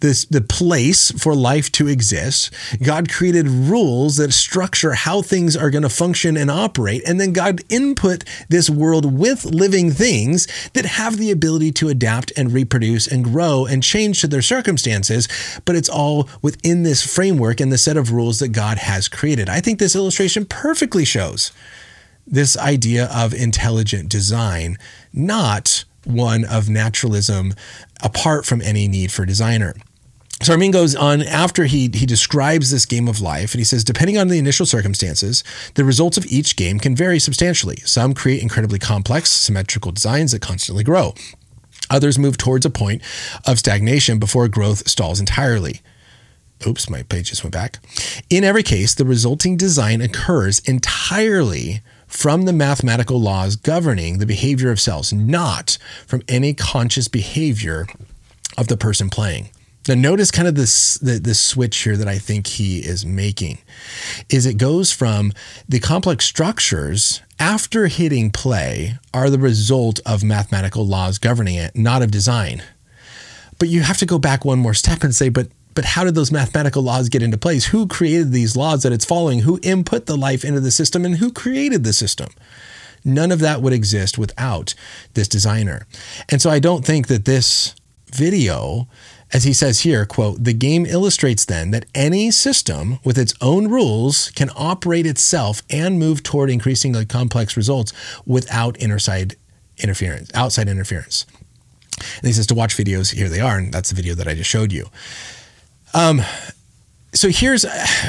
this 0.00 0.24
the 0.24 0.40
place 0.40 1.10
for 1.12 1.34
life 1.34 1.70
to 1.72 1.88
exist. 1.88 2.52
God 2.82 3.10
created 3.10 3.48
rules 3.48 4.16
that 4.16 4.32
structure 4.32 4.92
how 4.92 5.22
things 5.22 5.56
are 5.56 5.70
going 5.70 5.82
to 5.82 5.88
function 5.88 6.36
and 6.36 6.50
operate, 6.50 7.02
and 7.06 7.20
then 7.20 7.32
God 7.32 7.62
input 7.68 8.24
this 8.48 8.68
world 8.68 9.18
with 9.18 9.44
living 9.44 9.90
things 9.90 10.46
that 10.72 10.84
have 10.84 11.16
the 11.16 11.30
ability 11.30 11.72
to 11.72 11.88
adapt 11.88 12.32
and 12.36 12.52
reproduce 12.52 13.06
and 13.06 13.24
grow 13.24 13.66
and 13.66 13.82
change 13.82 14.20
to 14.20 14.26
their 14.26 14.42
circumstances, 14.42 15.28
but 15.64 15.76
it's 15.76 15.88
all 15.88 16.28
within 16.42 16.82
this 16.82 17.02
framework 17.06 17.60
and 17.60 17.72
the 17.72 17.78
set 17.78 17.96
of 17.96 18.12
rules 18.12 18.38
that 18.38 18.48
God 18.48 18.78
has 18.78 19.08
created. 19.08 19.48
I 19.48 19.60
think 19.60 19.78
this 19.78 19.96
illustration 19.96 20.44
perfectly 20.44 21.04
shows 21.04 21.52
this 22.26 22.56
idea 22.56 23.10
of 23.12 23.34
intelligent 23.34 24.08
design, 24.08 24.78
not 25.12 25.84
one 26.04 26.44
of 26.44 26.68
naturalism 26.68 27.54
apart 28.02 28.46
from 28.46 28.62
any 28.62 28.88
need 28.88 29.12
for 29.12 29.26
designer. 29.26 29.74
So 30.42 30.54
Armin 30.54 30.70
goes 30.70 30.96
on 30.96 31.20
after 31.20 31.64
he 31.64 31.90
he 31.92 32.06
describes 32.06 32.70
this 32.70 32.86
game 32.86 33.08
of 33.08 33.20
life, 33.20 33.52
and 33.52 33.60
he 33.60 33.64
says, 33.64 33.84
depending 33.84 34.16
on 34.16 34.28
the 34.28 34.38
initial 34.38 34.64
circumstances, 34.64 35.44
the 35.74 35.84
results 35.84 36.16
of 36.16 36.24
each 36.26 36.56
game 36.56 36.78
can 36.78 36.96
vary 36.96 37.18
substantially. 37.18 37.76
Some 37.84 38.14
create 38.14 38.42
incredibly 38.42 38.78
complex, 38.78 39.28
symmetrical 39.28 39.92
designs 39.92 40.32
that 40.32 40.40
constantly 40.40 40.82
grow. 40.82 41.14
Others 41.90 42.18
move 42.18 42.38
towards 42.38 42.64
a 42.64 42.70
point 42.70 43.02
of 43.46 43.58
stagnation 43.58 44.18
before 44.18 44.48
growth 44.48 44.88
stalls 44.88 45.20
entirely. 45.20 45.82
Oops, 46.66 46.88
my 46.88 47.02
page 47.02 47.30
just 47.30 47.44
went 47.44 47.52
back. 47.52 47.78
In 48.30 48.42
every 48.42 48.62
case, 48.62 48.94
the 48.94 49.04
resulting 49.04 49.58
design 49.58 50.00
occurs 50.00 50.60
entirely 50.60 51.80
from 52.06 52.42
the 52.42 52.52
mathematical 52.52 53.20
laws 53.20 53.56
governing 53.56 54.18
the 54.18 54.26
behavior 54.26 54.70
of 54.70 54.80
cells, 54.80 55.12
not 55.12 55.76
from 56.06 56.22
any 56.28 56.54
conscious 56.54 57.08
behavior 57.08 57.86
of 58.56 58.68
the 58.68 58.76
person 58.76 59.10
playing. 59.10 59.50
Now, 59.88 59.94
notice 59.94 60.30
kind 60.30 60.46
of 60.46 60.54
this 60.54 60.98
the, 60.98 61.18
this 61.18 61.40
switch 61.40 61.76
here 61.78 61.96
that 61.96 62.08
I 62.08 62.18
think 62.18 62.46
he 62.46 62.80
is 62.80 63.06
making 63.06 63.58
is 64.28 64.44
it 64.44 64.58
goes 64.58 64.92
from 64.92 65.32
the 65.68 65.80
complex 65.80 66.26
structures 66.26 67.22
after 67.38 67.86
hitting 67.86 68.30
play 68.30 68.98
are 69.14 69.30
the 69.30 69.38
result 69.38 70.00
of 70.04 70.22
mathematical 70.22 70.86
laws 70.86 71.18
governing 71.18 71.54
it, 71.54 71.74
not 71.74 72.02
of 72.02 72.10
design. 72.10 72.62
But 73.58 73.68
you 73.68 73.80
have 73.80 73.98
to 73.98 74.06
go 74.06 74.18
back 74.18 74.44
one 74.44 74.58
more 74.58 74.74
step 74.74 75.02
and 75.02 75.14
say, 75.14 75.28
but 75.28 75.48
but 75.72 75.84
how 75.84 76.04
did 76.04 76.14
those 76.14 76.32
mathematical 76.32 76.82
laws 76.82 77.08
get 77.08 77.22
into 77.22 77.38
place? 77.38 77.66
Who 77.66 77.86
created 77.86 78.32
these 78.32 78.56
laws 78.56 78.82
that 78.82 78.92
it's 78.92 79.04
following? 79.04 79.40
Who 79.40 79.60
input 79.62 80.06
the 80.06 80.16
life 80.16 80.44
into 80.44 80.60
the 80.60 80.70
system 80.70 81.04
and 81.04 81.16
who 81.16 81.32
created 81.32 81.84
the 81.84 81.92
system? 81.92 82.28
None 83.04 83.32
of 83.32 83.38
that 83.38 83.62
would 83.62 83.72
exist 83.72 84.18
without 84.18 84.74
this 85.14 85.28
designer. 85.28 85.86
And 86.28 86.42
so 86.42 86.50
I 86.50 86.58
don't 86.58 86.84
think 86.84 87.06
that 87.06 87.24
this 87.24 87.74
video 88.12 88.88
as 89.32 89.44
he 89.44 89.52
says 89.52 89.80
here, 89.80 90.04
quote, 90.04 90.42
the 90.42 90.52
game 90.52 90.84
illustrates 90.86 91.44
then 91.44 91.70
that 91.70 91.86
any 91.94 92.30
system 92.30 92.98
with 93.04 93.16
its 93.16 93.32
own 93.40 93.68
rules 93.68 94.30
can 94.30 94.50
operate 94.56 95.06
itself 95.06 95.62
and 95.70 95.98
move 95.98 96.22
toward 96.22 96.50
increasingly 96.50 97.06
complex 97.06 97.56
results 97.56 97.92
without 98.26 98.76
inside 98.78 99.36
interference, 99.78 100.30
outside 100.34 100.68
interference. 100.68 101.26
And 102.16 102.26
he 102.26 102.32
says 102.32 102.46
to 102.48 102.54
watch 102.54 102.76
videos, 102.76 103.14
here 103.14 103.28
they 103.28 103.40
are, 103.40 103.58
and 103.58 103.72
that's 103.72 103.90
the 103.90 103.94
video 103.94 104.14
that 104.14 104.26
I 104.26 104.34
just 104.34 104.50
showed 104.50 104.72
you. 104.72 104.86
Um, 105.94 106.22
so 107.12 107.28
here's 107.28 107.64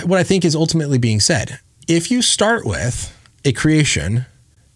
what 0.06 0.20
I 0.20 0.24
think 0.24 0.46
is 0.46 0.56
ultimately 0.56 0.98
being 0.98 1.20
said. 1.20 1.60
If 1.88 2.10
you 2.10 2.22
start 2.22 2.66
with 2.66 3.16
a 3.44 3.52
creation 3.52 4.26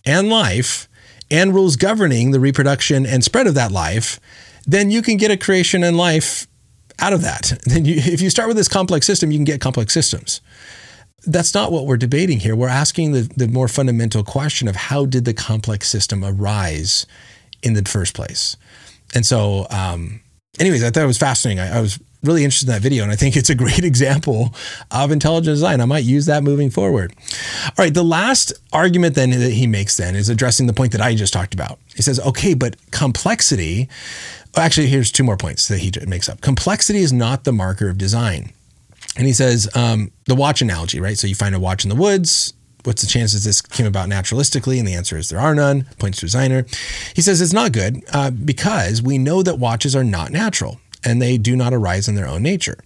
and 0.06 0.30
life 0.30 0.88
and 1.32 1.54
rules 1.54 1.76
governing 1.76 2.32
the 2.32 2.40
reproduction 2.40 3.06
and 3.06 3.24
spread 3.24 3.48
of 3.48 3.56
that 3.56 3.72
life, 3.72 4.20
then 4.66 4.92
you 4.92 5.02
can 5.02 5.18
get 5.18 5.32
a 5.32 5.38
creation 5.38 5.84
in 5.84 5.96
life 5.96 6.48
out 7.00 7.14
of 7.14 7.22
that. 7.22 7.54
Then 7.66 7.86
you, 7.86 7.96
if 7.98 8.22
you 8.22 8.30
start 8.30 8.48
with 8.48 8.58
this 8.58 8.68
complex 8.68 9.06
system, 9.06 9.32
you 9.32 9.38
can 9.38 9.46
get 9.46 9.62
complex 9.62 9.94
systems. 9.94 10.42
That's 11.26 11.54
not 11.54 11.72
what 11.72 11.86
we're 11.86 11.98
debating 11.98 12.40
here. 12.40 12.56
We're 12.56 12.70
asking 12.70 13.12
the, 13.12 13.22
the 13.36 13.48
more 13.48 13.68
fundamental 13.68 14.24
question 14.24 14.68
of 14.68 14.76
how 14.76 15.06
did 15.06 15.26
the 15.26 15.34
complex 15.34 15.90
system 15.90 16.24
arise 16.24 17.06
in 17.64 17.74
the 17.74 17.84
first 17.84 18.14
place? 18.14 18.56
And 19.14 19.26
so, 19.26 19.66
um, 19.72 20.22
anyways, 20.60 20.84
I 20.84 20.92
thought 20.92 21.04
it 21.04 21.08
was 21.08 21.18
fascinating. 21.18 21.60
I, 21.60 21.78
I 21.78 21.82
was 21.82 22.00
really 22.24 22.44
interested 22.44 22.70
in 22.70 22.74
that 22.74 22.82
video, 22.82 23.04
and 23.04 23.12
I 23.12 23.16
think 23.16 23.36
it's 23.36 23.50
a 23.50 23.56
great 23.64 23.84
example 23.84 24.54
of 24.92 25.12
intelligent 25.12 25.56
design. 25.56 25.82
I 25.82 25.86
might 25.86 26.04
use 26.04 26.28
that 26.28 26.44
moving 26.44 26.70
forward. 26.70 27.14
All 27.66 27.86
right, 27.86 27.94
the 27.94 28.04
last 28.04 28.54
argument 28.72 29.16
then 29.16 29.32
that 29.32 29.52
he 29.52 29.68
makes 29.68 29.98
then 29.98 30.16
is 30.16 30.30
addressing 30.30 30.68
the 30.68 30.74
point 30.74 30.92
that 30.92 31.02
I 31.02 31.16
just 31.16 31.34
talked 31.34 31.54
about. 31.54 31.80
He 31.96 32.02
says, 32.02 32.20
okay, 32.20 32.54
but 32.54 32.76
complexity 32.92 33.90
actually, 34.58 34.88
here's 34.88 35.12
two 35.12 35.24
more 35.24 35.38
points 35.38 35.68
that 35.68 35.80
he 35.80 35.92
makes 36.08 36.30
up. 36.30 36.42
Complexity 36.42 37.00
is 37.00 37.14
not 37.14 37.44
the 37.44 37.52
marker 37.52 37.90
of 37.90 37.98
design. 37.98 38.54
And 39.18 39.26
he 39.26 39.34
says 39.34 39.70
um, 39.76 40.12
the 40.26 40.36
watch 40.36 40.62
analogy, 40.62 41.00
right? 41.00 41.18
So 41.18 41.28
you 41.28 41.36
find 41.36 41.56
a 41.56 41.60
watch 41.60 41.86
in 41.86 41.90
the 41.90 41.96
woods. 41.96 42.54
What's 42.84 43.02
the 43.02 43.08
chances 43.08 43.44
this 43.44 43.62
came 43.62 43.88
about 43.88 44.10
naturalistically? 44.10 44.78
And 44.78 44.88
the 44.88 44.94
answer 44.94 45.18
is 45.18 45.30
there 45.30 45.40
are 45.40 45.56
none. 45.56 45.86
Points 45.98 46.20
to 46.20 46.26
designer. 46.26 46.66
He 47.16 47.22
says 47.22 47.42
it's 47.42 47.54
not 47.54 47.72
good 47.72 48.04
uh, 48.14 48.30
because 48.30 49.02
we 49.02 49.18
know 49.18 49.42
that 49.42 49.58
watches 49.58 49.96
are 49.96 50.04
not 50.04 50.32
natural 50.32 50.80
and 51.06 51.22
they 51.22 51.38
do 51.38 51.56
not 51.56 51.74
arise 51.74 52.08
in 52.08 52.16
their 52.16 52.28
own 52.28 52.42
nature. 52.42 52.78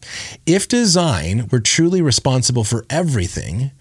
If 0.45 0.67
design 0.67 1.47
were 1.51 1.61
truly 1.61 2.01
responsible 2.01 2.65
for 2.65 2.86
everything, 2.89 3.72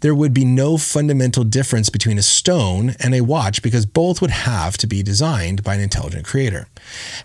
there 0.00 0.14
would 0.14 0.32
be 0.32 0.44
no 0.44 0.78
fundamental 0.78 1.44
difference 1.44 1.90
between 1.90 2.16
a 2.16 2.22
stone 2.22 2.94
and 3.00 3.14
a 3.14 3.22
watch 3.22 3.60
because 3.60 3.84
both 3.84 4.20
would 4.20 4.30
have 4.30 4.78
to 4.78 4.86
be 4.86 5.02
designed 5.02 5.64
by 5.64 5.74
an 5.74 5.80
intelligent 5.80 6.24
creator. 6.24 6.68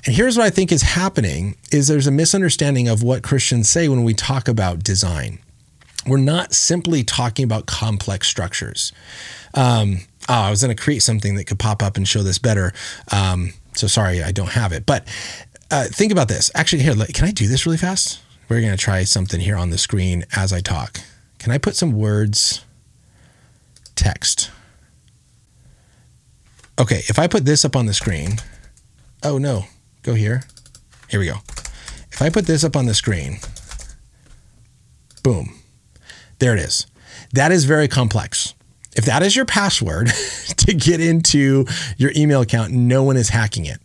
And 0.05 0.15
here's 0.15 0.35
what 0.35 0.47
I 0.47 0.49
think 0.49 0.71
is 0.71 0.81
happening 0.81 1.55
is 1.71 1.87
there's 1.87 2.07
a 2.07 2.11
misunderstanding 2.11 2.87
of 2.87 3.03
what 3.03 3.23
Christians 3.23 3.69
say 3.69 3.87
when 3.87 4.03
we 4.03 4.13
talk 4.15 4.47
about 4.47 4.83
design. 4.83 5.39
We're 6.05 6.17
not 6.17 6.53
simply 6.53 7.03
talking 7.03 7.45
about 7.45 7.65
complex 7.65 8.27
structures. 8.27 8.91
Um, 9.53 9.99
oh, 10.27 10.33
I 10.33 10.49
was 10.49 10.61
going 10.61 10.75
to 10.75 10.81
create 10.81 11.01
something 11.01 11.35
that 11.35 11.45
could 11.45 11.59
pop 11.59 11.81
up 11.81 11.95
and 11.95 12.07
show 12.07 12.23
this 12.23 12.39
better. 12.39 12.73
Um, 13.11 13.53
so 13.75 13.87
sorry, 13.87 14.21
I 14.21 14.31
don't 14.31 14.49
have 14.49 14.73
it. 14.73 14.85
But 14.85 15.07
uh, 15.73 15.85
think 15.85 16.11
about 16.11 16.27
this. 16.27 16.51
Actually, 16.53 16.83
here, 16.83 16.93
can 16.93 17.25
I 17.25 17.31
do 17.31 17.47
this 17.47 17.65
really 17.65 17.77
fast? 17.77 18.21
We're 18.47 18.61
going 18.61 18.71
to 18.71 18.77
try 18.77 19.03
something 19.05 19.39
here 19.39 19.57
on 19.57 19.71
the 19.71 19.79
screen 19.79 20.23
as 20.35 20.53
I 20.53 20.59
talk. 20.59 20.99
Can 21.39 21.51
I 21.51 21.57
put 21.57 21.75
some 21.75 21.93
words, 21.93 22.63
text? 23.95 24.51
Okay, 26.79 27.01
if 27.07 27.17
I 27.17 27.27
put 27.27 27.45
this 27.45 27.65
up 27.65 27.75
on 27.75 27.87
the 27.87 27.93
screen, 27.93 28.37
oh 29.23 29.39
no, 29.39 29.65
go 30.03 30.13
here. 30.13 30.43
Here 31.09 31.19
we 31.19 31.25
go. 31.25 31.37
If 32.11 32.21
I 32.21 32.29
put 32.29 32.45
this 32.45 32.63
up 32.63 32.75
on 32.75 32.85
the 32.85 32.93
screen, 32.93 33.39
boom, 35.23 35.55
there 36.37 36.53
it 36.55 36.59
is. 36.59 36.85
That 37.33 37.51
is 37.51 37.65
very 37.65 37.87
complex. 37.87 38.53
If 38.95 39.05
that 39.05 39.23
is 39.23 39.35
your 39.35 39.45
password 39.45 40.07
to 40.57 40.73
get 40.73 41.01
into 41.01 41.65
your 41.97 42.11
email 42.15 42.41
account, 42.41 42.71
no 42.73 43.01
one 43.01 43.17
is 43.17 43.29
hacking 43.29 43.65
it. 43.65 43.79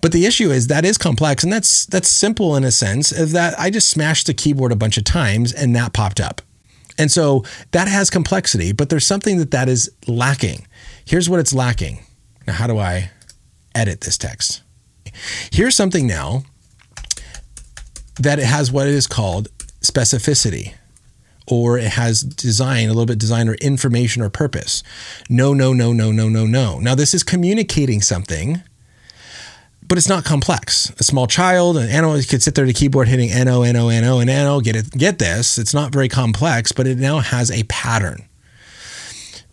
But 0.00 0.12
the 0.12 0.26
issue 0.26 0.50
is 0.50 0.66
that 0.66 0.84
is 0.84 0.98
complex 0.98 1.44
and 1.44 1.52
that's 1.52 1.86
that's 1.86 2.08
simple 2.08 2.56
in 2.56 2.64
a 2.64 2.70
sense 2.70 3.10
that 3.10 3.58
I 3.58 3.70
just 3.70 3.88
smashed 3.88 4.26
the 4.26 4.34
keyboard 4.34 4.72
a 4.72 4.76
bunch 4.76 4.96
of 4.96 5.04
times 5.04 5.52
and 5.52 5.74
that 5.76 5.92
popped 5.92 6.20
up. 6.20 6.42
And 6.98 7.10
so 7.10 7.44
that 7.70 7.88
has 7.88 8.10
complexity, 8.10 8.72
but 8.72 8.90
there's 8.90 9.06
something 9.06 9.38
that 9.38 9.50
that 9.52 9.68
is 9.68 9.90
lacking. 10.06 10.66
Here's 11.04 11.28
what 11.28 11.40
it's 11.40 11.54
lacking. 11.54 12.00
Now 12.46 12.54
how 12.54 12.66
do 12.66 12.78
I 12.78 13.10
edit 13.74 14.02
this 14.02 14.18
text? 14.18 14.62
Here's 15.50 15.74
something 15.74 16.06
now 16.06 16.44
that 18.16 18.38
it 18.38 18.44
has 18.44 18.70
what 18.70 18.86
it 18.86 18.94
is 18.94 19.06
called 19.06 19.48
specificity 19.80 20.74
or 21.46 21.76
it 21.78 21.92
has 21.92 22.22
design, 22.22 22.86
a 22.86 22.88
little 22.88 23.06
bit 23.06 23.18
design 23.18 23.48
or 23.48 23.54
information 23.54 24.22
or 24.22 24.30
purpose. 24.30 24.82
No, 25.28 25.52
no, 25.54 25.72
no, 25.72 25.92
no, 25.92 26.12
no, 26.12 26.28
no, 26.28 26.46
no. 26.46 26.78
Now, 26.78 26.94
this 26.94 27.14
is 27.14 27.22
communicating 27.22 28.00
something 28.00 28.62
but 29.88 29.98
it's 29.98 30.08
not 30.08 30.24
complex. 30.24 30.90
A 30.98 31.04
small 31.04 31.26
child, 31.26 31.76
an 31.76 31.88
animal 31.88 32.20
could 32.28 32.42
sit 32.42 32.54
there 32.54 32.64
at 32.64 32.70
a 32.70 32.72
keyboard 32.72 33.08
hitting 33.08 33.30
no, 33.44 33.62
no, 33.62 33.88
no, 33.88 34.20
and 34.20 34.26
no. 34.26 34.60
Get 34.60 34.76
it? 34.76 34.90
Get 34.92 35.18
this? 35.18 35.58
It's 35.58 35.74
not 35.74 35.92
very 35.92 36.08
complex, 36.08 36.72
but 36.72 36.86
it 36.86 36.98
now 36.98 37.18
has 37.18 37.50
a 37.50 37.64
pattern. 37.64 38.24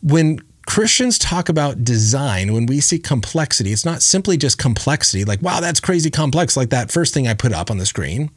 When 0.01 0.41
Christians 0.69 1.17
talk 1.17 1.49
about 1.49 1.83
design, 1.83 2.53
when 2.53 2.67
we 2.67 2.79
see 2.79 2.99
complexity, 2.99 3.71
it's 3.71 3.85
not 3.85 4.03
simply 4.03 4.37
just 4.37 4.59
complexity, 4.59 5.25
like, 5.25 5.41
wow, 5.41 5.59
that's 5.59 5.79
crazy 5.79 6.11
complex, 6.11 6.55
like 6.55 6.69
that 6.69 6.91
first 6.91 7.11
thing 7.11 7.27
I 7.27 7.33
put 7.33 7.53
up 7.53 7.71
on 7.71 7.79
the 7.79 7.87
screen. 7.87 8.29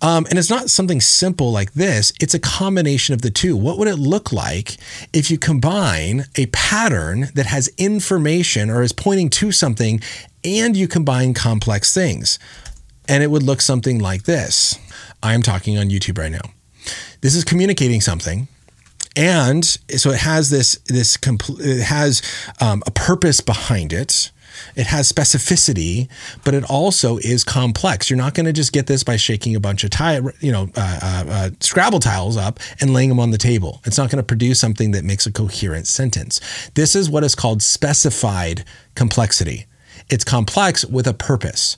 Um, 0.00 0.24
and 0.30 0.38
it's 0.38 0.48
not 0.48 0.70
something 0.70 1.02
simple 1.02 1.52
like 1.52 1.74
this, 1.74 2.14
it's 2.18 2.32
a 2.32 2.38
combination 2.38 3.12
of 3.12 3.20
the 3.20 3.30
two. 3.30 3.58
What 3.58 3.76
would 3.76 3.88
it 3.88 3.96
look 3.96 4.32
like 4.32 4.78
if 5.12 5.30
you 5.30 5.36
combine 5.36 6.24
a 6.36 6.46
pattern 6.46 7.28
that 7.34 7.44
has 7.44 7.68
information 7.76 8.70
or 8.70 8.82
is 8.82 8.92
pointing 8.92 9.28
to 9.28 9.52
something 9.52 10.00
and 10.44 10.76
you 10.76 10.88
combine 10.88 11.34
complex 11.34 11.92
things? 11.94 12.38
And 13.08 13.22
it 13.22 13.30
would 13.30 13.42
look 13.42 13.60
something 13.60 13.98
like 13.98 14.24
this. 14.24 14.78
I 15.22 15.34
am 15.34 15.42
talking 15.42 15.78
on 15.78 15.90
YouTube 15.90 16.18
right 16.18 16.30
now. 16.30 16.52
This 17.20 17.34
is 17.34 17.44
communicating 17.44 18.00
something 18.00 18.48
and 19.16 19.64
so 19.64 20.10
it 20.10 20.20
has 20.20 20.50
this 20.50 20.76
this 20.86 21.16
compl- 21.16 21.60
it 21.60 21.82
has 21.82 22.22
um, 22.60 22.82
a 22.86 22.90
purpose 22.90 23.40
behind 23.40 23.92
it 23.92 24.30
it 24.76 24.86
has 24.86 25.10
specificity 25.10 26.08
but 26.44 26.54
it 26.54 26.64
also 26.64 27.18
is 27.18 27.42
complex 27.42 28.08
you're 28.08 28.16
not 28.16 28.34
going 28.34 28.46
to 28.46 28.52
just 28.52 28.72
get 28.72 28.86
this 28.86 29.02
by 29.02 29.16
shaking 29.16 29.56
a 29.56 29.60
bunch 29.60 29.82
of 29.84 29.90
tile 29.90 30.30
you 30.40 30.52
know 30.52 30.68
uh, 30.76 30.98
uh, 31.02 31.24
uh, 31.28 31.50
scrabble 31.60 32.00
tiles 32.00 32.36
up 32.36 32.60
and 32.80 32.92
laying 32.92 33.08
them 33.08 33.20
on 33.20 33.30
the 33.30 33.38
table 33.38 33.80
it's 33.84 33.98
not 33.98 34.10
going 34.10 34.22
to 34.22 34.26
produce 34.26 34.60
something 34.60 34.92
that 34.92 35.04
makes 35.04 35.26
a 35.26 35.32
coherent 35.32 35.86
sentence 35.86 36.40
this 36.74 36.94
is 36.94 37.10
what 37.10 37.24
is 37.24 37.34
called 37.34 37.62
specified 37.62 38.64
complexity 38.94 39.66
it's 40.10 40.24
complex 40.24 40.84
with 40.84 41.06
a 41.06 41.14
purpose 41.14 41.76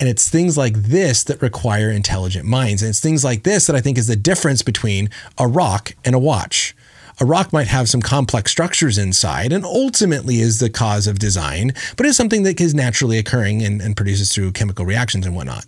and 0.00 0.08
it's 0.08 0.28
things 0.28 0.56
like 0.56 0.74
this 0.74 1.24
that 1.24 1.42
require 1.42 1.90
intelligent 1.90 2.46
minds. 2.46 2.82
And 2.82 2.90
it's 2.90 3.00
things 3.00 3.24
like 3.24 3.42
this 3.42 3.66
that 3.66 3.76
I 3.76 3.80
think 3.80 3.98
is 3.98 4.06
the 4.06 4.16
difference 4.16 4.62
between 4.62 5.10
a 5.36 5.46
rock 5.46 5.94
and 6.04 6.14
a 6.14 6.18
watch. 6.18 6.74
A 7.20 7.24
rock 7.24 7.52
might 7.52 7.66
have 7.66 7.88
some 7.88 8.00
complex 8.00 8.52
structures 8.52 8.96
inside 8.96 9.52
and 9.52 9.64
ultimately 9.64 10.38
is 10.38 10.60
the 10.60 10.70
cause 10.70 11.08
of 11.08 11.18
design, 11.18 11.72
but 11.96 12.06
it's 12.06 12.16
something 12.16 12.44
that 12.44 12.60
is 12.60 12.74
naturally 12.74 13.18
occurring 13.18 13.62
and, 13.62 13.80
and 13.80 13.96
produces 13.96 14.32
through 14.32 14.52
chemical 14.52 14.84
reactions 14.84 15.26
and 15.26 15.34
whatnot. 15.34 15.66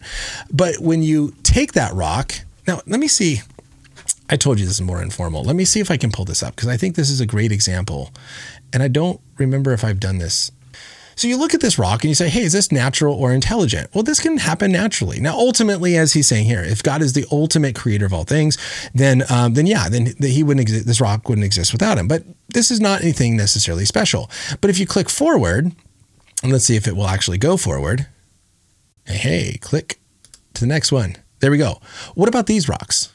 But 0.52 0.78
when 0.78 1.02
you 1.02 1.34
take 1.42 1.72
that 1.72 1.92
rock, 1.92 2.32
now 2.68 2.80
let 2.86 3.00
me 3.00 3.08
see. 3.08 3.40
I 4.28 4.36
told 4.36 4.60
you 4.60 4.64
this 4.64 4.74
is 4.74 4.80
more 4.80 5.02
informal. 5.02 5.42
Let 5.42 5.56
me 5.56 5.64
see 5.64 5.80
if 5.80 5.90
I 5.90 5.96
can 5.96 6.12
pull 6.12 6.24
this 6.24 6.40
up 6.40 6.54
because 6.54 6.68
I 6.68 6.76
think 6.76 6.94
this 6.94 7.10
is 7.10 7.20
a 7.20 7.26
great 7.26 7.50
example. 7.50 8.12
And 8.72 8.80
I 8.80 8.86
don't 8.86 9.20
remember 9.38 9.72
if 9.72 9.82
I've 9.82 9.98
done 9.98 10.18
this 10.18 10.52
so 11.16 11.28
you 11.28 11.36
look 11.36 11.54
at 11.54 11.60
this 11.60 11.78
rock 11.78 12.02
and 12.02 12.08
you 12.08 12.14
say, 12.14 12.28
hey, 12.28 12.42
is 12.42 12.52
this 12.52 12.72
natural 12.72 13.14
or 13.14 13.32
intelligent? 13.32 13.94
Well, 13.94 14.02
this 14.02 14.20
can 14.20 14.38
happen 14.38 14.72
naturally. 14.72 15.20
Now, 15.20 15.34
ultimately, 15.36 15.96
as 15.96 16.12
he's 16.12 16.26
saying 16.26 16.46
here, 16.46 16.62
if 16.62 16.82
God 16.82 17.02
is 17.02 17.12
the 17.12 17.26
ultimate 17.30 17.74
creator 17.74 18.06
of 18.06 18.12
all 18.12 18.24
things, 18.24 18.56
then 18.94 19.24
um, 19.30 19.54
then 19.54 19.66
yeah, 19.66 19.88
then 19.88 20.14
he 20.20 20.42
wouldn't 20.42 20.62
exist. 20.62 20.86
This 20.86 21.00
rock 21.00 21.28
wouldn't 21.28 21.44
exist 21.44 21.72
without 21.72 21.98
him. 21.98 22.08
But 22.08 22.24
this 22.48 22.70
is 22.70 22.80
not 22.80 23.02
anything 23.02 23.36
necessarily 23.36 23.84
special. 23.84 24.30
But 24.60 24.70
if 24.70 24.78
you 24.78 24.86
click 24.86 25.10
forward, 25.10 25.72
and 26.42 26.52
let's 26.52 26.64
see 26.64 26.76
if 26.76 26.86
it 26.86 26.96
will 26.96 27.06
actually 27.06 27.38
go 27.38 27.56
forward. 27.56 28.06
Hey, 29.06 29.16
hey, 29.16 29.58
click 29.60 30.00
to 30.54 30.60
the 30.60 30.66
next 30.66 30.92
one. 30.92 31.16
There 31.40 31.50
we 31.50 31.58
go. 31.58 31.80
What 32.14 32.28
about 32.28 32.46
these 32.46 32.68
rocks? 32.68 33.12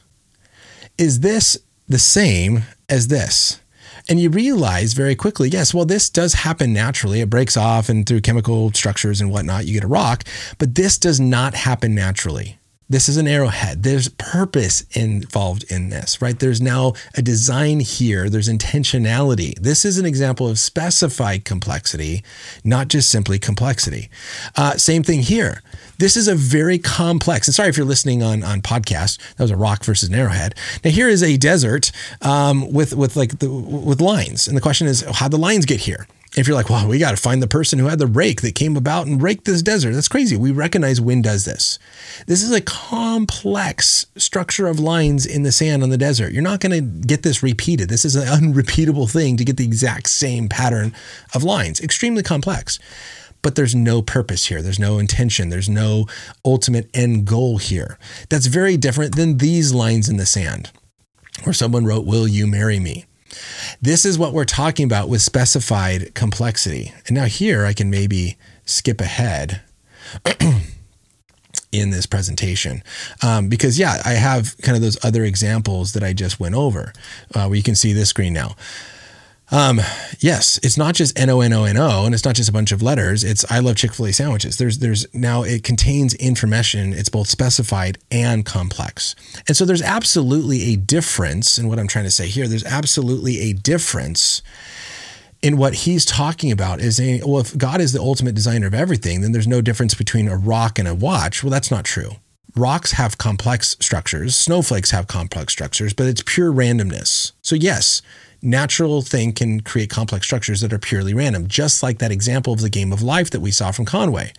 Is 0.98 1.20
this 1.20 1.58
the 1.88 1.98
same 1.98 2.62
as 2.88 3.08
this? 3.08 3.60
And 4.08 4.20
you 4.20 4.30
realize 4.30 4.92
very 4.92 5.16
quickly, 5.16 5.48
yes, 5.48 5.74
well, 5.74 5.84
this 5.84 6.08
does 6.08 6.34
happen 6.34 6.72
naturally. 6.72 7.20
It 7.20 7.30
breaks 7.30 7.56
off 7.56 7.88
and 7.88 8.06
through 8.06 8.20
chemical 8.20 8.72
structures 8.72 9.20
and 9.20 9.30
whatnot, 9.32 9.66
you 9.66 9.74
get 9.74 9.82
a 9.82 9.88
rock, 9.88 10.22
but 10.58 10.76
this 10.76 10.96
does 10.96 11.18
not 11.18 11.54
happen 11.54 11.94
naturally. 11.94 12.58
This 12.88 13.08
is 13.08 13.16
an 13.16 13.26
arrowhead. 13.26 13.82
There's 13.82 14.08
purpose 14.10 14.82
involved 14.92 15.64
in 15.68 15.88
this, 15.88 16.22
right? 16.22 16.38
There's 16.38 16.60
now 16.60 16.92
a 17.16 17.22
design 17.22 17.80
here. 17.80 18.30
There's 18.30 18.48
intentionality. 18.48 19.58
This 19.58 19.84
is 19.84 19.98
an 19.98 20.06
example 20.06 20.48
of 20.48 20.56
specified 20.56 21.44
complexity, 21.44 22.22
not 22.62 22.86
just 22.86 23.10
simply 23.10 23.40
complexity. 23.40 24.08
Uh, 24.54 24.76
same 24.76 25.02
thing 25.02 25.22
here. 25.22 25.62
This 25.98 26.16
is 26.16 26.28
a 26.28 26.36
very 26.36 26.78
complex. 26.78 27.48
And 27.48 27.56
sorry 27.56 27.70
if 27.70 27.76
you're 27.76 27.86
listening 27.86 28.22
on 28.22 28.44
on 28.44 28.62
podcast. 28.62 29.18
That 29.34 29.44
was 29.44 29.50
a 29.50 29.56
rock 29.56 29.82
versus 29.82 30.08
an 30.08 30.14
arrowhead. 30.14 30.54
Now 30.84 30.90
here 30.90 31.08
is 31.08 31.24
a 31.24 31.36
desert 31.36 31.90
um, 32.22 32.72
with 32.72 32.94
with 32.94 33.16
like 33.16 33.40
the, 33.40 33.50
with 33.50 34.00
lines, 34.00 34.46
and 34.46 34.56
the 34.56 34.60
question 34.60 34.86
is 34.86 35.00
how 35.00 35.26
the 35.26 35.38
lines 35.38 35.66
get 35.66 35.80
here 35.80 36.06
if 36.36 36.46
you're 36.46 36.54
like, 36.54 36.68
well, 36.68 36.86
we 36.86 36.98
got 36.98 37.12
to 37.12 37.16
find 37.16 37.42
the 37.42 37.46
person 37.46 37.78
who 37.78 37.86
had 37.86 37.98
the 37.98 38.06
rake 38.06 38.42
that 38.42 38.54
came 38.54 38.76
about 38.76 39.06
and 39.06 39.22
raked 39.22 39.46
this 39.46 39.62
desert. 39.62 39.94
That's 39.94 40.06
crazy. 40.06 40.36
We 40.36 40.50
recognize 40.50 41.00
wind 41.00 41.24
does 41.24 41.46
this. 41.46 41.78
This 42.26 42.42
is 42.42 42.52
a 42.52 42.60
complex 42.60 44.04
structure 44.16 44.66
of 44.66 44.78
lines 44.78 45.24
in 45.24 45.44
the 45.44 45.52
sand 45.52 45.82
on 45.82 45.88
the 45.88 45.96
desert. 45.96 46.32
You're 46.32 46.42
not 46.42 46.60
going 46.60 46.72
to 46.72 47.06
get 47.06 47.22
this 47.22 47.42
repeated. 47.42 47.88
This 47.88 48.04
is 48.04 48.16
an 48.16 48.28
unrepeatable 48.44 49.06
thing 49.06 49.38
to 49.38 49.44
get 49.46 49.56
the 49.56 49.64
exact 49.64 50.10
same 50.10 50.50
pattern 50.50 50.94
of 51.34 51.42
lines. 51.42 51.80
Extremely 51.80 52.22
complex. 52.22 52.78
But 53.40 53.54
there's 53.54 53.74
no 53.74 54.02
purpose 54.02 54.46
here. 54.46 54.60
There's 54.60 54.78
no 54.78 54.98
intention. 54.98 55.48
There's 55.48 55.70
no 55.70 56.06
ultimate 56.44 56.90
end 56.92 57.24
goal 57.24 57.56
here. 57.56 57.98
That's 58.28 58.46
very 58.46 58.76
different 58.76 59.16
than 59.16 59.38
these 59.38 59.72
lines 59.72 60.08
in 60.08 60.18
the 60.18 60.26
sand 60.26 60.70
where 61.44 61.54
someone 61.54 61.86
wrote, 61.86 62.04
Will 62.04 62.28
you 62.28 62.46
marry 62.46 62.78
me? 62.78 63.06
This 63.80 64.04
is 64.04 64.18
what 64.18 64.32
we're 64.32 64.44
talking 64.44 64.84
about 64.84 65.08
with 65.08 65.22
specified 65.22 66.14
complexity. 66.14 66.92
And 67.06 67.16
now 67.16 67.24
here 67.24 67.64
I 67.64 67.72
can 67.72 67.90
maybe 67.90 68.36
skip 68.64 69.00
ahead 69.00 69.62
in 71.72 71.90
this 71.90 72.06
presentation 72.06 72.82
um, 73.22 73.48
because 73.48 73.78
yeah, 73.78 74.00
I 74.04 74.12
have 74.12 74.56
kind 74.62 74.76
of 74.76 74.82
those 74.82 75.02
other 75.04 75.24
examples 75.24 75.92
that 75.92 76.02
I 76.02 76.12
just 76.12 76.40
went 76.40 76.54
over 76.54 76.92
uh, 77.34 77.46
where 77.46 77.56
you 77.56 77.62
can 77.62 77.74
see 77.74 77.92
this 77.92 78.08
screen 78.08 78.32
now. 78.32 78.56
Um, 79.50 79.80
yes, 80.18 80.58
it's 80.64 80.76
not 80.76 80.94
just 80.96 81.16
N 81.18 81.30
O 81.30 81.40
N 81.40 81.52
O 81.52 81.64
N 81.64 81.76
O, 81.76 82.04
and 82.04 82.14
it's 82.14 82.24
not 82.24 82.34
just 82.34 82.48
a 82.48 82.52
bunch 82.52 82.72
of 82.72 82.82
letters. 82.82 83.22
It's 83.22 83.44
I 83.50 83.60
love 83.60 83.76
Chick 83.76 83.92
Fil 83.92 84.06
A 84.06 84.12
sandwiches. 84.12 84.58
There's 84.58 84.78
there's 84.78 85.06
now 85.14 85.42
it 85.42 85.62
contains 85.62 86.14
information. 86.14 86.92
It's 86.92 87.08
both 87.08 87.28
specified 87.28 87.98
and 88.10 88.44
complex, 88.44 89.14
and 89.46 89.56
so 89.56 89.64
there's 89.64 89.82
absolutely 89.82 90.72
a 90.72 90.76
difference 90.76 91.58
in 91.58 91.68
what 91.68 91.78
I'm 91.78 91.86
trying 91.86 92.06
to 92.06 92.10
say 92.10 92.26
here. 92.26 92.48
There's 92.48 92.64
absolutely 92.64 93.38
a 93.42 93.52
difference 93.52 94.42
in 95.42 95.56
what 95.56 95.74
he's 95.74 96.04
talking 96.04 96.50
about. 96.50 96.80
Is 96.80 96.98
a 96.98 97.22
well, 97.24 97.40
if 97.40 97.56
God 97.56 97.80
is 97.80 97.92
the 97.92 98.00
ultimate 98.00 98.34
designer 98.34 98.66
of 98.66 98.74
everything, 98.74 99.20
then 99.20 99.30
there's 99.30 99.46
no 99.46 99.60
difference 99.60 99.94
between 99.94 100.26
a 100.26 100.36
rock 100.36 100.76
and 100.76 100.88
a 100.88 100.94
watch. 100.94 101.44
Well, 101.44 101.52
that's 101.52 101.70
not 101.70 101.84
true. 101.84 102.16
Rocks 102.56 102.92
have 102.92 103.18
complex 103.18 103.76
structures. 103.80 104.34
Snowflakes 104.34 104.90
have 104.90 105.06
complex 105.06 105.52
structures, 105.52 105.92
but 105.92 106.06
it's 106.06 106.22
pure 106.24 106.50
randomness. 106.50 107.30
So 107.42 107.54
yes 107.54 108.02
natural 108.46 109.02
thing 109.02 109.32
can 109.32 109.60
create 109.60 109.90
complex 109.90 110.24
structures 110.24 110.60
that 110.60 110.72
are 110.72 110.78
purely 110.78 111.12
random, 111.12 111.48
just 111.48 111.82
like 111.82 111.98
that 111.98 112.12
example 112.12 112.52
of 112.52 112.60
the 112.60 112.70
game 112.70 112.92
of 112.92 113.02
life 113.02 113.30
that 113.30 113.40
we 113.40 113.50
saw 113.50 113.70
from 113.72 113.84
Conway. 113.84 114.32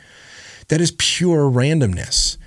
That 0.69 0.81
is 0.81 0.91
pure 0.97 1.49
randomness. 1.49 2.37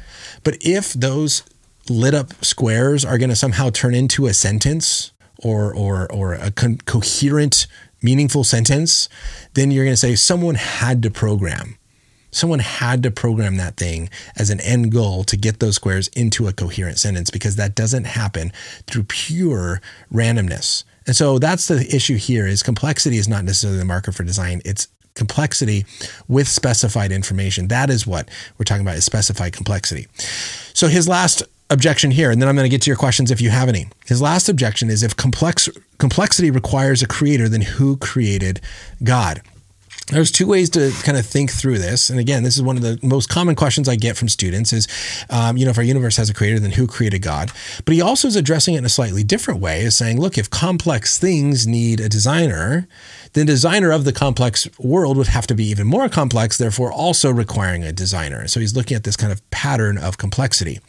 But 0.42 0.56
if 0.61 0.92
those 0.92 1.42
lit 1.88 2.14
up 2.14 2.44
squares 2.44 3.04
are 3.04 3.18
going 3.18 3.30
to 3.30 3.36
somehow 3.36 3.70
turn 3.70 3.94
into 3.94 4.26
a 4.26 4.34
sentence 4.34 5.12
or 5.42 5.74
or 5.74 6.11
or 6.12 6.34
a 6.34 6.50
co- 6.50 6.76
coherent 6.86 7.66
meaningful 8.02 8.44
sentence, 8.44 9.08
then 9.54 9.70
you're 9.70 9.84
going 9.84 9.92
to 9.92 9.96
say 10.00 10.14
someone 10.14 10.54
had 10.54 11.02
to 11.02 11.11
program. 11.11 11.76
Someone 12.30 12.61
had 12.61 13.02
to 13.02 13.11
program 13.11 13.56
that 13.56 13.76
thing 13.76 14.08
as 14.36 14.50
an 14.50 14.61
end 14.61 14.92
goal 14.92 15.24
to 15.24 15.36
get 15.36 15.58
those 15.58 15.74
squares 15.74 16.08
into 16.08 16.46
a 16.46 16.52
coherent 16.52 16.98
sentence 16.98 17.28
because 17.28 17.56
that 17.56 17.74
doesn't 17.74 18.04
happen 18.04 18.52
through 18.86 19.02
pure 19.04 19.80
randomness. 20.12 20.84
And 21.11 21.16
so 21.16 21.40
that's 21.40 21.66
the 21.66 21.92
issue 21.92 22.14
here 22.14 22.46
is 22.46 22.62
complexity 22.62 23.16
is 23.16 23.26
not 23.26 23.44
necessarily 23.44 23.80
the 23.80 23.84
marker 23.84 24.12
for 24.12 24.22
design. 24.22 24.62
It's 24.64 24.86
complexity 25.16 25.84
with 26.28 26.46
specified 26.46 27.11
information. 27.11 27.66
That 27.66 27.90
is 27.90 28.06
what 28.06 28.28
we're 28.56 28.64
talking 28.64 28.82
about 28.82 28.94
is 28.94 29.06
specified 29.06 29.52
complexity. 29.52 30.06
So 30.72 30.86
his 30.86 31.08
last 31.08 31.42
objection 31.68 32.12
here, 32.12 32.30
and 32.30 32.40
then 32.40 32.48
I'm 32.48 32.54
going 32.54 32.64
to 32.64 32.70
get 32.70 32.82
to 32.82 32.90
your 32.90 32.96
questions 32.96 33.32
if 33.32 33.40
you 33.40 33.50
have 33.50 33.68
any. 33.68 33.88
His 34.06 34.22
last 34.22 34.48
objection 34.48 34.88
is 34.88 35.02
if 35.02 35.16
complex 35.16 35.68
complexity 35.98 36.52
requires 36.52 37.02
a 37.02 37.08
creator, 37.08 37.48
then 37.48 37.62
who 37.62 37.96
created 37.96 38.61
God? 39.02 39.42
There's 40.11 40.30
two 40.30 40.46
ways 40.46 40.68
to 40.70 40.92
kind 41.02 41.16
of 41.16 41.24
think 41.24 41.50
through 41.50 41.78
this. 41.78 42.11
And 42.11 42.18
again 42.18 42.42
this 42.42 42.56
is 42.56 42.62
one 42.62 42.76
of 42.76 42.82
the 42.82 42.98
most 43.02 43.28
common 43.28 43.54
questions 43.54 43.88
i 43.88 43.96
get 43.96 44.16
from 44.16 44.28
students 44.28 44.72
is 44.72 44.88
um, 45.30 45.56
you 45.56 45.64
know 45.64 45.70
if 45.70 45.78
our 45.78 45.84
universe 45.84 46.16
has 46.16 46.28
a 46.28 46.34
creator 46.34 46.58
then 46.58 46.72
who 46.72 46.86
created 46.86 47.22
god? 47.22 47.50
But 47.84 47.94
he 47.94 48.00
also 48.00 48.28
is 48.28 48.36
addressing 48.36 48.74
it 48.74 48.78
in 48.78 48.84
a 48.84 48.90
slightly 48.90 49.24
different 49.24 49.61
way 49.61 49.82
is 49.82 49.96
saying 49.96 50.20
look 50.20 50.36
if 50.38 50.50
complex 50.50 51.18
things 51.18 51.66
need 51.66 52.00
a 52.00 52.08
designer 52.08 52.88
then 53.32 53.46
designer 53.46 53.92
of 53.92 54.04
the 54.04 54.12
complex 54.12 54.68
world 54.78 55.16
would 55.16 55.28
have 55.28 55.46
to 55.46 55.54
be 55.54 55.64
even 55.64 55.86
more 55.86 56.08
complex 56.08 56.58
therefore 56.58 56.92
also 56.92 57.30
requiring 57.30 57.84
a 57.84 57.92
designer. 57.92 58.48
So 58.48 58.61
he's 58.61 58.74
looking 58.74 58.96
at 58.96 59.04
this 59.04 59.16
kind 59.16 59.32
of 59.32 59.48
pattern 59.50 59.98
of 59.98 60.18
complexity. 60.18 60.80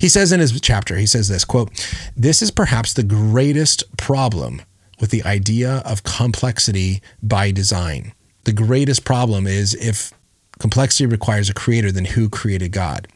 He 0.00 0.08
says 0.08 0.32
in 0.32 0.40
his 0.40 0.58
chapter 0.60 0.96
he 0.96 1.06
says 1.06 1.28
this 1.28 1.44
quote 1.44 1.70
this 2.16 2.42
is 2.42 2.50
perhaps 2.50 2.92
the 2.92 3.02
greatest 3.02 3.84
problem 3.96 4.62
with 5.00 5.10
the 5.10 5.22
idea 5.24 5.82
of 5.84 6.02
complexity 6.02 7.00
by 7.22 7.50
design 7.50 8.12
the 8.48 8.54
greatest 8.54 9.04
problem 9.04 9.46
is 9.46 9.74
if 9.74 10.10
complexity 10.58 11.04
requires 11.04 11.50
a 11.50 11.54
creator, 11.54 11.92
then 11.92 12.06
who 12.06 12.30
created 12.30 12.72
God? 12.72 13.06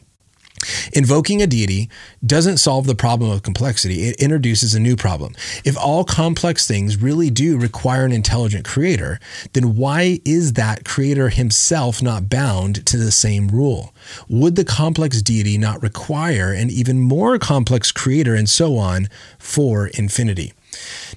Invoking 0.93 1.41
a 1.41 1.47
deity 1.47 1.89
doesn't 2.23 2.57
solve 2.57 2.85
the 2.85 2.93
problem 2.93 3.31
of 3.31 3.41
complexity, 3.41 4.03
it 4.03 4.21
introduces 4.21 4.75
a 4.75 4.79
new 4.79 4.95
problem. 4.95 5.33
If 5.65 5.75
all 5.75 6.03
complex 6.03 6.67
things 6.67 7.01
really 7.01 7.31
do 7.31 7.57
require 7.57 8.05
an 8.05 8.11
intelligent 8.11 8.63
creator, 8.63 9.19
then 9.53 9.75
why 9.75 10.19
is 10.23 10.53
that 10.53 10.85
creator 10.85 11.29
himself 11.29 11.99
not 11.99 12.29
bound 12.29 12.85
to 12.85 12.97
the 12.97 13.11
same 13.11 13.47
rule? 13.47 13.91
Would 14.29 14.55
the 14.55 14.63
complex 14.63 15.23
deity 15.23 15.57
not 15.57 15.81
require 15.81 16.53
an 16.53 16.69
even 16.69 17.01
more 17.01 17.39
complex 17.39 17.91
creator 17.91 18.35
and 18.35 18.47
so 18.47 18.77
on 18.77 19.09
for 19.39 19.87
infinity? 19.87 20.53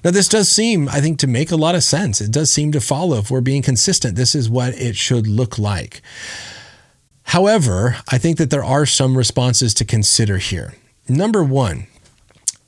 Now, 0.03 0.11
this 0.11 0.27
does 0.27 0.49
seem, 0.49 0.89
I 0.89 1.01
think, 1.01 1.19
to 1.19 1.27
make 1.27 1.51
a 1.51 1.55
lot 1.55 1.75
of 1.75 1.83
sense. 1.83 2.21
It 2.21 2.31
does 2.31 2.51
seem 2.51 2.71
to 2.71 2.81
follow. 2.81 3.19
If 3.19 3.31
we're 3.31 3.41
being 3.41 3.61
consistent, 3.61 4.15
this 4.15 4.35
is 4.35 4.49
what 4.49 4.73
it 4.75 4.95
should 4.95 5.27
look 5.27 5.57
like. 5.57 6.01
However, 7.23 7.97
I 8.09 8.17
think 8.17 8.37
that 8.37 8.49
there 8.49 8.63
are 8.63 8.85
some 8.85 9.17
responses 9.17 9.73
to 9.75 9.85
consider 9.85 10.37
here. 10.37 10.75
Number 11.09 11.43
one, 11.43 11.87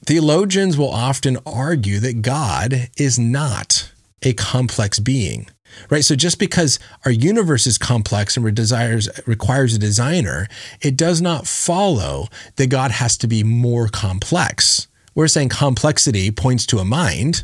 theologians 0.05 0.77
will 0.77 0.89
often 0.89 1.37
argue 1.45 1.99
that 1.99 2.21
God 2.21 2.89
is 2.97 3.17
not 3.17 3.91
a 4.21 4.33
complex 4.33 4.99
being 4.99 5.47
right 5.89 6.03
so 6.03 6.15
just 6.15 6.39
because 6.39 6.79
our 7.05 7.11
universe 7.11 7.65
is 7.67 7.77
complex 7.77 8.35
and 8.35 8.55
desires 8.55 9.07
requires 9.25 9.73
a 9.73 9.79
designer 9.79 10.47
it 10.81 10.97
does 10.97 11.21
not 11.21 11.47
follow 11.47 12.27
that 12.55 12.67
god 12.67 12.91
has 12.91 13.17
to 13.17 13.27
be 13.27 13.43
more 13.43 13.87
complex 13.87 14.87
we're 15.19 15.27
saying 15.27 15.49
complexity 15.49 16.31
points 16.31 16.65
to 16.65 16.77
a 16.77 16.85
mind, 16.85 17.43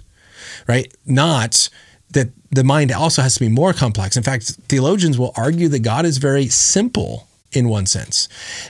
right? 0.65 0.93
Not 1.05 1.69
that 2.11 2.29
the 2.49 2.63
mind 2.63 2.89
also 2.93 3.21
has 3.21 3.33
to 3.33 3.41
be 3.41 3.49
more 3.49 3.73
complex. 3.73 4.15
In 4.15 4.23
fact, 4.23 4.51
theologians 4.69 5.19
will 5.19 5.33
argue 5.35 5.67
that 5.67 5.79
God 5.79 6.05
is 6.05 6.17
very 6.17 6.47
simple 6.47 7.27
in 7.51 7.67
one 7.67 7.85
sense. 7.85 8.29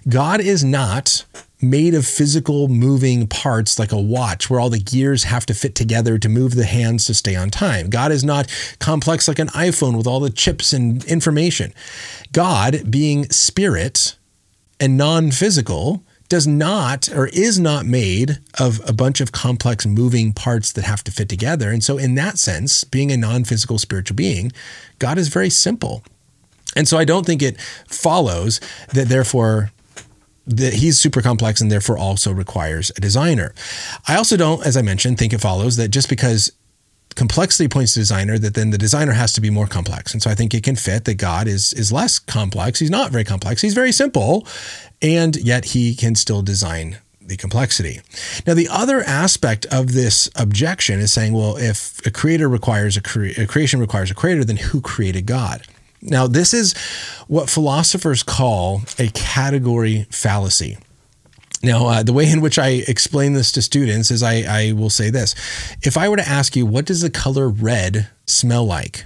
God 0.10 0.42
is 0.42 0.64
not 0.64 1.24
made 1.62 1.94
of 1.94 2.08
physical 2.08 2.68
moving 2.68 3.28
parts 3.28 3.78
like 3.78 3.92
a 3.92 4.02
watch 4.02 4.50
where 4.50 4.60
all 4.60 4.72
the 4.72 4.80
gears 4.80 5.26
have 5.26 5.46
to 5.46 5.54
fit 5.54 5.76
together 5.76 6.18
to 6.18 6.28
move 6.28 6.56
the 6.56 6.66
hands 6.66 7.06
to 7.06 7.14
stay 7.14 7.36
on 7.36 7.52
time. 7.52 7.92
God 7.92 8.12
is 8.12 8.24
not 8.24 8.52
complex 8.80 9.28
like 9.28 9.38
an 9.38 9.50
iPhone 9.50 9.96
with 9.96 10.08
all 10.08 10.20
the 10.20 10.32
chips 10.32 10.74
and 10.74 11.06
information. 11.06 11.76
God, 12.32 12.90
being 12.90 13.30
spirit 13.30 14.16
and 14.80 14.98
non 14.98 15.30
physical, 15.30 16.04
does 16.30 16.48
not 16.48 17.10
or 17.10 17.28
is 17.28 17.60
not 17.60 17.86
made 17.86 18.40
of 18.60 18.82
a 18.88 18.94
bunch 18.94 19.22
of 19.22 19.32
complex 19.32 19.86
moving 19.86 20.34
parts 20.34 20.72
that 20.72 20.84
have 20.84 21.04
to 21.04 21.12
fit 21.12 21.30
together. 21.30 21.70
And 21.70 21.84
so, 21.84 21.98
in 21.98 22.16
that 22.16 22.38
sense, 22.38 22.84
being 22.84 23.12
a 23.12 23.18
non 23.18 23.44
physical 23.44 23.78
spiritual 23.78 24.16
being, 24.16 24.52
God 25.00 25.18
is 25.18 25.28
very 25.28 25.50
simple. 25.50 26.04
And 26.76 26.88
so, 26.88 26.98
I 26.98 27.06
don't 27.06 27.26
think 27.26 27.42
it 27.42 27.60
follows 27.88 28.60
that 28.94 29.08
therefore 29.08 29.72
that 30.48 30.76
he's 30.76 31.00
super 31.00 31.22
complex 31.22 31.60
and 31.60 31.72
therefore 31.72 31.98
also 31.98 32.32
requires 32.32 32.92
a 32.96 33.02
designer. 33.02 33.54
I 34.08 34.16
also 34.16 34.38
don't, 34.38 34.66
as 34.66 34.78
I 34.78 34.84
mentioned, 34.84 35.18
think 35.18 35.34
it 35.34 35.42
follows 35.42 35.76
that 35.78 35.90
just 35.90 36.08
because 36.08 36.52
complexity 37.16 37.68
points 37.68 37.94
to 37.94 38.00
designer 38.00 38.38
that 38.38 38.54
then 38.54 38.72
the 38.72 38.78
designer 38.78 39.14
has 39.14 39.34
to 39.34 39.42
be 39.42 39.50
more 39.50 39.68
complex. 39.68 40.14
And 40.14 40.22
so 40.22 40.30
I 40.30 40.36
think 40.36 40.54
it 40.54 40.64
can 40.64 40.76
fit 40.76 41.06
that 41.06 41.16
God 41.16 41.48
is 41.48 41.74
is 41.74 41.92
less 41.92 42.20
complex. 42.20 42.80
He's 42.80 42.90
not 42.90 43.12
very 43.12 43.24
complex. 43.24 43.62
He's 43.62 43.74
very 43.74 43.92
simple 43.92 44.48
and 45.02 45.36
yet 45.38 45.66
he 45.66 45.96
can 45.96 46.16
still 46.16 46.42
design 46.42 46.98
the 47.22 47.38
complexity. 47.38 48.02
Now, 48.46 48.54
the 48.54 48.68
other 48.70 49.02
aspect 49.02 49.66
of 49.68 49.94
this 49.94 50.30
objection 50.36 51.00
is 51.00 51.12
saying, 51.12 51.34
well, 51.34 51.58
if 51.58 52.06
a 52.06 52.12
creator 52.12 52.48
requires 52.48 52.98
a, 52.98 53.02
cre- 53.02 53.34
a 53.38 53.48
creation 53.48 53.80
requires 53.80 54.12
a 54.12 54.16
creator, 54.16 54.44
then 54.44 54.58
who 54.58 54.80
created 54.80 55.26
God? 55.26 55.64
Now, 56.02 56.28
this 56.28 56.54
is 56.54 56.76
what 57.28 57.50
philosophers 57.50 58.22
call 58.22 58.82
a 59.00 59.10
category 59.10 60.06
fallacy. 60.12 60.78
Now, 61.66 61.88
uh, 61.88 62.04
the 62.04 62.14
way 62.14 62.30
in 62.30 62.42
which 62.42 62.60
I 62.60 62.84
explain 62.88 63.34
this 63.34 63.52
to 63.54 63.62
students 63.62 64.12
is 64.12 64.22
I, 64.22 64.44
I 64.48 64.72
will 64.74 64.92
say 64.92 65.10
this. 65.10 65.34
If 65.82 65.98
I 65.98 66.08
were 66.08 66.18
to 66.18 66.28
ask 66.28 66.56
you, 66.56 66.64
what 66.64 66.86
does 66.86 67.02
the 67.02 67.10
color 67.10 67.50
red 67.50 68.08
smell 68.28 68.66
like? 68.66 69.06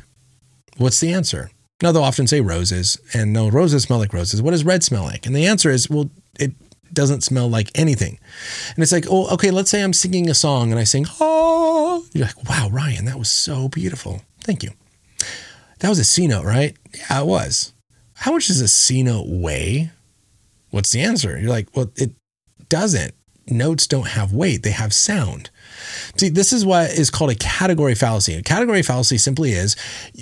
What's 0.75 0.99
the 0.99 1.13
answer? 1.13 1.51
Now, 1.81 1.93
they'll 1.93 2.03
often 2.03 2.27
say 2.27 2.41
roses, 2.41 2.99
and 3.13 3.31
no, 3.31 3.49
roses 3.49 3.83
smell 3.83 3.99
like 3.99 4.11
roses. 4.11 4.41
What 4.41 4.51
does 4.51 4.65
red 4.65 4.83
smell 4.83 5.03
like? 5.03 5.25
And 5.25 5.33
the 5.33 5.47
answer 5.47 5.69
is, 5.69 5.89
well, 5.89 6.09
it 6.37 6.51
doesn't 6.91 7.23
smell 7.23 7.49
like 7.49 7.71
anything. 7.75 8.19
And 8.75 8.83
it's 8.83 8.91
like, 8.91 9.05
oh, 9.09 9.33
okay, 9.35 9.51
let's 9.51 9.71
say 9.71 9.81
I'm 9.81 9.93
singing 9.93 10.29
a 10.29 10.33
song 10.33 10.71
and 10.71 10.79
I 10.79 10.83
sing, 10.83 11.05
oh, 11.21 12.03
you're 12.11 12.25
like, 12.25 12.49
wow, 12.49 12.67
Ryan, 12.69 13.05
that 13.05 13.17
was 13.17 13.29
so 13.29 13.69
beautiful. 13.69 14.21
Thank 14.41 14.63
you. 14.63 14.71
That 15.79 15.87
was 15.87 15.99
a 15.99 16.03
C 16.03 16.27
note, 16.27 16.43
right? 16.43 16.75
Yeah, 16.93 17.21
it 17.21 17.25
was. 17.25 17.71
How 18.15 18.33
much 18.33 18.47
does 18.47 18.59
a 18.59 18.67
C 18.67 19.01
note 19.01 19.27
weigh? 19.29 19.91
What's 20.71 20.91
the 20.91 20.99
answer? 20.99 21.39
You're 21.39 21.49
like, 21.49 21.69
well, 21.73 21.89
it 21.95 22.11
doesn't. 22.69 23.13
Notes 23.47 23.87
don't 23.87 24.09
have 24.09 24.31
weight, 24.31 24.63
they 24.63 24.71
have 24.71 24.93
sound. 24.93 25.49
See, 26.17 26.29
this 26.29 26.53
is 26.53 26.65
what 26.65 26.91
is 26.91 27.09
called 27.09 27.31
a 27.31 27.35
category 27.35 27.95
fallacy. 27.95 28.35
A 28.35 28.43
category 28.43 28.83
fallacy 28.83 29.17
simply 29.17 29.51
is 29.51 29.75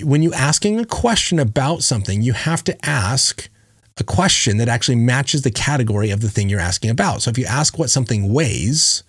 when 0.03 0.21
you're 0.21 0.33
asking 0.33 0.79
a 0.79 0.85
question 0.85 1.39
about 1.39 1.83
something, 1.83 2.21
you 2.21 2.33
have 2.33 2.63
to 2.65 2.85
ask 2.85 3.49
a 3.97 4.03
question 4.03 4.57
that 4.57 4.69
actually 4.69 4.95
matches 4.95 5.41
the 5.41 5.51
category 5.51 6.09
of 6.09 6.21
the 6.21 6.29
thing 6.29 6.49
you're 6.49 6.59
asking 6.59 6.89
about. 6.89 7.21
So 7.21 7.29
if 7.29 7.37
you 7.37 7.45
ask 7.45 7.77
what 7.77 7.89
something 7.89 8.31
weighs, 8.31 9.03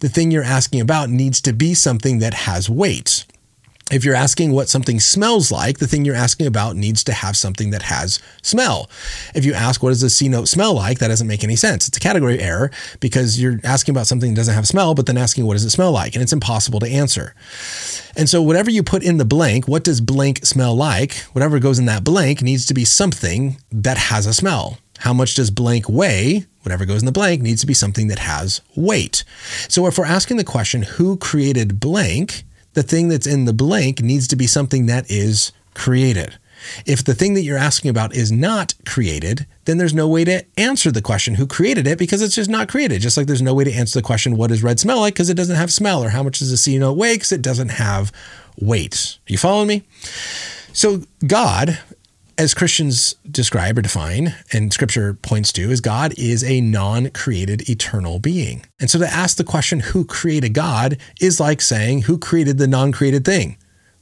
the 0.00 0.08
thing 0.08 0.30
you're 0.30 0.44
asking 0.44 0.80
about 0.80 1.10
needs 1.10 1.40
to 1.42 1.52
be 1.52 1.74
something 1.74 2.18
that 2.20 2.34
has 2.34 2.70
weight 2.70 3.24
if 3.90 4.04
you're 4.04 4.14
asking 4.14 4.52
what 4.52 4.68
something 4.68 4.98
smells 4.98 5.52
like, 5.52 5.78
the 5.78 5.86
thing 5.86 6.04
you're 6.04 6.14
asking 6.14 6.46
about 6.46 6.74
needs 6.74 7.04
to 7.04 7.12
have 7.12 7.36
something 7.36 7.70
that 7.70 7.82
has 7.82 8.18
smell. 8.42 8.88
If 9.34 9.44
you 9.44 9.52
ask 9.52 9.82
what 9.82 9.90
does 9.90 10.02
a 10.02 10.08
C 10.08 10.28
note 10.28 10.48
smell 10.48 10.74
like, 10.74 10.98
that 11.00 11.08
doesn't 11.08 11.26
make 11.26 11.44
any 11.44 11.56
sense. 11.56 11.86
It's 11.86 11.96
a 11.96 12.00
category 12.00 12.40
error 12.40 12.70
because 13.00 13.40
you're 13.40 13.60
asking 13.62 13.94
about 13.94 14.06
something 14.06 14.32
that 14.32 14.36
doesn't 14.36 14.54
have 14.54 14.66
smell, 14.66 14.94
but 14.94 15.06
then 15.06 15.18
asking 15.18 15.44
what 15.44 15.54
does 15.54 15.64
it 15.64 15.70
smell 15.70 15.92
like, 15.92 16.14
and 16.14 16.22
it's 16.22 16.32
impossible 16.32 16.80
to 16.80 16.88
answer. 16.88 17.34
And 18.16 18.28
so 18.28 18.40
whatever 18.40 18.70
you 18.70 18.82
put 18.82 19.02
in 19.02 19.18
the 19.18 19.24
blank, 19.24 19.68
what 19.68 19.84
does 19.84 20.00
blank 20.00 20.46
smell 20.46 20.74
like? 20.74 21.16
Whatever 21.32 21.58
goes 21.58 21.78
in 21.78 21.84
that 21.86 22.04
blank 22.04 22.40
needs 22.40 22.64
to 22.66 22.74
be 22.74 22.84
something 22.84 23.58
that 23.70 23.98
has 23.98 24.26
a 24.26 24.32
smell. 24.32 24.78
How 24.98 25.12
much 25.12 25.34
does 25.34 25.50
blank 25.50 25.88
weigh? 25.88 26.46
Whatever 26.62 26.86
goes 26.86 27.02
in 27.02 27.06
the 27.06 27.12
blank 27.12 27.42
needs 27.42 27.60
to 27.60 27.66
be 27.66 27.74
something 27.74 28.08
that 28.08 28.20
has 28.20 28.62
weight. 28.74 29.24
So 29.68 29.86
if 29.86 29.98
we're 29.98 30.06
asking 30.06 30.38
the 30.38 30.44
question, 30.44 30.82
who 30.82 31.18
created 31.18 31.80
blank? 31.80 32.44
The 32.74 32.82
thing 32.82 33.08
that's 33.08 33.26
in 33.26 33.44
the 33.44 33.52
blank 33.52 34.02
needs 34.02 34.28
to 34.28 34.36
be 34.36 34.46
something 34.46 34.86
that 34.86 35.10
is 35.10 35.52
created. 35.74 36.38
If 36.86 37.04
the 37.04 37.14
thing 37.14 37.34
that 37.34 37.42
you're 37.42 37.58
asking 37.58 37.90
about 37.90 38.14
is 38.14 38.32
not 38.32 38.74
created, 38.86 39.46
then 39.64 39.78
there's 39.78 39.94
no 39.94 40.08
way 40.08 40.24
to 40.24 40.44
answer 40.56 40.90
the 40.90 41.02
question 41.02 41.34
who 41.34 41.46
created 41.46 41.86
it 41.86 41.98
because 41.98 42.22
it's 42.22 42.34
just 42.34 42.50
not 42.50 42.68
created. 42.68 43.02
Just 43.02 43.16
like 43.16 43.26
there's 43.26 43.42
no 43.42 43.54
way 43.54 43.64
to 43.64 43.72
answer 43.72 43.98
the 43.98 44.04
question 44.04 44.36
what 44.36 44.48
does 44.48 44.62
red 44.62 44.80
smell 44.80 45.00
like 45.00 45.14
because 45.14 45.30
it 45.30 45.36
doesn't 45.36 45.56
have 45.56 45.72
smell, 45.72 46.02
or 46.02 46.10
how 46.10 46.22
much 46.22 46.38
does 46.38 46.52
a 46.52 46.56
C 46.56 46.78
note 46.78 46.96
weigh 46.96 47.14
because 47.14 47.32
it 47.32 47.42
doesn't 47.42 47.70
have 47.70 48.12
weight. 48.58 49.18
You 49.26 49.38
following 49.38 49.68
me? 49.68 49.82
So 50.72 51.02
God 51.26 51.78
as 52.38 52.54
Christians 52.54 53.14
describe 53.30 53.78
or 53.78 53.82
define, 53.82 54.34
and 54.52 54.72
scripture 54.72 55.14
points 55.14 55.52
to, 55.52 55.70
is 55.70 55.80
God 55.80 56.14
is 56.18 56.42
a 56.44 56.60
non 56.60 57.10
created 57.10 57.68
eternal 57.68 58.18
being. 58.18 58.64
And 58.80 58.90
so 58.90 58.98
to 58.98 59.06
ask 59.06 59.36
the 59.36 59.44
question, 59.44 59.80
who 59.80 60.04
created 60.04 60.54
God, 60.54 60.98
is 61.20 61.40
like 61.40 61.60
saying, 61.60 62.02
who 62.02 62.18
created 62.18 62.58
the 62.58 62.66
non 62.66 62.92
created 62.92 63.24
thing? 63.24 63.56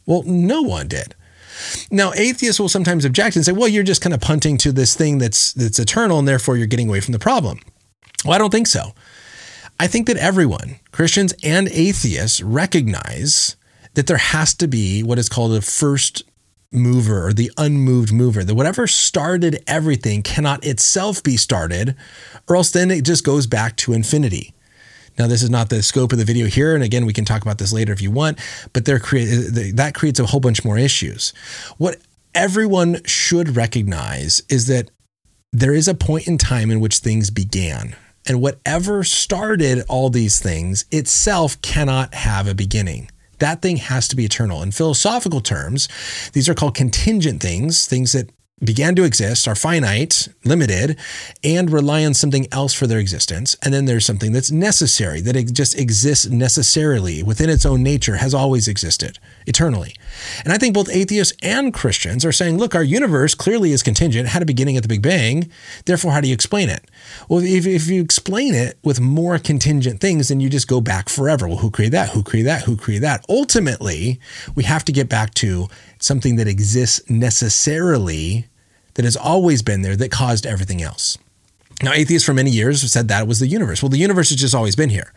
Well, 0.07 0.23
no 0.25 0.63
one 0.63 0.89
did. 0.89 1.15
Now, 1.91 2.13
atheists 2.15 2.59
will 2.59 2.69
sometimes 2.69 3.05
object 3.05 3.37
and 3.37 3.45
say, 3.45 3.53
well, 3.53 3.69
you're 3.69 3.83
just 3.83 4.01
kind 4.01 4.15
of 4.15 4.21
punting 4.21 4.59
to 4.59 4.73
this 4.73 4.95
thing 4.95 5.19
that's, 5.19 5.53
that's 5.53 5.79
eternal, 5.79 6.19
and 6.19 6.27
therefore 6.27 6.57
you're 6.57 6.67
getting 6.67 6.89
away 6.89 7.01
from 7.01 7.13
the 7.13 7.19
problem. 7.19 7.61
Well, 8.25 8.35
I 8.35 8.39
don't 8.39 8.51
think 8.51 8.67
so. 8.67 8.93
I 9.79 9.87
think 9.87 10.07
that 10.07 10.17
everyone, 10.17 10.77
Christians 10.93 11.35
and 11.43 11.69
atheists, 11.69 12.41
recognize 12.41 13.57
that 13.95 14.07
there 14.07 14.17
has 14.17 14.55
to 14.55 14.69
be 14.69 15.03
what 15.03 15.19
is 15.19 15.29
called 15.29 15.55
a 15.55 15.61
first 15.61 16.23
mover 16.73 17.27
or 17.27 17.33
the 17.33 17.51
unmoved 17.57 18.13
mover. 18.13 18.45
That 18.45 18.55
whatever 18.55 18.87
started 18.87 19.63
everything 19.67 20.23
cannot 20.23 20.65
itself 20.65 21.23
be 21.23 21.37
started, 21.37 21.95
or 22.49 22.57
else 22.57 22.71
then 22.71 22.91
it 22.91 23.05
just 23.05 23.25
goes 23.25 23.47
back 23.47 23.77
to 23.77 23.93
infinity. 23.93 24.55
Now, 25.19 25.27
this 25.27 25.43
is 25.43 25.51
not 25.51 25.69
the 25.69 25.83
scope 25.83 26.13
of 26.13 26.19
the 26.19 26.25
video 26.25 26.47
here, 26.47 26.75
and 26.75 26.83
again, 26.83 27.05
we 27.05 27.13
can 27.13 27.27
talk 27.27 27.43
about 27.43 27.59
this 27.59 27.73
later 27.73 27.93
if 27.93 28.01
you 28.01 28.11
want. 28.11 28.39
But 28.73 28.87
there 28.87 28.99
create 28.99 29.27
that 29.77 29.95
creates 29.95 30.19
a 30.19 30.27
whole 30.27 30.41
bunch 30.41 30.65
more 30.65 30.79
issues. 30.79 31.35
What 31.77 31.99
everyone 32.35 33.03
should 33.05 33.57
recognize 33.57 34.43
is 34.49 34.67
that 34.69 34.91
there 35.53 35.75
is 35.75 35.87
a 35.87 35.95
point 35.95 36.27
in 36.27 36.39
time 36.39 36.71
in 36.71 36.81
which 36.81 36.99
things 36.99 37.31
began. 37.31 37.95
And 38.27 38.41
whatever 38.41 39.05
started 39.05 39.85
all 39.89 40.09
these 40.09 40.39
things 40.39 40.85
itself 40.91 41.61
cannot 41.61 42.15
have 42.15 42.47
a 42.47 42.55
beginning 42.55 43.11
that 43.43 43.61
thing 43.61 43.77
has 43.77 44.09
to 44.09 44.17
be 44.17 44.25
eternal. 44.25 44.63
In 44.63 44.71
philosophical 44.71 45.41
terms, 45.41 45.89
these 46.33 46.49
are 46.49 46.55
called 46.55 46.75
contingent 46.75 47.43
things, 47.43 47.87
things 47.87 48.13
that 48.13 48.31
began 48.65 48.95
to 48.95 49.05
exist, 49.05 49.49
are 49.49 49.55
finite, 49.55 50.29
limited, 50.45 50.97
and 51.43 51.71
rely 51.71 52.05
on 52.05 52.15
something 52.15 52.47
else 52.53 52.73
for 52.73 52.87
their 52.87 52.99
existence. 52.99 53.57
And 53.63 53.75
then 53.75 53.87
there's 53.87 54.07
something 54.07 54.33
that's 54.33 54.51
necessary, 54.51 55.21
that 55.23 55.37
it 55.37 55.53
just 55.53 55.79
exists 55.79 56.27
necessarily 56.27 57.23
within 57.23 57.51
its 57.51 57.67
own 57.67 57.83
nature, 57.83 58.17
has 58.17 58.35
always 58.35 58.69
existed 58.69 59.19
eternally. 59.47 59.95
And 60.45 60.53
I 60.53 60.59
think 60.59 60.75
both 60.75 60.89
atheists 60.91 61.35
and 61.43 61.75
Christians 61.75 62.25
are 62.25 62.33
saying, 62.33 62.59
look, 62.59 62.75
our 62.75 62.85
universe 62.85 63.35
clearly 63.35 63.73
is 63.73 63.83
contingent, 63.83 64.29
had 64.29 64.43
a 64.43 64.47
beginning 64.47 64.77
at 64.77 64.83
the 64.83 64.89
Big 64.89 65.03
Bang. 65.03 65.51
Therefore, 65.85 66.13
how 66.13 66.21
do 66.21 66.29
you 66.29 66.35
explain 66.35 66.69
it? 66.69 66.85
Well, 67.29 67.41
if, 67.43 67.67
if 67.67 67.89
you 67.89 68.01
explain 68.01 68.55
it 68.55 68.79
with 68.85 69.01
more 69.01 69.39
contingent 69.39 70.01
things, 70.01 70.29
then 70.29 70.41
you 70.41 70.49
just 70.49 70.69
go 70.69 70.81
back 70.81 71.09
forever. 71.09 71.49
Well, 71.49 71.59
who 71.59 71.71
created 71.71 71.95
that? 71.95 72.11
Who 72.11 72.23
created 72.23 72.49
that? 72.49 72.63
Who 72.63 72.77
created 72.77 73.05
that? 73.05 73.25
Ultimately, 73.29 74.21
we 74.55 74.65
have 74.65 74.85
to 74.85 74.93
get 74.93 75.09
back 75.09 75.35
to 75.35 75.69
something 75.99 76.37
that 76.37 76.49
exists 76.49 77.01
necessarily 77.11 78.47
that 78.95 79.05
has 79.05 79.17
always 79.17 79.63
been 79.63 79.83
there 79.83 79.97
that 79.97 80.11
caused 80.11 80.47
everything 80.47 80.83
else. 80.83 81.19
Now, 81.83 81.93
atheists 81.93 82.27
for 82.27 82.35
many 82.35 82.51
years 82.51 82.83
have 82.83 82.91
said 82.91 83.09
that 83.09 83.27
was 83.27 83.41
the 83.41 83.47
universe. 83.47 83.83
Well, 83.83 83.91
the 83.91 83.99
universe 83.99 84.31
has 84.31 84.39
just 84.39 84.55
always 84.55 84.77
been 84.77 84.91
here. 84.91 85.13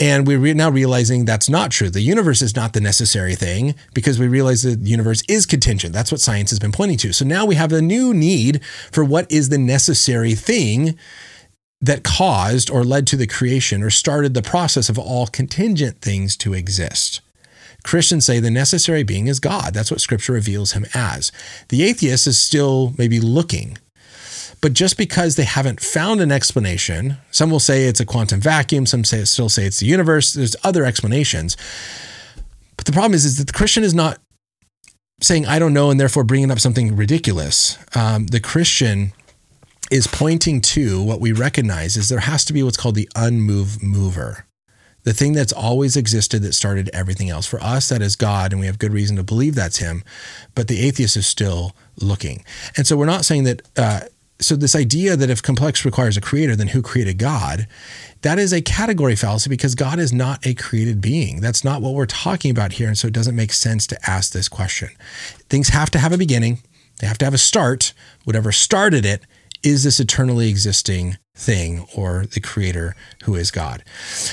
And 0.00 0.26
we're 0.26 0.54
now 0.54 0.70
realizing 0.70 1.24
that's 1.24 1.48
not 1.48 1.70
true. 1.70 1.88
The 1.88 2.00
universe 2.00 2.42
is 2.42 2.56
not 2.56 2.72
the 2.72 2.80
necessary 2.80 3.36
thing 3.36 3.76
because 3.92 4.18
we 4.18 4.26
realize 4.26 4.62
the 4.62 4.76
universe 4.76 5.22
is 5.28 5.46
contingent. 5.46 5.92
That's 5.92 6.10
what 6.10 6.20
science 6.20 6.50
has 6.50 6.58
been 6.58 6.72
pointing 6.72 6.98
to. 6.98 7.12
So 7.12 7.24
now 7.24 7.46
we 7.46 7.54
have 7.54 7.72
a 7.72 7.80
new 7.80 8.12
need 8.12 8.60
for 8.90 9.04
what 9.04 9.30
is 9.30 9.50
the 9.50 9.58
necessary 9.58 10.34
thing 10.34 10.98
that 11.80 12.02
caused 12.02 12.70
or 12.70 12.82
led 12.82 13.06
to 13.08 13.16
the 13.16 13.26
creation 13.26 13.82
or 13.82 13.90
started 13.90 14.34
the 14.34 14.42
process 14.42 14.88
of 14.88 14.98
all 14.98 15.26
contingent 15.26 16.00
things 16.00 16.36
to 16.38 16.54
exist. 16.54 17.20
Christians 17.84 18.26
say 18.26 18.40
the 18.40 18.50
necessary 18.50 19.04
being 19.04 19.28
is 19.28 19.38
God. 19.38 19.72
That's 19.74 19.90
what 19.90 20.00
scripture 20.00 20.32
reveals 20.32 20.72
him 20.72 20.86
as. 20.94 21.30
The 21.68 21.84
atheist 21.84 22.26
is 22.26 22.38
still 22.38 22.94
maybe 22.98 23.20
looking. 23.20 23.78
But 24.60 24.72
just 24.72 24.96
because 24.96 25.36
they 25.36 25.44
haven't 25.44 25.80
found 25.80 26.22
an 26.22 26.32
explanation, 26.32 27.18
some 27.30 27.50
will 27.50 27.60
say 27.60 27.84
it's 27.84 28.00
a 28.00 28.06
quantum 28.06 28.40
vacuum, 28.40 28.86
some 28.86 29.04
say 29.04 29.22
still 29.24 29.50
say 29.50 29.66
it's 29.66 29.80
the 29.80 29.86
universe, 29.86 30.32
there's 30.32 30.56
other 30.64 30.86
explanations. 30.86 31.56
But 32.78 32.86
the 32.86 32.92
problem 32.92 33.12
is, 33.12 33.26
is 33.26 33.36
that 33.36 33.46
the 33.46 33.52
Christian 33.52 33.84
is 33.84 33.92
not 33.92 34.18
saying 35.20 35.46
I 35.46 35.58
don't 35.58 35.74
know 35.74 35.90
and 35.90 36.00
therefore 36.00 36.24
bringing 36.24 36.50
up 36.50 36.60
something 36.60 36.96
ridiculous. 36.96 37.78
Um, 37.94 38.26
the 38.28 38.40
Christian 38.40 39.12
is 39.90 40.06
pointing 40.06 40.60
to 40.60 41.02
what 41.02 41.20
we 41.20 41.32
recognize 41.32 41.96
is 41.96 42.08
there 42.08 42.20
has 42.20 42.44
to 42.46 42.54
be 42.54 42.62
what's 42.62 42.78
called 42.78 42.94
the 42.94 43.08
unmoved 43.14 43.82
mover. 43.82 44.43
The 45.04 45.12
thing 45.12 45.32
that's 45.32 45.52
always 45.52 45.96
existed 45.96 46.42
that 46.42 46.54
started 46.54 46.90
everything 46.92 47.30
else. 47.30 47.46
For 47.46 47.62
us, 47.62 47.88
that 47.90 48.02
is 48.02 48.16
God, 48.16 48.52
and 48.52 48.60
we 48.60 48.66
have 48.66 48.78
good 48.78 48.92
reason 48.92 49.16
to 49.16 49.22
believe 49.22 49.54
that's 49.54 49.78
Him. 49.78 50.02
But 50.54 50.68
the 50.68 50.80
atheist 50.80 51.16
is 51.16 51.26
still 51.26 51.74
looking. 52.00 52.44
And 52.76 52.86
so 52.86 52.96
we're 52.96 53.06
not 53.06 53.24
saying 53.24 53.44
that. 53.44 53.62
Uh, 53.76 54.00
so 54.40 54.56
this 54.56 54.74
idea 54.74 55.16
that 55.16 55.30
if 55.30 55.42
complex 55.42 55.84
requires 55.84 56.16
a 56.16 56.20
creator, 56.20 56.56
then 56.56 56.68
who 56.68 56.82
created 56.82 57.18
God? 57.18 57.68
That 58.22 58.38
is 58.38 58.52
a 58.52 58.60
category 58.60 59.14
fallacy 59.14 59.48
because 59.48 59.76
God 59.76 60.00
is 60.00 60.12
not 60.12 60.44
a 60.44 60.54
created 60.54 61.00
being. 61.00 61.40
That's 61.40 61.62
not 61.62 61.80
what 61.80 61.94
we're 61.94 62.04
talking 62.04 62.50
about 62.50 62.72
here. 62.72 62.88
And 62.88 62.98
so 62.98 63.06
it 63.06 63.14
doesn't 63.14 63.36
make 63.36 63.52
sense 63.52 63.86
to 63.86 64.10
ask 64.10 64.32
this 64.32 64.48
question. 64.48 64.90
Things 65.48 65.68
have 65.68 65.88
to 65.92 65.98
have 65.98 66.12
a 66.12 66.18
beginning, 66.18 66.58
they 67.00 67.06
have 67.06 67.18
to 67.18 67.24
have 67.24 67.34
a 67.34 67.38
start. 67.38 67.92
Whatever 68.24 68.50
started 68.50 69.06
it 69.06 69.22
is 69.64 69.84
this 69.84 69.98
eternally 69.98 70.48
existing 70.48 71.16
thing 71.36 71.86
or 71.96 72.26
the 72.26 72.40
creator 72.40 72.94
who 73.24 73.34
is 73.34 73.50
God. 73.50 73.82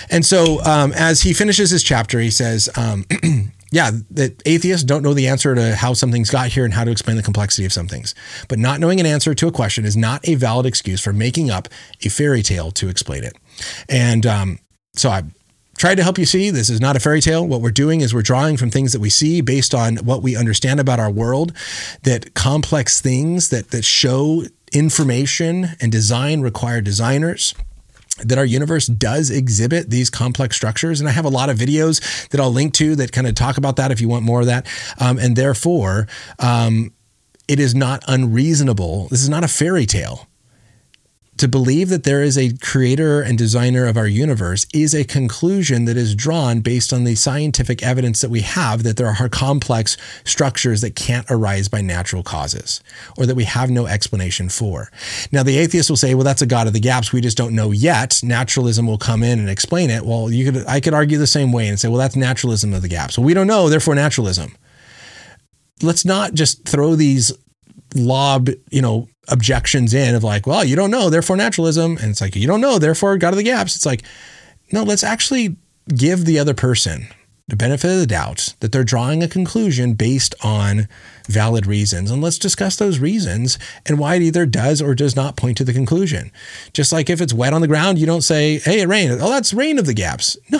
And 0.09 0.25
so 0.25 0.63
um, 0.63 0.93
as 0.93 1.21
he 1.21 1.33
finishes 1.33 1.71
his 1.71 1.83
chapter, 1.83 2.19
he 2.19 2.29
says, 2.29 2.69
um, 2.77 3.05
yeah, 3.71 3.91
that 4.11 4.41
atheists 4.45 4.83
don't 4.83 5.01
know 5.01 5.13
the 5.13 5.27
answer 5.27 5.55
to 5.55 5.75
how 5.75 5.93
something's 5.93 6.29
got 6.29 6.49
here 6.49 6.65
and 6.65 6.73
how 6.73 6.83
to 6.83 6.91
explain 6.91 7.17
the 7.17 7.23
complexity 7.23 7.65
of 7.65 7.73
some 7.73 7.87
things. 7.87 8.13
But 8.49 8.59
not 8.59 8.79
knowing 8.79 8.99
an 8.99 9.05
answer 9.05 9.33
to 9.33 9.47
a 9.47 9.51
question 9.51 9.85
is 9.85 9.97
not 9.97 10.27
a 10.27 10.35
valid 10.35 10.65
excuse 10.65 11.01
for 11.01 11.13
making 11.13 11.49
up 11.49 11.69
a 12.03 12.09
fairy 12.09 12.43
tale 12.43 12.71
to 12.71 12.89
explain 12.89 13.23
it. 13.23 13.35
And 13.89 14.25
um, 14.25 14.59
so 14.93 15.09
I 15.09 15.23
tried 15.77 15.95
to 15.95 16.03
help 16.03 16.19
you 16.19 16.25
see 16.25 16.51
this 16.51 16.69
is 16.69 16.79
not 16.79 16.95
a 16.95 16.99
fairy 16.99 17.21
tale. 17.21 17.47
What 17.47 17.61
we're 17.61 17.71
doing 17.71 18.01
is 18.01 18.13
we're 18.13 18.21
drawing 18.21 18.57
from 18.57 18.69
things 18.69 18.91
that 18.91 18.99
we 18.99 19.09
see 19.09 19.41
based 19.41 19.73
on 19.73 19.97
what 19.97 20.21
we 20.21 20.35
understand 20.35 20.79
about 20.79 20.99
our 20.99 21.09
world, 21.09 21.53
that 22.03 22.35
complex 22.35 23.01
things 23.01 23.49
that 23.49 23.71
that 23.71 23.83
show 23.83 24.43
information 24.71 25.69
and 25.79 25.91
design 25.91 26.41
require 26.41 26.81
designers 26.81 27.53
that 28.23 28.37
our 28.37 28.45
universe 28.45 28.87
does 28.87 29.29
exhibit 29.29 29.89
these 29.89 30.09
complex 30.09 30.55
structures. 30.55 30.99
And 30.99 31.09
I 31.09 31.11
have 31.11 31.25
a 31.25 31.29
lot 31.29 31.49
of 31.49 31.57
videos 31.57 32.29
that 32.29 32.39
I'll 32.39 32.51
link 32.51 32.73
to 32.75 32.95
that 32.97 33.11
kind 33.11 33.27
of 33.27 33.35
talk 33.35 33.57
about 33.57 33.77
that 33.77 33.91
if 33.91 34.01
you 34.01 34.07
want 34.07 34.23
more 34.23 34.41
of 34.41 34.45
that. 34.47 34.67
Um, 34.99 35.17
and 35.17 35.35
therefore, 35.35 36.07
um, 36.39 36.93
it 37.47 37.59
is 37.59 37.73
not 37.73 38.03
unreasonable. 38.07 39.07
This 39.09 39.21
is 39.21 39.29
not 39.29 39.43
a 39.43 39.47
fairy 39.47 39.85
tale 39.85 40.27
to 41.41 41.47
believe 41.47 41.89
that 41.89 42.03
there 42.03 42.21
is 42.21 42.37
a 42.37 42.55
creator 42.57 43.19
and 43.19 43.35
designer 43.35 43.87
of 43.87 43.97
our 43.97 44.05
universe 44.05 44.67
is 44.75 44.93
a 44.93 45.03
conclusion 45.03 45.85
that 45.85 45.97
is 45.97 46.13
drawn 46.13 46.59
based 46.59 46.93
on 46.93 47.03
the 47.03 47.15
scientific 47.15 47.81
evidence 47.81 48.21
that 48.21 48.29
we 48.29 48.41
have 48.41 48.83
that 48.83 48.95
there 48.95 49.07
are 49.07 49.27
complex 49.27 49.97
structures 50.23 50.81
that 50.81 50.95
can't 50.95 51.25
arise 51.31 51.67
by 51.67 51.81
natural 51.81 52.21
causes 52.21 52.83
or 53.17 53.25
that 53.25 53.33
we 53.33 53.45
have 53.45 53.71
no 53.71 53.87
explanation 53.87 54.49
for. 54.49 54.91
Now, 55.31 55.41
the 55.41 55.57
atheist 55.57 55.89
will 55.89 55.97
say, 55.97 56.13
well, 56.13 56.23
that's 56.23 56.43
a 56.43 56.45
God 56.45 56.67
of 56.67 56.73
the 56.73 56.79
gaps. 56.79 57.11
We 57.11 57.21
just 57.21 57.37
don't 57.37 57.55
know 57.55 57.71
yet. 57.71 58.21
Naturalism 58.21 58.85
will 58.85 58.99
come 58.99 59.23
in 59.23 59.39
and 59.39 59.49
explain 59.49 59.89
it. 59.89 60.05
Well, 60.05 60.31
you 60.31 60.51
could, 60.51 60.67
I 60.67 60.79
could 60.79 60.93
argue 60.93 61.17
the 61.17 61.25
same 61.25 61.51
way 61.51 61.69
and 61.69 61.79
say, 61.79 61.87
well, 61.87 61.97
that's 61.97 62.15
naturalism 62.15 62.71
of 62.71 62.83
the 62.83 62.87
gaps. 62.87 63.17
Well, 63.17 63.25
we 63.25 63.33
don't 63.33 63.47
know, 63.47 63.67
therefore 63.67 63.95
naturalism. 63.95 64.55
Let's 65.81 66.05
not 66.05 66.35
just 66.35 66.67
throw 66.67 66.93
these 66.93 67.33
lob, 67.95 68.49
you 68.69 68.83
know, 68.83 69.07
objections 69.31 69.93
in 69.93 70.15
of 70.15 70.23
like, 70.23 70.45
well, 70.45 70.63
you 70.63 70.75
don't 70.75 70.91
know, 70.91 71.09
therefore 71.09 71.37
naturalism. 71.37 71.97
And 71.97 72.11
it's 72.11 72.21
like, 72.21 72.35
you 72.35 72.47
don't 72.47 72.61
know, 72.61 72.77
therefore 72.77 73.17
God 73.17 73.33
of 73.33 73.37
the 73.37 73.43
gaps. 73.43 73.75
It's 73.75 73.85
like, 73.85 74.03
no, 74.71 74.83
let's 74.83 75.03
actually 75.03 75.55
give 75.87 76.25
the 76.25 76.39
other 76.39 76.53
person 76.53 77.07
the 77.47 77.55
benefit 77.57 77.91
of 77.91 77.99
the 77.99 78.07
doubt 78.07 78.55
that 78.61 78.71
they're 78.71 78.83
drawing 78.83 79.21
a 79.21 79.27
conclusion 79.27 79.93
based 79.93 80.33
on 80.41 80.87
valid 81.27 81.65
reasons. 81.65 82.09
And 82.09 82.21
let's 82.21 82.37
discuss 82.37 82.77
those 82.77 82.99
reasons 82.99 83.59
and 83.85 83.99
why 83.99 84.15
it 84.15 84.21
either 84.21 84.45
does 84.45 84.81
or 84.81 84.95
does 84.95 85.15
not 85.15 85.35
point 85.35 85.57
to 85.57 85.65
the 85.65 85.73
conclusion. 85.73 86.31
Just 86.71 86.93
like 86.93 87.09
if 87.09 87.19
it's 87.19 87.33
wet 87.33 87.53
on 87.53 87.61
the 87.61 87.67
ground, 87.67 87.99
you 87.99 88.05
don't 88.05 88.21
say, 88.21 88.59
hey, 88.59 88.79
it 88.79 88.87
rained. 88.87 89.19
Oh, 89.21 89.29
that's 89.29 89.53
rain 89.53 89.79
of 89.79 89.85
the 89.85 89.93
gaps. 89.93 90.37
No. 90.49 90.59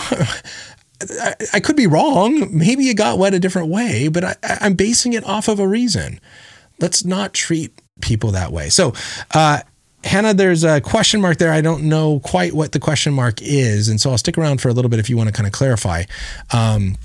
I, 1.51 1.59
could 1.59 1.75
be 1.75 1.87
wrong. 1.87 2.55
Maybe 2.55 2.87
it 2.87 2.95
got 2.95 3.17
wet 3.17 3.33
a 3.33 3.39
different 3.39 3.69
way, 3.69 4.07
but 4.07 4.23
I, 4.23 4.35
I'm 4.43 4.75
basing 4.75 5.13
it 5.13 5.23
off 5.23 5.47
of 5.47 5.59
a 5.59 5.67
reason. 5.67 6.19
Let's 6.79 7.03
not 7.03 7.33
treat 7.33 7.80
people 8.01 8.31
that 8.31 8.51
way. 8.51 8.69
So, 8.69 8.93
uh, 9.33 9.59
Hannah, 10.03 10.33
there's 10.33 10.63
a 10.63 10.81
question 10.81 11.21
mark 11.21 11.37
there. 11.37 11.53
I 11.53 11.61
don't 11.61 11.83
know 11.83 12.19
quite 12.21 12.53
what 12.53 12.71
the 12.71 12.79
question 12.79 13.13
mark 13.13 13.41
is. 13.41 13.87
And 13.87 14.01
so 14.01 14.09
I'll 14.09 14.17
stick 14.17 14.37
around 14.37 14.59
for 14.59 14.69
a 14.69 14.73
little 14.73 14.89
bit 14.89 14.99
if 14.99 15.09
you 15.09 15.17
want 15.17 15.27
to 15.27 15.33
kind 15.33 15.45
of 15.45 15.53
clarify. 15.53 16.03
Um, 16.51 16.97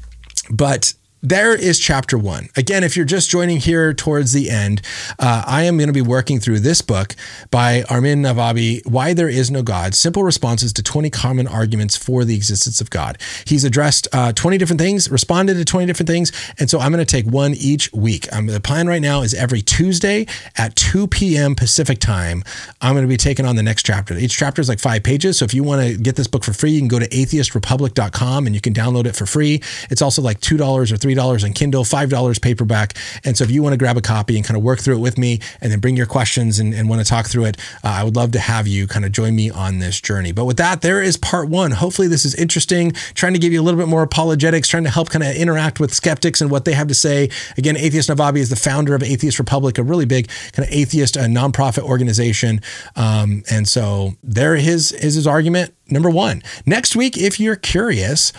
but 0.51 0.95
there 1.23 1.55
is 1.55 1.79
chapter 1.79 2.19
one. 2.19 2.49
Again, 2.57 2.85
if 2.85 2.95
you're 2.95 3.07
just 3.07 3.31
joining 3.31 3.57
here 3.57 3.95
towards 3.95 4.33
the 4.33 4.51
end, 4.51 4.83
uh, 5.19 5.43
I 5.47 5.63
am 5.63 5.79
going 5.79 5.89
to 5.89 5.93
be 5.93 6.03
working 6.03 6.39
through 6.39 6.61
this 6.61 6.83
book 6.83 7.17
by 7.51 7.85
Armin 7.89 8.23
Navabi, 8.23 8.87
Why 8.87 9.15
There 9.15 9.29
Is 9.29 9.51
No 9.51 9.63
God 9.63 9.95
Simple 9.95 10.23
Responses 10.23 10.75
to 10.75 10.83
20 10.83 11.09
Common 11.11 11.49
Arguments 11.49 11.97
for 11.97 12.25
the 12.25 12.37
Existence 12.37 12.83
of 12.83 12.91
God. 12.91 13.19
He's 13.47 13.65
addressed 13.65 14.07
uh, 14.13 14.33
20 14.33 14.59
different 14.59 14.81
things, 14.81 15.11
responded 15.11 15.55
to 15.55 15.65
20 15.65 15.87
different 15.87 16.09
things. 16.09 16.33
And 16.59 16.69
so 16.69 16.79
I'm 16.79 16.93
going 16.93 17.05
to 17.05 17.11
take 17.11 17.27
one 17.27 17.55
each 17.55 17.91
week. 17.93 18.31
Um, 18.33 18.47
the 18.47 18.61
plan 18.61 18.87
right 18.87 19.03
now 19.03 19.23
is 19.23 19.33
every 19.33 19.63
Tuesday 19.63 20.27
at 20.57 20.77
2 20.77 21.07
p.m. 21.07 21.55
Pacific 21.55 21.99
time, 21.99 22.45
I'm 22.83 22.93
going 22.93 23.05
to 23.05 23.09
be 23.09 23.17
taking 23.17 23.47
on 23.47 23.57
the 23.57 23.63
next 23.63 23.85
chapter. 23.85 24.15
Each 24.15 24.37
chapter 24.37 24.61
is 24.61 24.69
like 24.69 24.81
five 24.81 25.03
pages. 25.03 25.39
So 25.39 25.47
if 25.47 25.55
you 25.55 25.65
want 25.65 25.83
to 25.83 25.97
get 25.97 26.17
this 26.17 26.27
book 26.27 26.45
for 26.45 26.53
free, 26.53 26.73
you 26.73 26.81
can 26.81 26.89
go 26.89 26.99
to 26.99 27.09
atheistrepublic.com 27.09 28.47
and 28.47 28.55
you 28.55 28.61
can 28.61 28.75
download 28.75 29.07
it 29.07 29.17
for 29.17 29.25
free. 29.25 29.63
It's 29.91 30.03
also 30.03 30.21
like 30.21 30.41
$2 30.41 30.61
or 30.61 30.85
$3 30.85 31.06
$3 31.07 31.45
on 31.45 31.53
Kindle, 31.53 31.85
$5 31.85 32.43
paperback. 32.43 32.95
And 33.25 33.37
so 33.37 33.45
if 33.45 33.51
you 33.51 33.63
want 33.63 33.73
to 33.73 33.77
grab 33.77 33.97
a 33.97 34.01
copy 34.01 34.37
and 34.37 34.45
kind 34.45 34.57
of 34.57 34.63
work 34.63 34.81
through 34.81 34.97
it 34.97 35.01
with 35.01 35.19
me 35.19 35.41
and 35.61 35.71
then 35.71 35.81
bring 35.81 35.97
your 35.97 36.07
questions 36.07 36.59
and, 36.59 36.75
and 36.75 36.89
want 36.89 37.01
to 37.01 37.09
talk 37.09 37.27
through 37.27 37.47
it, 37.47 37.57
uh, 37.85 37.89
I 37.89 38.05
would 38.05 38.17
love 38.17 38.33
to 38.33 38.39
have 38.39 38.67
you 38.67 38.87
kind 38.87 39.05
of 39.05 39.13
join 39.13 39.35
me 39.37 39.51
on 39.51 39.79
this 39.79 40.01
journey. 40.01 40.33
But 40.33 40.45
with 40.45 40.57
that, 40.57 40.83
there 40.83 41.03
is 41.03 41.17
part 41.17 41.49
one. 41.49 41.71
Hopefully, 41.73 42.09
this 42.09 42.25
is 42.25 42.35
interesting, 42.35 42.93
trying 43.15 43.33
to 43.33 43.39
give 43.39 43.53
you 43.53 43.61
a 43.61 43.65
little 43.65 43.79
bit 43.79 43.89
more 43.89 44.03
apologetics, 44.03 44.69
trying 44.69 44.85
to 44.85 44.91
help 44.91 45.11
kind 45.11 45.23
of 45.23 45.35
interact 45.35 45.81
with 45.81 45.95
skeptics 45.95 46.41
and 46.41 46.51
what 46.51 46.65
they 46.65 46.73
have 46.73 46.89
to 46.89 46.95
say. 46.95 47.31
Again, 47.57 47.77
Atheist 47.77 48.09
Navabi 48.11 48.39
is 48.39 48.51
the 48.51 48.57
founder 48.57 48.95
of 48.95 49.03
Atheist 49.03 49.39
Republic, 49.39 49.79
a 49.79 49.83
really 49.83 50.07
big 50.07 50.29
kind 50.53 50.67
of 50.67 50.75
atheist 50.75 51.17
uh, 51.17 51.25
nonprofit 51.25 51.83
organization. 51.83 52.61
Um, 52.97 53.43
and 53.51 53.69
so 53.69 54.15
there 54.23 54.55
is, 54.55 54.93
is 54.93 55.15
his 55.15 55.27
argument 55.27 55.75
number 55.89 56.11
one. 56.11 56.43
Next 56.65 56.97
week, 56.97 57.17
if 57.17 57.39
you're 57.39 57.57
curious, 57.57 58.33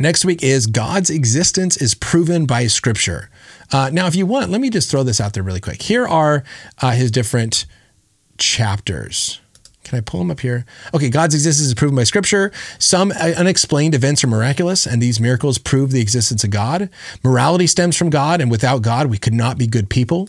Next 0.00 0.24
week 0.24 0.42
is 0.44 0.66
God's 0.66 1.10
existence 1.10 1.76
is 1.76 1.94
proven 1.94 2.46
by 2.46 2.68
Scripture. 2.68 3.30
Uh, 3.72 3.90
now, 3.92 4.06
if 4.06 4.14
you 4.14 4.26
want, 4.26 4.50
let 4.50 4.60
me 4.60 4.70
just 4.70 4.90
throw 4.90 5.02
this 5.02 5.20
out 5.20 5.32
there 5.32 5.42
really 5.42 5.60
quick. 5.60 5.82
Here 5.82 6.06
are 6.06 6.44
uh, 6.80 6.92
his 6.92 7.10
different 7.10 7.66
chapters. 8.38 9.40
Can 9.88 9.96
I 9.96 10.02
pull 10.02 10.20
them 10.20 10.30
up 10.30 10.40
here? 10.40 10.66
Okay, 10.92 11.08
God's 11.08 11.34
existence 11.34 11.66
is 11.66 11.72
proven 11.72 11.96
by 11.96 12.04
Scripture. 12.04 12.52
Some 12.78 13.10
uh, 13.10 13.32
unexplained 13.38 13.94
events 13.94 14.22
are 14.22 14.26
miraculous, 14.26 14.84
and 14.84 15.00
these 15.00 15.18
miracles 15.18 15.56
prove 15.56 15.92
the 15.92 16.00
existence 16.02 16.44
of 16.44 16.50
God. 16.50 16.90
Morality 17.24 17.66
stems 17.66 17.96
from 17.96 18.10
God, 18.10 18.42
and 18.42 18.50
without 18.50 18.82
God, 18.82 19.06
we 19.06 19.16
could 19.16 19.32
not 19.32 19.56
be 19.56 19.66
good 19.66 19.88
people. 19.88 20.28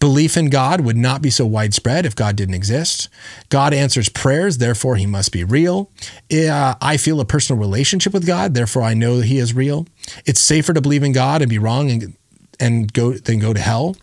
Belief 0.00 0.36
in 0.36 0.50
God 0.50 0.80
would 0.80 0.96
not 0.96 1.22
be 1.22 1.30
so 1.30 1.46
widespread 1.46 2.04
if 2.04 2.16
God 2.16 2.34
didn't 2.34 2.56
exist. 2.56 3.08
God 3.48 3.72
answers 3.72 4.08
prayers, 4.08 4.58
therefore, 4.58 4.96
he 4.96 5.06
must 5.06 5.30
be 5.30 5.44
real. 5.44 5.88
Uh, 6.32 6.74
I 6.80 6.96
feel 6.96 7.20
a 7.20 7.24
personal 7.24 7.60
relationship 7.60 8.12
with 8.12 8.26
God, 8.26 8.54
therefore, 8.54 8.82
I 8.82 8.94
know 8.94 9.18
that 9.18 9.26
he 9.26 9.38
is 9.38 9.54
real. 9.54 9.86
It's 10.24 10.40
safer 10.40 10.72
to 10.72 10.80
believe 10.80 11.04
in 11.04 11.12
God 11.12 11.42
and 11.42 11.48
be 11.48 11.58
wrong 11.58 11.92
and, 11.92 12.16
and 12.58 12.92
go 12.92 13.12
than 13.12 13.38
go 13.38 13.52
to 13.52 13.60
hell. 13.60 13.96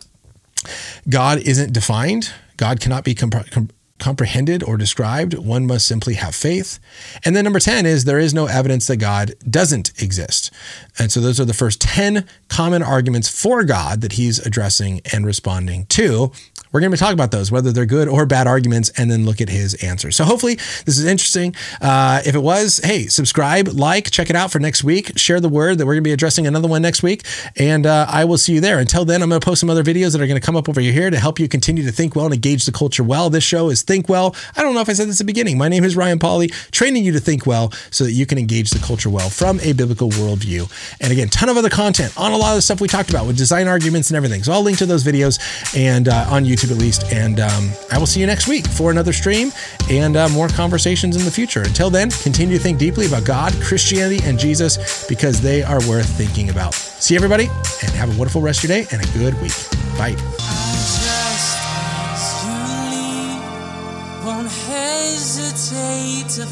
God 1.06 1.40
isn't 1.40 1.74
defined. 1.74 2.32
God 2.56 2.80
cannot 2.80 3.04
be 3.04 3.14
comp- 3.14 3.50
com- 3.50 3.68
comprehended 3.98 4.62
or 4.62 4.76
described. 4.76 5.34
One 5.34 5.66
must 5.66 5.86
simply 5.86 6.14
have 6.14 6.34
faith. 6.34 6.78
And 7.24 7.34
then 7.34 7.44
number 7.44 7.60
10 7.60 7.86
is 7.86 8.04
there 8.04 8.18
is 8.18 8.34
no 8.34 8.46
evidence 8.46 8.86
that 8.88 8.96
God 8.96 9.34
doesn't 9.48 9.92
exist. 10.02 10.50
And 10.98 11.12
so 11.12 11.20
those 11.20 11.38
are 11.38 11.44
the 11.44 11.54
first 11.54 11.80
10 11.80 12.26
common 12.48 12.82
arguments 12.82 13.28
for 13.28 13.64
God 13.64 14.00
that 14.00 14.12
he's 14.12 14.44
addressing 14.44 15.00
and 15.12 15.24
responding 15.24 15.86
to. 15.86 16.32
We're 16.74 16.80
going 16.80 16.90
to 16.90 16.96
be 16.96 16.98
talking 16.98 17.14
about 17.14 17.30
those, 17.30 17.52
whether 17.52 17.70
they're 17.70 17.86
good 17.86 18.08
or 18.08 18.26
bad 18.26 18.48
arguments, 18.48 18.90
and 18.96 19.08
then 19.08 19.24
look 19.24 19.40
at 19.40 19.48
his 19.48 19.74
answers. 19.74 20.16
So 20.16 20.24
hopefully 20.24 20.56
this 20.56 20.98
is 20.98 21.04
interesting. 21.04 21.54
Uh, 21.80 22.20
if 22.26 22.34
it 22.34 22.40
was, 22.40 22.80
hey, 22.82 23.06
subscribe, 23.06 23.68
like, 23.68 24.10
check 24.10 24.28
it 24.28 24.34
out 24.34 24.50
for 24.50 24.58
next 24.58 24.82
week. 24.82 25.16
Share 25.16 25.38
the 25.38 25.48
word 25.48 25.78
that 25.78 25.86
we're 25.86 25.92
going 25.94 26.02
to 26.02 26.08
be 26.08 26.12
addressing 26.12 26.48
another 26.48 26.66
one 26.66 26.82
next 26.82 27.04
week, 27.04 27.24
and 27.54 27.86
uh, 27.86 28.06
I 28.08 28.24
will 28.24 28.38
see 28.38 28.54
you 28.54 28.60
there. 28.60 28.80
Until 28.80 29.04
then, 29.04 29.22
I'm 29.22 29.28
going 29.28 29.40
to 29.40 29.44
post 29.44 29.60
some 29.60 29.70
other 29.70 29.84
videos 29.84 30.14
that 30.14 30.20
are 30.20 30.26
going 30.26 30.40
to 30.40 30.44
come 30.44 30.56
up 30.56 30.68
over 30.68 30.80
here 30.80 31.10
to 31.10 31.16
help 31.16 31.38
you 31.38 31.46
continue 31.46 31.84
to 31.84 31.92
think 31.92 32.16
well 32.16 32.24
and 32.24 32.34
engage 32.34 32.66
the 32.66 32.72
culture 32.72 33.04
well. 33.04 33.30
This 33.30 33.44
show 33.44 33.68
is 33.70 33.82
Think 33.82 34.08
Well. 34.08 34.34
I 34.56 34.62
don't 34.62 34.74
know 34.74 34.80
if 34.80 34.88
I 34.88 34.94
said 34.94 35.06
this 35.06 35.20
at 35.20 35.26
the 35.26 35.32
beginning. 35.32 35.56
My 35.56 35.68
name 35.68 35.84
is 35.84 35.94
Ryan 35.94 36.18
Pauly, 36.18 36.50
training 36.72 37.04
you 37.04 37.12
to 37.12 37.20
think 37.20 37.46
well 37.46 37.70
so 37.92 38.02
that 38.02 38.14
you 38.14 38.26
can 38.26 38.36
engage 38.36 38.70
the 38.70 38.80
culture 38.80 39.10
well 39.10 39.30
from 39.30 39.60
a 39.60 39.74
biblical 39.74 40.10
worldview. 40.10 40.68
And 41.00 41.12
again, 41.12 41.28
ton 41.28 41.48
of 41.48 41.56
other 41.56 41.70
content 41.70 42.12
on 42.18 42.32
a 42.32 42.36
lot 42.36 42.50
of 42.50 42.56
the 42.56 42.62
stuff 42.62 42.80
we 42.80 42.88
talked 42.88 43.10
about 43.10 43.28
with 43.28 43.36
design 43.36 43.68
arguments 43.68 44.10
and 44.10 44.16
everything. 44.16 44.42
So 44.42 44.52
I'll 44.52 44.62
link 44.62 44.78
to 44.78 44.86
those 44.86 45.04
videos 45.04 45.38
and 45.76 46.08
uh, 46.08 46.26
on 46.28 46.44
YouTube 46.44 46.63
YouTube 46.64 46.72
at 46.72 46.78
least. 46.78 47.12
And 47.12 47.40
um, 47.40 47.70
I 47.90 47.98
will 47.98 48.06
see 48.06 48.20
you 48.20 48.26
next 48.26 48.48
week 48.48 48.66
for 48.66 48.90
another 48.90 49.12
stream 49.12 49.52
and 49.90 50.16
uh, 50.16 50.28
more 50.30 50.48
conversations 50.48 51.16
in 51.16 51.24
the 51.24 51.30
future. 51.30 51.62
Until 51.62 51.90
then, 51.90 52.10
continue 52.10 52.56
to 52.56 52.62
think 52.62 52.78
deeply 52.78 53.06
about 53.06 53.24
God, 53.24 53.52
Christianity, 53.60 54.20
and 54.24 54.38
Jesus 54.38 55.06
because 55.08 55.40
they 55.40 55.62
are 55.62 55.80
worth 55.88 56.08
thinking 56.16 56.50
about. 56.50 56.74
See 56.74 57.16
everybody 57.16 57.44
and 57.82 57.90
have 57.92 58.14
a 58.14 58.18
wonderful 58.18 58.42
rest 58.42 58.64
of 58.64 58.70
your 58.70 58.82
day 58.82 58.86
and 58.92 59.02
a 59.02 59.18
good 59.18 59.34
week. 59.40 59.52
Bye. 59.96 60.16
hesitate 64.66 66.28
to 66.28 66.46